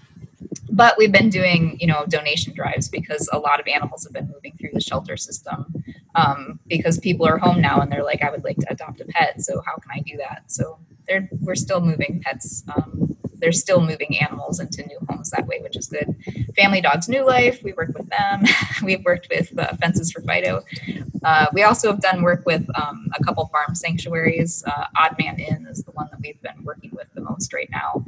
but 0.70 0.94
we've 0.96 1.12
been 1.12 1.30
doing 1.30 1.76
you 1.80 1.86
know 1.86 2.04
donation 2.08 2.54
drives 2.54 2.88
because 2.88 3.28
a 3.32 3.38
lot 3.38 3.60
of 3.60 3.66
animals 3.66 4.04
have 4.04 4.12
been 4.12 4.28
moving 4.32 4.56
through 4.58 4.70
the 4.72 4.80
shelter 4.80 5.16
system 5.16 5.66
um, 6.14 6.58
because 6.68 6.98
people 6.98 7.26
are 7.26 7.38
home 7.38 7.60
now 7.60 7.80
and 7.80 7.90
they're 7.90 8.04
like 8.04 8.22
i 8.22 8.30
would 8.30 8.44
like 8.44 8.56
to 8.56 8.66
adopt 8.70 9.00
a 9.00 9.04
pet 9.04 9.40
so 9.40 9.60
how 9.66 9.76
can 9.76 9.90
i 9.92 10.00
do 10.00 10.16
that 10.16 10.42
so 10.46 10.78
they're 11.06 11.28
we're 11.40 11.54
still 11.54 11.80
moving 11.80 12.20
pets 12.24 12.64
um, 12.74 13.16
they're 13.40 13.52
still 13.52 13.80
moving 13.80 14.18
animals 14.18 14.60
into 14.60 14.82
new 14.86 14.98
homes 15.08 15.30
that 15.30 15.46
way 15.46 15.60
which 15.60 15.76
is 15.76 15.86
good 15.86 16.14
family 16.56 16.80
dogs 16.80 17.08
new 17.08 17.24
life 17.26 17.62
we 17.62 17.72
work 17.72 17.90
with 17.96 18.08
them 18.08 18.44
we've 18.82 19.04
worked 19.04 19.28
with 19.30 19.56
uh, 19.58 19.74
fences 19.76 20.12
for 20.12 20.20
fido 20.22 20.62
uh, 21.24 21.46
we 21.52 21.62
also 21.62 21.90
have 21.90 22.00
done 22.00 22.22
work 22.22 22.42
with 22.46 22.66
um, 22.80 23.08
a 23.18 23.24
couple 23.24 23.46
farm 23.46 23.74
sanctuaries 23.74 24.62
uh, 24.66 24.86
odd 24.98 25.14
man 25.18 25.38
inn 25.38 25.66
is 25.70 25.82
the 25.84 25.92
one 25.92 26.08
that 26.10 26.20
we've 26.20 26.40
been 26.42 26.64
working 26.64 26.90
with 26.94 27.08
the 27.14 27.20
most 27.20 27.52
right 27.52 27.68
now 27.70 28.04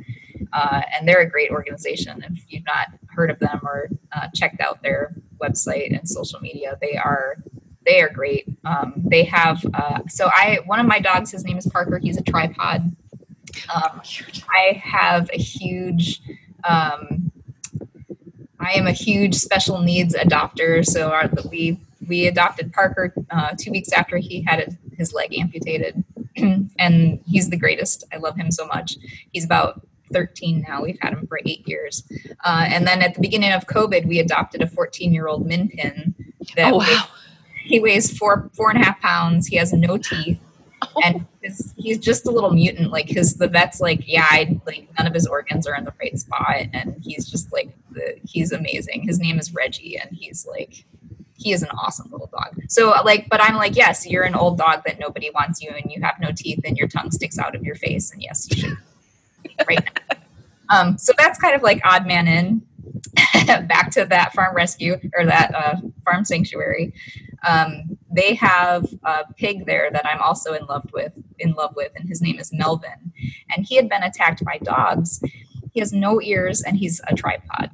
uh, 0.53 0.83
and 0.93 1.09
they're 1.09 1.21
a 1.21 1.29
great 1.29 1.51
organization. 1.51 2.25
If 2.29 2.45
you've 2.49 2.65
not 2.67 2.89
heard 3.09 3.31
of 3.31 3.39
them 3.39 3.61
or 3.65 3.89
uh, 4.13 4.29
checked 4.35 4.61
out 4.61 4.83
their 4.83 5.15
website 5.41 5.97
and 5.97 6.09
social 6.09 6.41
media, 6.41 6.77
they 6.81 6.97
are 6.97 7.37
they 7.85 8.01
are 8.01 8.09
great. 8.09 8.47
Um, 8.65 8.93
they 8.97 9.25
have 9.25 9.65
uh, 9.75 10.01
so 10.09 10.31
I 10.33 10.61
one 10.67 10.79
of 10.79 10.87
my 10.87 11.01
dogs, 11.01 11.31
his 11.31 11.45
name 11.45 11.59
is 11.59 11.67
Parker. 11.67 11.99
He's 11.99 12.17
a 12.17 12.23
tripod. 12.23 12.95
Um, 13.75 14.01
I 14.51 14.83
have 14.83 15.31
a 15.33 15.39
huge. 15.39 16.21
Um, 16.65 17.33
I 18.61 18.73
am 18.75 18.87
a 18.87 18.93
huge 18.93 19.35
special 19.35 19.81
needs 19.81 20.15
adopter. 20.15 20.87
So 20.87 21.11
our, 21.11 21.29
we 21.51 21.81
we 22.09 22.27
adopted 22.27 22.73
Parker 22.73 23.13
uh, 23.31 23.51
two 23.59 23.71
weeks 23.71 23.93
after 23.93 24.19
he 24.19 24.43
had 24.43 24.77
his 24.97 25.13
leg 25.13 25.37
amputated, 25.37 26.05
and 26.79 27.21
he's 27.27 27.51
the 27.51 27.57
greatest. 27.57 28.05
I 28.13 28.19
love 28.19 28.37
him 28.37 28.51
so 28.51 28.67
much. 28.67 28.97
He's 29.33 29.45
about 29.45 29.87
13 30.13 30.65
now. 30.69 30.83
We've 30.83 30.99
had 31.01 31.15
him 31.15 31.27
for 31.27 31.41
eight 31.45 31.67
years. 31.67 32.05
Uh, 32.45 32.67
and 32.69 32.87
then 32.87 33.03
at 33.03 33.15
the 33.15 33.21
beginning 33.21 33.53
of 33.53 33.67
COVID, 33.67 34.07
we 34.07 34.19
adopted 34.19 34.63
a 34.63 34.67
14 34.67 35.13
year 35.13 35.27
old 35.27 35.47
min 35.47 35.69
pin. 35.69 36.15
That 36.57 36.73
oh, 36.73 36.79
wow. 36.79 37.05
he 37.65 37.81
weighs 37.81 38.17
four 38.17 38.51
four 38.55 38.71
and 38.71 38.81
a 38.81 38.85
half 38.85 39.01
pounds. 39.01 39.47
He 39.47 39.57
has 39.57 39.73
no 39.73 39.97
teeth. 39.97 40.41
And 41.03 41.27
his, 41.43 41.75
he's 41.77 41.99
just 41.99 42.27
a 42.27 42.31
little 42.31 42.51
mutant. 42.51 42.91
Like 42.91 43.09
his, 43.09 43.35
the 43.35 43.49
vet's 43.49 43.81
like, 43.81 44.07
yeah, 44.07 44.27
I, 44.31 44.61
like 44.67 44.89
none 44.99 45.07
of 45.07 45.15
his 45.15 45.27
organs 45.27 45.67
are 45.67 45.75
in 45.75 45.85
the 45.85 45.93
right 46.01 46.19
spot, 46.19 46.67
and 46.73 46.97
he's 47.03 47.29
just 47.29 47.53
like, 47.53 47.71
the, 47.91 48.17
he's 48.25 48.53
amazing. 48.53 49.03
His 49.03 49.19
name 49.19 49.39
is 49.39 49.55
Reggie, 49.55 49.99
and 49.99 50.11
he's 50.17 50.47
like, 50.47 50.85
he 51.37 51.53
is 51.53 51.63
an 51.63 51.71
awesome 51.71 52.11
little 52.11 52.31
dog. 52.33 52.61
So 52.69 52.91
like, 53.05 53.29
but 53.29 53.43
I'm 53.43 53.57
like, 53.57 53.77
yes, 53.77 54.07
you're 54.07 54.25
an 54.25 54.35
old 54.35 54.59
dog 54.59 54.83
that 54.87 54.99
nobody 54.99 55.31
wants 55.31 55.63
you, 55.63 55.71
and 55.71 55.91
you 55.91 56.01
have 56.03 56.15
no 56.21 56.31
teeth, 56.35 56.61
and 56.65 56.77
your 56.77 56.89
tongue 56.89 57.11
sticks 57.11 57.39
out 57.39 57.55
of 57.55 57.63
your 57.63 57.75
face, 57.75 58.13
and 58.13 58.23
yes, 58.23 58.49
you 58.51 58.57
should 58.57 58.79
right 59.67 59.85
now. 59.85 60.17
Um, 60.69 60.97
so 60.97 61.13
that's 61.19 61.39
kind 61.39 61.55
of 61.55 61.63
like 61.63 61.83
Odd 61.85 62.07
Man 62.07 62.27
Inn. 62.27 62.63
Back 63.67 63.91
to 63.91 64.07
that 64.07 64.33
farm 64.33 64.57
rescue 64.57 64.99
or 65.15 65.27
that 65.27 65.55
uh, 65.55 65.77
farm 66.03 66.25
sanctuary. 66.25 66.95
Um, 67.49 67.99
they 68.15 68.35
have 68.35 68.87
a 69.05 69.25
pig 69.37 69.67
there 69.67 69.91
that 69.93 70.07
I'm 70.07 70.21
also 70.21 70.53
in 70.53 70.67
love 70.67 70.89
with. 70.93 71.13
In 71.39 71.53
love 71.53 71.75
with, 71.75 71.93
and 71.97 72.09
his 72.09 72.21
name 72.21 72.39
is 72.39 72.53
Melvin. 72.53 73.13
And 73.55 73.67
he 73.67 73.77
had 73.77 73.89
been 73.89 74.03
attacked 74.03 74.45
by 74.45 74.59
dogs. 74.59 75.23
He 75.73 75.81
has 75.81 75.93
no 75.93 76.21
ears, 76.21 76.63
and 76.63 76.77
he's 76.77 77.01
a 77.09 77.15
tripod. 77.15 77.71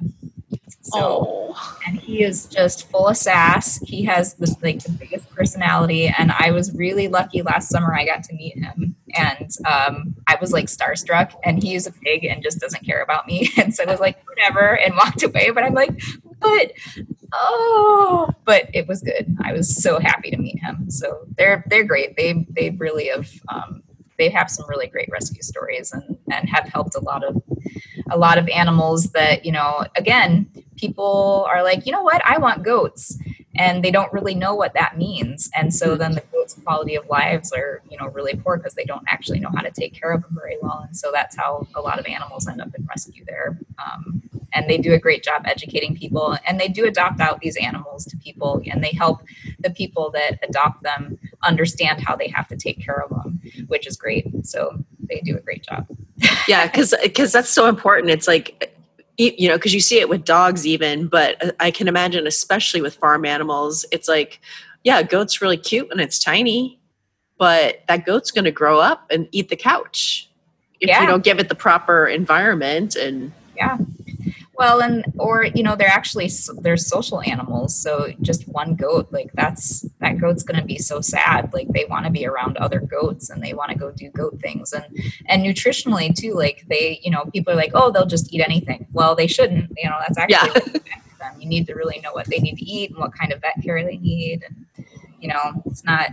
So, 0.93 1.53
oh. 1.55 1.79
and 1.85 1.99
he 1.99 2.23
is 2.23 2.45
just 2.45 2.89
full 2.89 3.07
of 3.07 3.17
sass. 3.17 3.77
He 3.79 4.03
has 4.05 4.35
the 4.35 4.55
like 4.63 4.81
the 4.83 4.91
biggest 4.91 5.29
personality, 5.31 6.11
and 6.17 6.31
I 6.31 6.51
was 6.51 6.73
really 6.73 7.07
lucky 7.07 7.41
last 7.41 7.69
summer. 7.69 7.93
I 7.93 8.05
got 8.05 8.23
to 8.23 8.33
meet 8.33 8.57
him, 8.57 8.95
and 9.15 9.49
um, 9.67 10.15
I 10.27 10.37
was 10.41 10.51
like 10.51 10.65
starstruck. 10.65 11.33
And 11.43 11.61
he 11.61 11.75
is 11.75 11.85
a 11.85 11.91
pig 11.91 12.25
and 12.25 12.41
just 12.41 12.59
doesn't 12.59 12.85
care 12.85 13.03
about 13.03 13.27
me, 13.27 13.51
and 13.57 13.73
so 13.73 13.83
I 13.83 13.91
was 13.91 13.99
like 13.99 14.17
whatever, 14.27 14.77
and 14.77 14.95
walked 14.95 15.21
away. 15.21 15.51
But 15.51 15.63
I'm 15.63 15.73
like, 15.73 16.01
but 16.39 16.71
oh, 17.33 18.29
but 18.45 18.69
it 18.73 18.87
was 18.87 19.01
good. 19.01 19.35
I 19.43 19.53
was 19.53 19.81
so 19.81 19.99
happy 19.99 20.31
to 20.31 20.37
meet 20.37 20.59
him. 20.59 20.89
So 20.89 21.25
they're 21.37 21.63
they're 21.67 21.85
great. 21.85 22.15
They 22.17 22.45
they 22.49 22.71
really 22.71 23.07
have. 23.07 23.29
Um, 23.49 23.83
they 24.17 24.29
have 24.29 24.51
some 24.51 24.67
really 24.67 24.87
great 24.87 25.07
rescue 25.09 25.41
stories 25.41 25.93
and, 25.93 26.17
and 26.29 26.49
have 26.49 26.65
helped 26.65 26.93
a 26.95 26.99
lot 26.99 27.23
of 27.23 27.41
a 28.11 28.17
lot 28.17 28.37
of 28.37 28.49
animals 28.49 29.11
that 29.11 29.45
you 29.45 29.51
know 29.53 29.85
again 29.95 30.45
people 30.79 31.47
are 31.51 31.63
like, 31.63 31.85
you 31.85 31.91
know 31.91 32.01
what, 32.01 32.21
I 32.25 32.37
want 32.37 32.63
goats. 32.63 33.17
And 33.55 33.83
they 33.83 33.91
don't 33.91 34.11
really 34.13 34.35
know 34.35 34.55
what 34.55 34.73
that 34.75 34.97
means. 34.97 35.49
And 35.53 35.73
so 35.73 35.95
then 35.95 36.13
the 36.13 36.23
goats' 36.31 36.53
quality 36.53 36.95
of 36.95 37.05
lives 37.07 37.51
are, 37.51 37.81
you 37.89 37.97
know, 37.97 38.07
really 38.07 38.35
poor 38.35 38.57
because 38.57 38.73
they 38.73 38.85
don't 38.85 39.03
actually 39.07 39.39
know 39.39 39.49
how 39.53 39.61
to 39.61 39.71
take 39.71 39.93
care 39.93 40.13
of 40.13 40.21
them 40.21 40.37
very 40.39 40.57
well. 40.61 40.85
And 40.87 40.95
so 40.95 41.11
that's 41.11 41.35
how 41.35 41.67
a 41.75 41.81
lot 41.81 41.99
of 41.99 42.05
animals 42.05 42.47
end 42.47 42.61
up 42.61 42.73
in 42.77 42.85
rescue 42.85 43.25
there. 43.27 43.59
Um, 43.83 44.23
and 44.53 44.69
they 44.69 44.77
do 44.77 44.93
a 44.93 44.99
great 44.99 45.23
job 45.23 45.41
educating 45.45 45.95
people 45.95 46.37
and 46.45 46.59
they 46.59 46.67
do 46.67 46.85
adopt 46.85 47.19
out 47.19 47.39
these 47.41 47.55
animals 47.57 48.05
to 48.05 48.17
people 48.17 48.61
and 48.71 48.83
they 48.83 48.91
help 48.91 49.21
the 49.59 49.69
people 49.69 50.09
that 50.11 50.39
adopt 50.47 50.83
them 50.83 51.17
understand 51.43 52.01
how 52.01 52.15
they 52.15 52.27
have 52.27 52.47
to 52.47 52.55
take 52.55 52.79
care 52.83 53.01
of 53.03 53.09
them 53.09 53.39
which 53.67 53.85
is 53.87 53.95
great 53.97 54.25
so 54.43 54.77
they 55.07 55.19
do 55.21 55.35
a 55.37 55.41
great 55.41 55.63
job 55.63 55.85
yeah, 56.47 56.65
because 56.67 56.93
because 57.01 57.31
that's 57.31 57.49
so 57.49 57.67
important. 57.67 58.11
It's 58.11 58.27
like 58.27 58.75
you 59.17 59.47
know 59.47 59.55
because 59.55 59.73
you 59.73 59.79
see 59.79 59.99
it 59.99 60.09
with 60.09 60.25
dogs 60.25 60.67
even, 60.67 61.07
but 61.07 61.55
I 61.59 61.71
can 61.71 61.87
imagine 61.87 62.27
especially 62.27 62.81
with 62.81 62.95
farm 62.95 63.23
animals, 63.25 63.85
it's 63.91 64.09
like 64.09 64.41
yeah, 64.83 65.01
goat's 65.01 65.41
really 65.41 65.55
cute 65.57 65.87
and 65.91 66.01
it's 66.01 66.19
tiny, 66.19 66.77
but 67.37 67.83
that 67.87 68.05
goat's 68.05 68.31
going 68.31 68.45
to 68.45 68.51
grow 68.51 68.79
up 68.79 69.05
and 69.11 69.27
eat 69.31 69.47
the 69.49 69.55
couch 69.55 70.29
if 70.81 70.89
Yeah. 70.89 71.01
you 71.01 71.07
don't 71.07 71.23
give 71.23 71.39
it 71.39 71.47
the 71.49 71.55
proper 71.55 72.05
environment 72.07 72.95
and 72.97 73.31
Yeah. 73.55 73.77
Well, 74.59 74.81
and 74.81 75.05
or 75.17 75.45
you 75.45 75.63
know 75.63 75.77
they're 75.77 75.87
actually 75.87 76.29
they're 76.59 76.75
social 76.75 77.21
animals. 77.21 77.73
So 77.81 78.11
just 78.21 78.45
one 78.49 78.75
goat, 78.75 79.07
like 79.09 79.31
that's 79.33 79.85
that 80.01 80.19
goat's 80.19 80.43
going 80.43 80.59
to 80.59 80.65
be 80.65 80.77
so 80.77 80.99
sad. 80.99 81.53
Like 81.53 81.69
they 81.69 81.85
want 81.85 82.03
to 82.05 82.11
be 82.11 82.25
around 82.27 82.57
other 82.57 82.81
goats 82.81 83.29
and 83.29 83.41
they 83.41 83.53
want 83.53 83.71
to 83.71 83.77
go 83.77 83.89
do 83.91 84.09
goat 84.09 84.37
things. 84.41 84.73
And 84.73 84.83
and 85.27 85.45
nutritionally 85.45 86.13
too, 86.13 86.33
like 86.33 86.65
they 86.67 86.99
you 87.01 87.09
know 87.09 87.23
people 87.33 87.53
are 87.53 87.55
like 87.55 87.71
oh 87.73 87.89
they'll 87.89 88.05
just 88.05 88.33
eat 88.33 88.41
anything. 88.41 88.85
Well, 88.91 89.15
they 89.15 89.27
shouldn't. 89.27 89.71
You 89.77 89.89
know 89.89 89.95
that's 90.01 90.17
actually 90.17 90.61
Yeah. 90.75 90.79
them. 91.21 91.39
You 91.39 91.47
need 91.47 91.65
to 91.67 91.73
really 91.73 92.01
know 92.01 92.11
what 92.11 92.27
they 92.27 92.39
need 92.39 92.57
to 92.57 92.65
eat 92.65 92.89
and 92.89 92.99
what 92.99 93.13
kind 93.17 93.31
of 93.31 93.39
vet 93.39 93.63
care 93.63 93.81
they 93.81 93.95
need. 93.97 94.43
And 94.45 94.85
you 95.21 95.29
know 95.29 95.63
it's 95.67 95.85
not. 95.85 96.11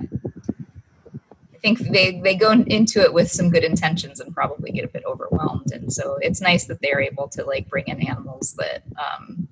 I 1.56 1.58
think 1.58 1.78
they 1.78 2.20
they 2.20 2.34
go 2.34 2.52
into 2.52 3.00
it 3.00 3.14
with 3.14 3.30
some 3.30 3.50
good 3.50 3.64
intentions 3.64 4.20
and 4.20 4.34
probably 4.34 4.70
get 4.72 4.84
a 4.84 4.88
bit 4.88 5.04
overwhelmed. 5.06 5.72
And 5.72 5.90
so 5.92 6.18
it's 6.20 6.40
nice 6.40 6.66
that 6.66 6.82
they're 6.82 7.00
able 7.00 7.28
to 7.28 7.44
like 7.44 7.68
bring 7.68 7.84
in 7.86 8.06
animals 8.06 8.54
that 8.58 8.82
um 8.98 9.48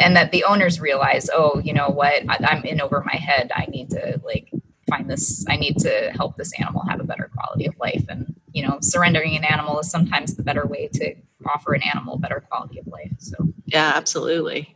and 0.00 0.16
that 0.16 0.32
the 0.32 0.44
owners 0.44 0.80
realize 0.80 1.28
oh 1.32 1.60
you 1.62 1.74
know 1.74 1.88
what? 1.88 2.22
I, 2.28 2.38
i'm 2.48 2.64
in 2.64 2.80
over 2.80 3.02
my 3.04 3.16
head. 3.16 3.52
I 3.54 3.66
need 3.66 3.90
to 3.90 4.20
like 4.24 4.50
find 4.88 5.08
this 5.08 5.44
i 5.48 5.56
need 5.56 5.78
to 5.78 6.10
help 6.16 6.36
this 6.36 6.52
animal 6.58 6.82
have 6.88 7.00
a 7.00 7.04
better 7.04 7.30
quality 7.36 7.66
of 7.66 7.78
life. 7.78 8.04
And 8.08 8.34
you 8.52 8.66
know 8.66 8.78
surrendering 8.80 9.36
an 9.36 9.44
animal 9.44 9.78
is 9.80 9.90
sometimes 9.90 10.36
the 10.36 10.42
better 10.42 10.66
way 10.66 10.88
to 10.94 11.14
offer 11.46 11.74
an 11.74 11.82
animal 11.82 12.16
better 12.18 12.42
quality 12.48 12.78
of 12.78 12.86
life. 12.86 13.12
So 13.18 13.36
yeah, 13.66 13.92
absolutely. 13.94 14.74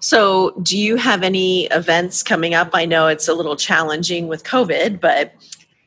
So, 0.00 0.50
do 0.62 0.78
you 0.78 0.96
have 0.96 1.22
any 1.22 1.66
events 1.66 2.22
coming 2.22 2.54
up? 2.54 2.70
I 2.72 2.86
know 2.86 3.06
it's 3.06 3.28
a 3.28 3.34
little 3.34 3.56
challenging 3.56 4.28
with 4.28 4.44
COVID, 4.44 5.00
but 5.00 5.34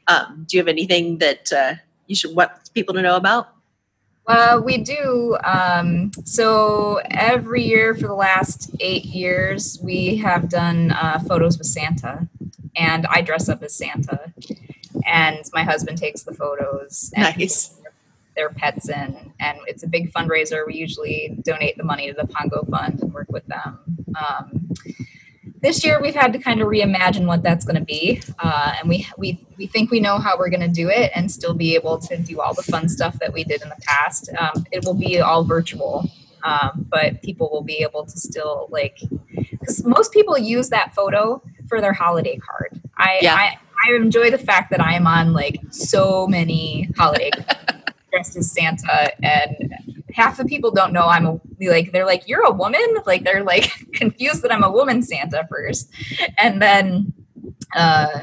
um, 0.07 0.45
do 0.47 0.57
you 0.57 0.61
have 0.61 0.67
anything 0.67 1.17
that 1.19 1.51
uh, 1.51 1.75
you 2.07 2.15
should 2.15 2.35
want 2.35 2.51
people 2.73 2.93
to 2.95 3.01
know 3.01 3.15
about? 3.15 3.49
Uh, 4.25 4.61
we 4.63 4.77
do. 4.77 5.37
Um, 5.43 6.11
so 6.23 7.01
every 7.11 7.63
year 7.63 7.93
for 7.93 8.07
the 8.07 8.13
last 8.13 8.73
eight 8.79 9.05
years, 9.05 9.79
we 9.81 10.15
have 10.17 10.49
done 10.49 10.91
uh, 10.91 11.19
photos 11.27 11.57
with 11.57 11.67
Santa, 11.67 12.27
and 12.75 13.05
I 13.07 13.21
dress 13.21 13.49
up 13.49 13.61
as 13.63 13.75
Santa, 13.75 14.33
and 15.05 15.43
my 15.53 15.63
husband 15.63 15.97
takes 15.97 16.23
the 16.23 16.33
photos. 16.33 17.11
And 17.15 17.37
Nice. 17.37 17.75
Their 18.35 18.49
pets 18.49 18.89
in, 18.89 19.33
and 19.39 19.57
it's 19.67 19.83
a 19.83 19.87
big 19.87 20.11
fundraiser. 20.11 20.65
We 20.65 20.75
usually 20.75 21.37
donate 21.43 21.77
the 21.77 21.83
money 21.83 22.07
to 22.07 22.13
the 22.13 22.27
Pongo 22.27 22.63
Fund 22.69 23.01
and 23.01 23.13
work 23.13 23.27
with 23.29 23.45
them. 23.47 23.79
Um, 24.19 24.69
this 25.61 25.85
year, 25.85 26.01
we've 26.01 26.15
had 26.15 26.33
to 26.33 26.39
kind 26.39 26.61
of 26.61 26.67
reimagine 26.67 27.25
what 27.25 27.41
that's 27.41 27.63
going 27.63 27.77
to 27.77 27.85
be, 27.85 28.21
uh, 28.39 28.73
and 28.79 28.89
we 28.89 29.07
we 29.17 29.45
we 29.57 29.65
think 29.65 29.91
we 29.91 30.01
know 30.01 30.17
how 30.17 30.37
we're 30.37 30.49
going 30.49 30.59
to 30.61 30.67
do 30.67 30.89
it, 30.89 31.11
and 31.15 31.31
still 31.31 31.53
be 31.53 31.73
able 31.75 31.97
to 31.99 32.17
do 32.17 32.41
all 32.41 32.53
the 32.53 32.63
fun 32.63 32.89
stuff 32.89 33.17
that 33.19 33.31
we 33.31 33.43
did 33.43 33.61
in 33.61 33.69
the 33.69 33.77
past. 33.81 34.29
Um, 34.37 34.65
it 34.71 34.83
will 34.83 34.93
be 34.93 35.21
all 35.21 35.45
virtual, 35.45 36.09
um, 36.43 36.85
but 36.89 37.21
people 37.21 37.49
will 37.49 37.63
be 37.63 37.77
able 37.77 38.05
to 38.05 38.17
still 38.17 38.67
like 38.71 38.99
because 39.51 39.85
most 39.85 40.11
people 40.11 40.37
use 40.37 40.69
that 40.69 40.93
photo 40.93 41.41
for 41.69 41.79
their 41.79 41.93
holiday 41.93 42.37
card. 42.37 42.81
I, 42.97 43.19
Yeah. 43.21 43.35
I 43.35 43.57
I 43.85 43.95
enjoy 43.95 44.31
the 44.31 44.37
fact 44.37 44.69
that 44.71 44.81
I 44.81 44.95
am 44.95 45.07
on 45.07 45.33
like 45.33 45.59
so 45.69 46.27
many 46.27 46.89
holiday 46.97 47.31
cards 47.31 47.72
dressed 48.13 48.37
as 48.37 48.51
Santa, 48.51 49.11
and 49.23 49.73
half 50.13 50.37
the 50.37 50.45
people 50.45 50.71
don't 50.71 50.93
know 50.93 51.07
I'm 51.07 51.25
a 51.25 51.39
like 51.61 51.91
they're 51.91 52.05
like 52.05 52.27
you're 52.27 52.45
a 52.45 52.51
woman, 52.51 52.97
like 53.05 53.23
they're 53.23 53.43
like 53.43 53.71
confused 53.93 54.43
that 54.43 54.51
I'm 54.51 54.63
a 54.63 54.71
woman 54.71 55.01
Santa 55.01 55.45
first, 55.49 55.91
and 56.37 56.61
then 56.61 57.13
uh, 57.75 58.21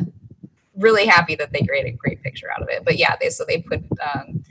really 0.77 1.07
happy 1.07 1.35
that 1.35 1.53
they 1.53 1.63
created 1.63 1.95
a 1.95 1.97
great 1.97 2.23
picture 2.23 2.51
out 2.51 2.63
of 2.63 2.69
it. 2.69 2.85
But 2.85 2.97
yeah, 2.97 3.17
they 3.21 3.31
so 3.31 3.45
they 3.47 3.63
put 3.63 3.83
um, 4.15 4.45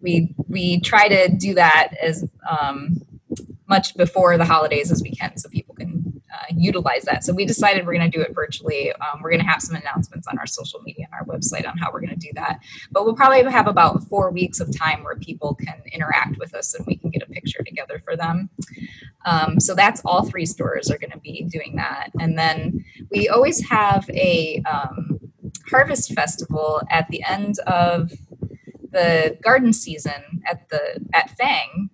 we 0.00 0.34
we 0.48 0.80
try 0.80 1.08
to 1.08 1.28
do 1.28 1.54
that 1.54 1.92
as 2.00 2.24
um, 2.48 3.00
much 3.68 3.96
before 3.96 4.38
the 4.38 4.44
holidays 4.44 4.90
as 4.90 5.02
we 5.02 5.10
can, 5.10 5.36
so 5.36 5.48
people 5.50 5.61
utilize 6.60 7.02
that. 7.04 7.24
So 7.24 7.32
we 7.32 7.44
decided 7.44 7.86
we're 7.86 7.94
going 7.94 8.10
to 8.10 8.16
do 8.16 8.22
it 8.22 8.34
virtually. 8.34 8.92
Um, 8.92 9.20
we're 9.22 9.30
going 9.30 9.42
to 9.42 9.46
have 9.46 9.62
some 9.62 9.76
announcements 9.76 10.26
on 10.26 10.38
our 10.38 10.46
social 10.46 10.80
media 10.82 11.06
and 11.10 11.14
our 11.14 11.26
website 11.34 11.68
on 11.68 11.76
how 11.78 11.90
we're 11.92 12.00
going 12.00 12.10
to 12.10 12.16
do 12.16 12.30
that. 12.34 12.60
But 12.90 13.04
we'll 13.04 13.16
probably 13.16 13.42
have 13.50 13.66
about 13.66 14.02
four 14.04 14.30
weeks 14.30 14.60
of 14.60 14.76
time 14.76 15.02
where 15.04 15.16
people 15.16 15.54
can 15.54 15.82
interact 15.92 16.38
with 16.38 16.54
us 16.54 16.74
and 16.74 16.86
we 16.86 16.96
can 16.96 17.10
get 17.10 17.22
a 17.22 17.26
picture 17.26 17.62
together 17.62 18.00
for 18.04 18.16
them. 18.16 18.50
Um, 19.24 19.60
so 19.60 19.74
that's 19.74 20.00
all 20.04 20.24
three 20.24 20.46
stores 20.46 20.90
are 20.90 20.98
going 20.98 21.12
to 21.12 21.20
be 21.20 21.42
doing 21.50 21.76
that. 21.76 22.10
And 22.20 22.38
then 22.38 22.84
we 23.10 23.28
always 23.28 23.66
have 23.68 24.08
a 24.10 24.62
um, 24.70 25.20
harvest 25.70 26.12
festival 26.12 26.82
at 26.90 27.08
the 27.08 27.22
end 27.24 27.58
of 27.60 28.12
the 28.92 29.38
garden 29.42 29.72
season 29.72 30.42
at 30.46 30.68
the 30.68 31.00
at 31.14 31.30
Fang 31.30 31.88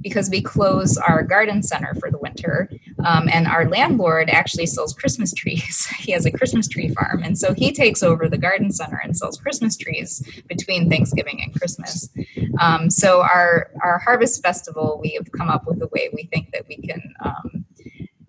because 0.00 0.30
we 0.30 0.40
close 0.40 0.96
our 0.96 1.22
garden 1.22 1.62
center 1.62 1.94
for 1.94 2.10
the 2.10 2.18
winter. 2.18 2.70
Um, 3.04 3.28
and 3.32 3.46
our 3.46 3.68
landlord 3.68 4.30
actually 4.30 4.66
sells 4.66 4.94
Christmas 4.94 5.32
trees. 5.32 5.86
he 5.98 6.12
has 6.12 6.26
a 6.26 6.30
Christmas 6.30 6.68
tree 6.68 6.88
farm. 6.88 7.22
And 7.22 7.38
so 7.38 7.54
he 7.54 7.72
takes 7.72 8.02
over 8.02 8.28
the 8.28 8.38
garden 8.38 8.70
center 8.70 9.00
and 9.02 9.16
sells 9.16 9.38
Christmas 9.38 9.76
trees 9.76 10.22
between 10.48 10.88
Thanksgiving 10.88 11.42
and 11.42 11.54
Christmas. 11.58 12.08
Um, 12.60 12.90
so 12.90 13.20
our, 13.22 13.70
our 13.82 13.98
harvest 13.98 14.42
festival, 14.42 14.98
we 15.02 15.10
have 15.10 15.30
come 15.32 15.48
up 15.48 15.66
with 15.66 15.82
a 15.82 15.88
way 15.88 16.10
we 16.12 16.24
think 16.24 16.50
that 16.52 16.66
we 16.68 16.76
can 16.76 17.14
um, 17.24 17.64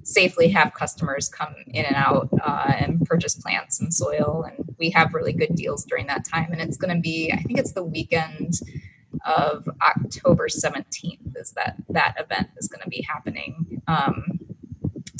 safely 0.03 0.49
have 0.49 0.73
customers 0.73 1.29
come 1.29 1.55
in 1.67 1.85
and 1.85 1.95
out 1.95 2.29
uh, 2.43 2.73
and 2.77 3.05
purchase 3.05 3.35
plants 3.35 3.79
and 3.79 3.93
soil. 3.93 4.45
And 4.47 4.75
we 4.77 4.89
have 4.91 5.13
really 5.13 5.33
good 5.33 5.55
deals 5.55 5.85
during 5.85 6.07
that 6.07 6.25
time. 6.25 6.51
And 6.51 6.61
it's 6.61 6.77
going 6.77 6.95
to 6.95 7.01
be, 7.01 7.31
I 7.31 7.37
think 7.37 7.59
it's 7.59 7.73
the 7.73 7.83
weekend 7.83 8.59
of 9.25 9.67
October 9.81 10.47
17th 10.47 11.35
is 11.35 11.51
that 11.51 11.75
that 11.89 12.15
event 12.19 12.49
is 12.57 12.67
going 12.67 12.81
to 12.81 12.89
be 12.89 13.01
happening. 13.07 13.81
Um, 13.87 14.39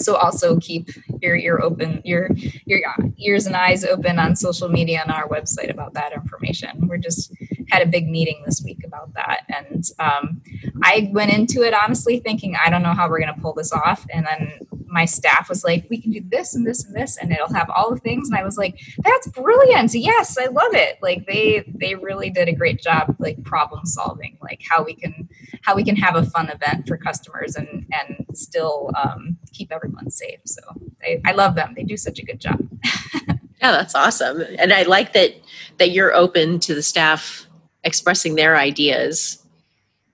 so 0.01 0.15
also 0.15 0.59
keep 0.59 0.89
your 1.21 1.35
ear 1.35 1.59
open, 1.61 2.01
your 2.03 2.29
your 2.65 2.81
ears 3.17 3.45
and 3.45 3.55
eyes 3.55 3.83
open 3.83 4.19
on 4.19 4.35
social 4.35 4.69
media 4.69 5.01
and 5.01 5.11
our 5.11 5.27
website 5.27 5.69
about 5.69 5.93
that 5.93 6.13
information. 6.13 6.87
We're 6.87 6.97
just 6.97 7.33
had 7.69 7.81
a 7.81 7.85
big 7.85 8.09
meeting 8.09 8.43
this 8.45 8.61
week 8.63 8.79
about 8.85 9.13
that, 9.13 9.41
and 9.49 9.85
um, 9.99 10.41
I 10.83 11.09
went 11.13 11.33
into 11.33 11.63
it 11.63 11.73
honestly 11.73 12.19
thinking 12.19 12.55
I 12.55 12.69
don't 12.69 12.83
know 12.83 12.93
how 12.93 13.09
we're 13.09 13.19
going 13.19 13.33
to 13.33 13.41
pull 13.41 13.53
this 13.53 13.71
off, 13.71 14.05
and 14.13 14.25
then 14.25 14.59
my 14.91 15.05
staff 15.05 15.49
was 15.49 15.63
like, 15.63 15.87
"We 15.89 16.01
can 16.01 16.11
do 16.11 16.21
this 16.29 16.55
and 16.55 16.65
this 16.65 16.85
and 16.85 16.95
this, 16.95 17.17
and 17.17 17.31
it'll 17.31 17.53
have 17.53 17.69
all 17.69 17.91
the 17.91 17.99
things." 17.99 18.29
And 18.29 18.37
I 18.37 18.43
was 18.43 18.57
like, 18.57 18.79
"That's 18.99 19.27
brilliant! 19.29 19.93
Yes, 19.93 20.37
I 20.37 20.45
love 20.45 20.73
it!" 20.73 20.97
Like 21.01 21.25
they 21.25 21.63
they 21.75 21.95
really 21.95 22.29
did 22.29 22.47
a 22.47 22.53
great 22.53 22.81
job, 22.81 23.15
like 23.19 23.43
problem 23.43 23.85
solving, 23.85 24.37
like 24.41 24.61
how 24.69 24.83
we 24.83 24.93
can 24.93 25.29
how 25.63 25.75
we 25.75 25.83
can 25.83 25.95
have 25.95 26.15
a 26.15 26.25
fun 26.25 26.49
event 26.49 26.87
for 26.87 26.97
customers 26.97 27.55
and 27.55 27.85
and 27.91 28.25
still 28.33 28.91
um, 29.01 29.37
keep 29.53 29.71
everyone 29.71 30.09
safe. 30.09 30.39
So 30.45 30.61
I, 31.03 31.21
I 31.25 31.31
love 31.31 31.55
them; 31.55 31.73
they 31.75 31.83
do 31.83 31.97
such 31.97 32.19
a 32.19 32.25
good 32.25 32.39
job. 32.39 32.59
Yeah, 33.61 33.71
that's 33.73 33.93
awesome. 33.93 34.43
And 34.57 34.73
I 34.73 34.83
like 34.83 35.13
that 35.13 35.35
that 35.77 35.91
you're 35.91 36.13
open 36.15 36.59
to 36.61 36.73
the 36.73 36.81
staff 36.81 37.45
expressing 37.83 38.35
their 38.35 38.57
ideas. 38.57 39.37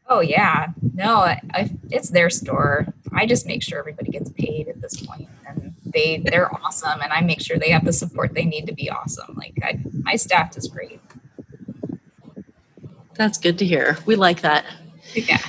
Oh 0.10 0.20
yeah, 0.20 0.68
no, 0.94 1.16
I, 1.16 1.42
I, 1.54 1.70
it's 1.90 2.10
their 2.10 2.30
store. 2.30 2.94
I 3.14 3.26
just 3.26 3.46
make 3.48 3.64
sure 3.64 3.80
everybody 3.80 4.12
gets 4.12 4.30
paid 4.32 4.68
at 4.68 4.82
this 4.82 5.00
point, 5.06 5.28
and 5.48 5.74
they 5.86 6.18
they're 6.26 6.54
awesome, 6.64 7.02
and 7.02 7.12
I 7.12 7.22
make 7.22 7.42
sure 7.42 7.58
they 7.58 7.70
have 7.72 7.86
the 7.86 7.94
support 7.94 8.34
they 8.34 8.46
need 8.46 8.66
to 8.68 8.74
be 8.74 8.90
awesome. 8.90 9.36
Like 9.36 9.54
I, 9.64 9.80
my 10.04 10.16
staff 10.16 10.56
is 10.58 10.68
great. 10.68 11.00
That's 13.16 13.38
good 13.38 13.58
to 13.60 13.66
hear. 13.66 13.98
We 14.06 14.16
like 14.16 14.42
that. 14.42 14.66
Yeah, 15.16 15.40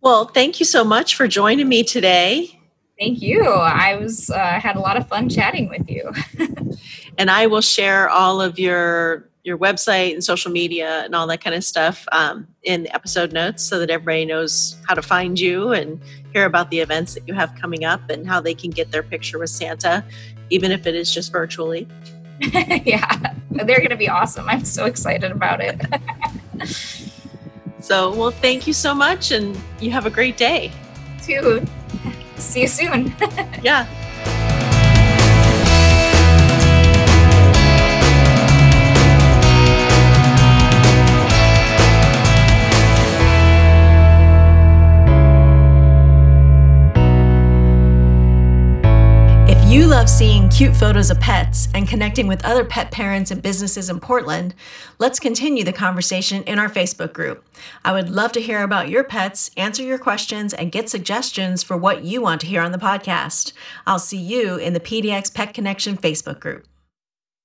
Well, 0.00 0.26
thank 0.26 0.60
you 0.60 0.64
so 0.66 0.84
much 0.84 1.14
for 1.14 1.28
joining 1.28 1.68
me 1.68 1.82
today. 1.82 2.58
thank 2.98 3.20
you. 3.20 3.42
I 3.44 3.96
was 3.96 4.30
uh, 4.30 4.60
had 4.60 4.76
a 4.76 4.80
lot 4.80 4.96
of 4.96 5.08
fun 5.08 5.28
chatting 5.28 5.68
with 5.68 5.88
you. 5.90 6.10
and 7.18 7.30
I 7.30 7.46
will 7.46 7.60
share 7.62 8.08
all 8.08 8.40
of 8.40 8.58
your 8.58 9.28
your 9.44 9.56
website 9.58 10.12
and 10.12 10.22
social 10.22 10.50
media 10.50 11.02
and 11.04 11.14
all 11.14 11.26
that 11.26 11.42
kind 11.42 11.56
of 11.56 11.64
stuff 11.64 12.06
um, 12.12 12.46
in 12.62 12.82
the 12.82 12.94
episode 12.94 13.32
notes 13.32 13.62
so 13.62 13.78
that 13.78 13.90
everybody 13.90 14.24
knows 14.24 14.76
how 14.86 14.94
to 14.94 15.02
find 15.02 15.40
you 15.40 15.72
and 15.72 16.00
hear 16.32 16.44
about 16.44 16.70
the 16.70 16.80
events 16.80 17.14
that 17.14 17.26
you 17.26 17.34
have 17.34 17.54
coming 17.54 17.84
up 17.84 18.08
and 18.10 18.26
how 18.26 18.40
they 18.40 18.54
can 18.54 18.70
get 18.70 18.90
their 18.90 19.02
picture 19.02 19.38
with 19.38 19.50
Santa, 19.50 20.04
even 20.50 20.70
if 20.70 20.86
it 20.86 20.94
is 20.94 21.12
just 21.12 21.32
virtually. 21.32 21.88
yeah, 22.84 23.34
they're 23.50 23.78
going 23.78 23.90
to 23.90 23.96
be 23.96 24.08
awesome. 24.08 24.48
I'm 24.48 24.64
so 24.64 24.86
excited 24.86 25.30
about 25.30 25.60
it. 25.60 25.80
So, 27.80 28.14
well, 28.14 28.30
thank 28.30 28.66
you 28.66 28.72
so 28.72 28.94
much, 28.94 29.32
and 29.32 29.58
you 29.80 29.90
have 29.90 30.06
a 30.06 30.10
great 30.10 30.36
day. 30.36 30.70
Too. 31.22 31.64
See 32.36 32.62
you 32.62 32.68
soon. 32.68 33.14
Yeah. 33.62 33.86
Love 50.00 50.08
seeing 50.08 50.48
cute 50.48 50.74
photos 50.74 51.10
of 51.10 51.20
pets 51.20 51.68
and 51.74 51.86
connecting 51.86 52.26
with 52.26 52.42
other 52.42 52.64
pet 52.64 52.90
parents 52.90 53.30
and 53.30 53.42
businesses 53.42 53.90
in 53.90 54.00
Portland, 54.00 54.54
let's 54.98 55.20
continue 55.20 55.62
the 55.62 55.74
conversation 55.74 56.42
in 56.44 56.58
our 56.58 56.70
Facebook 56.70 57.12
group. 57.12 57.44
I 57.84 57.92
would 57.92 58.08
love 58.08 58.32
to 58.32 58.40
hear 58.40 58.62
about 58.62 58.88
your 58.88 59.04
pets, 59.04 59.50
answer 59.58 59.82
your 59.82 59.98
questions, 59.98 60.54
and 60.54 60.72
get 60.72 60.88
suggestions 60.88 61.62
for 61.62 61.76
what 61.76 62.02
you 62.02 62.22
want 62.22 62.40
to 62.40 62.46
hear 62.46 62.62
on 62.62 62.72
the 62.72 62.78
podcast. 62.78 63.52
I'll 63.86 63.98
see 63.98 64.16
you 64.16 64.56
in 64.56 64.72
the 64.72 64.80
PDX 64.80 65.34
Pet 65.34 65.52
Connection 65.52 65.98
Facebook 65.98 66.40
group. 66.40 66.64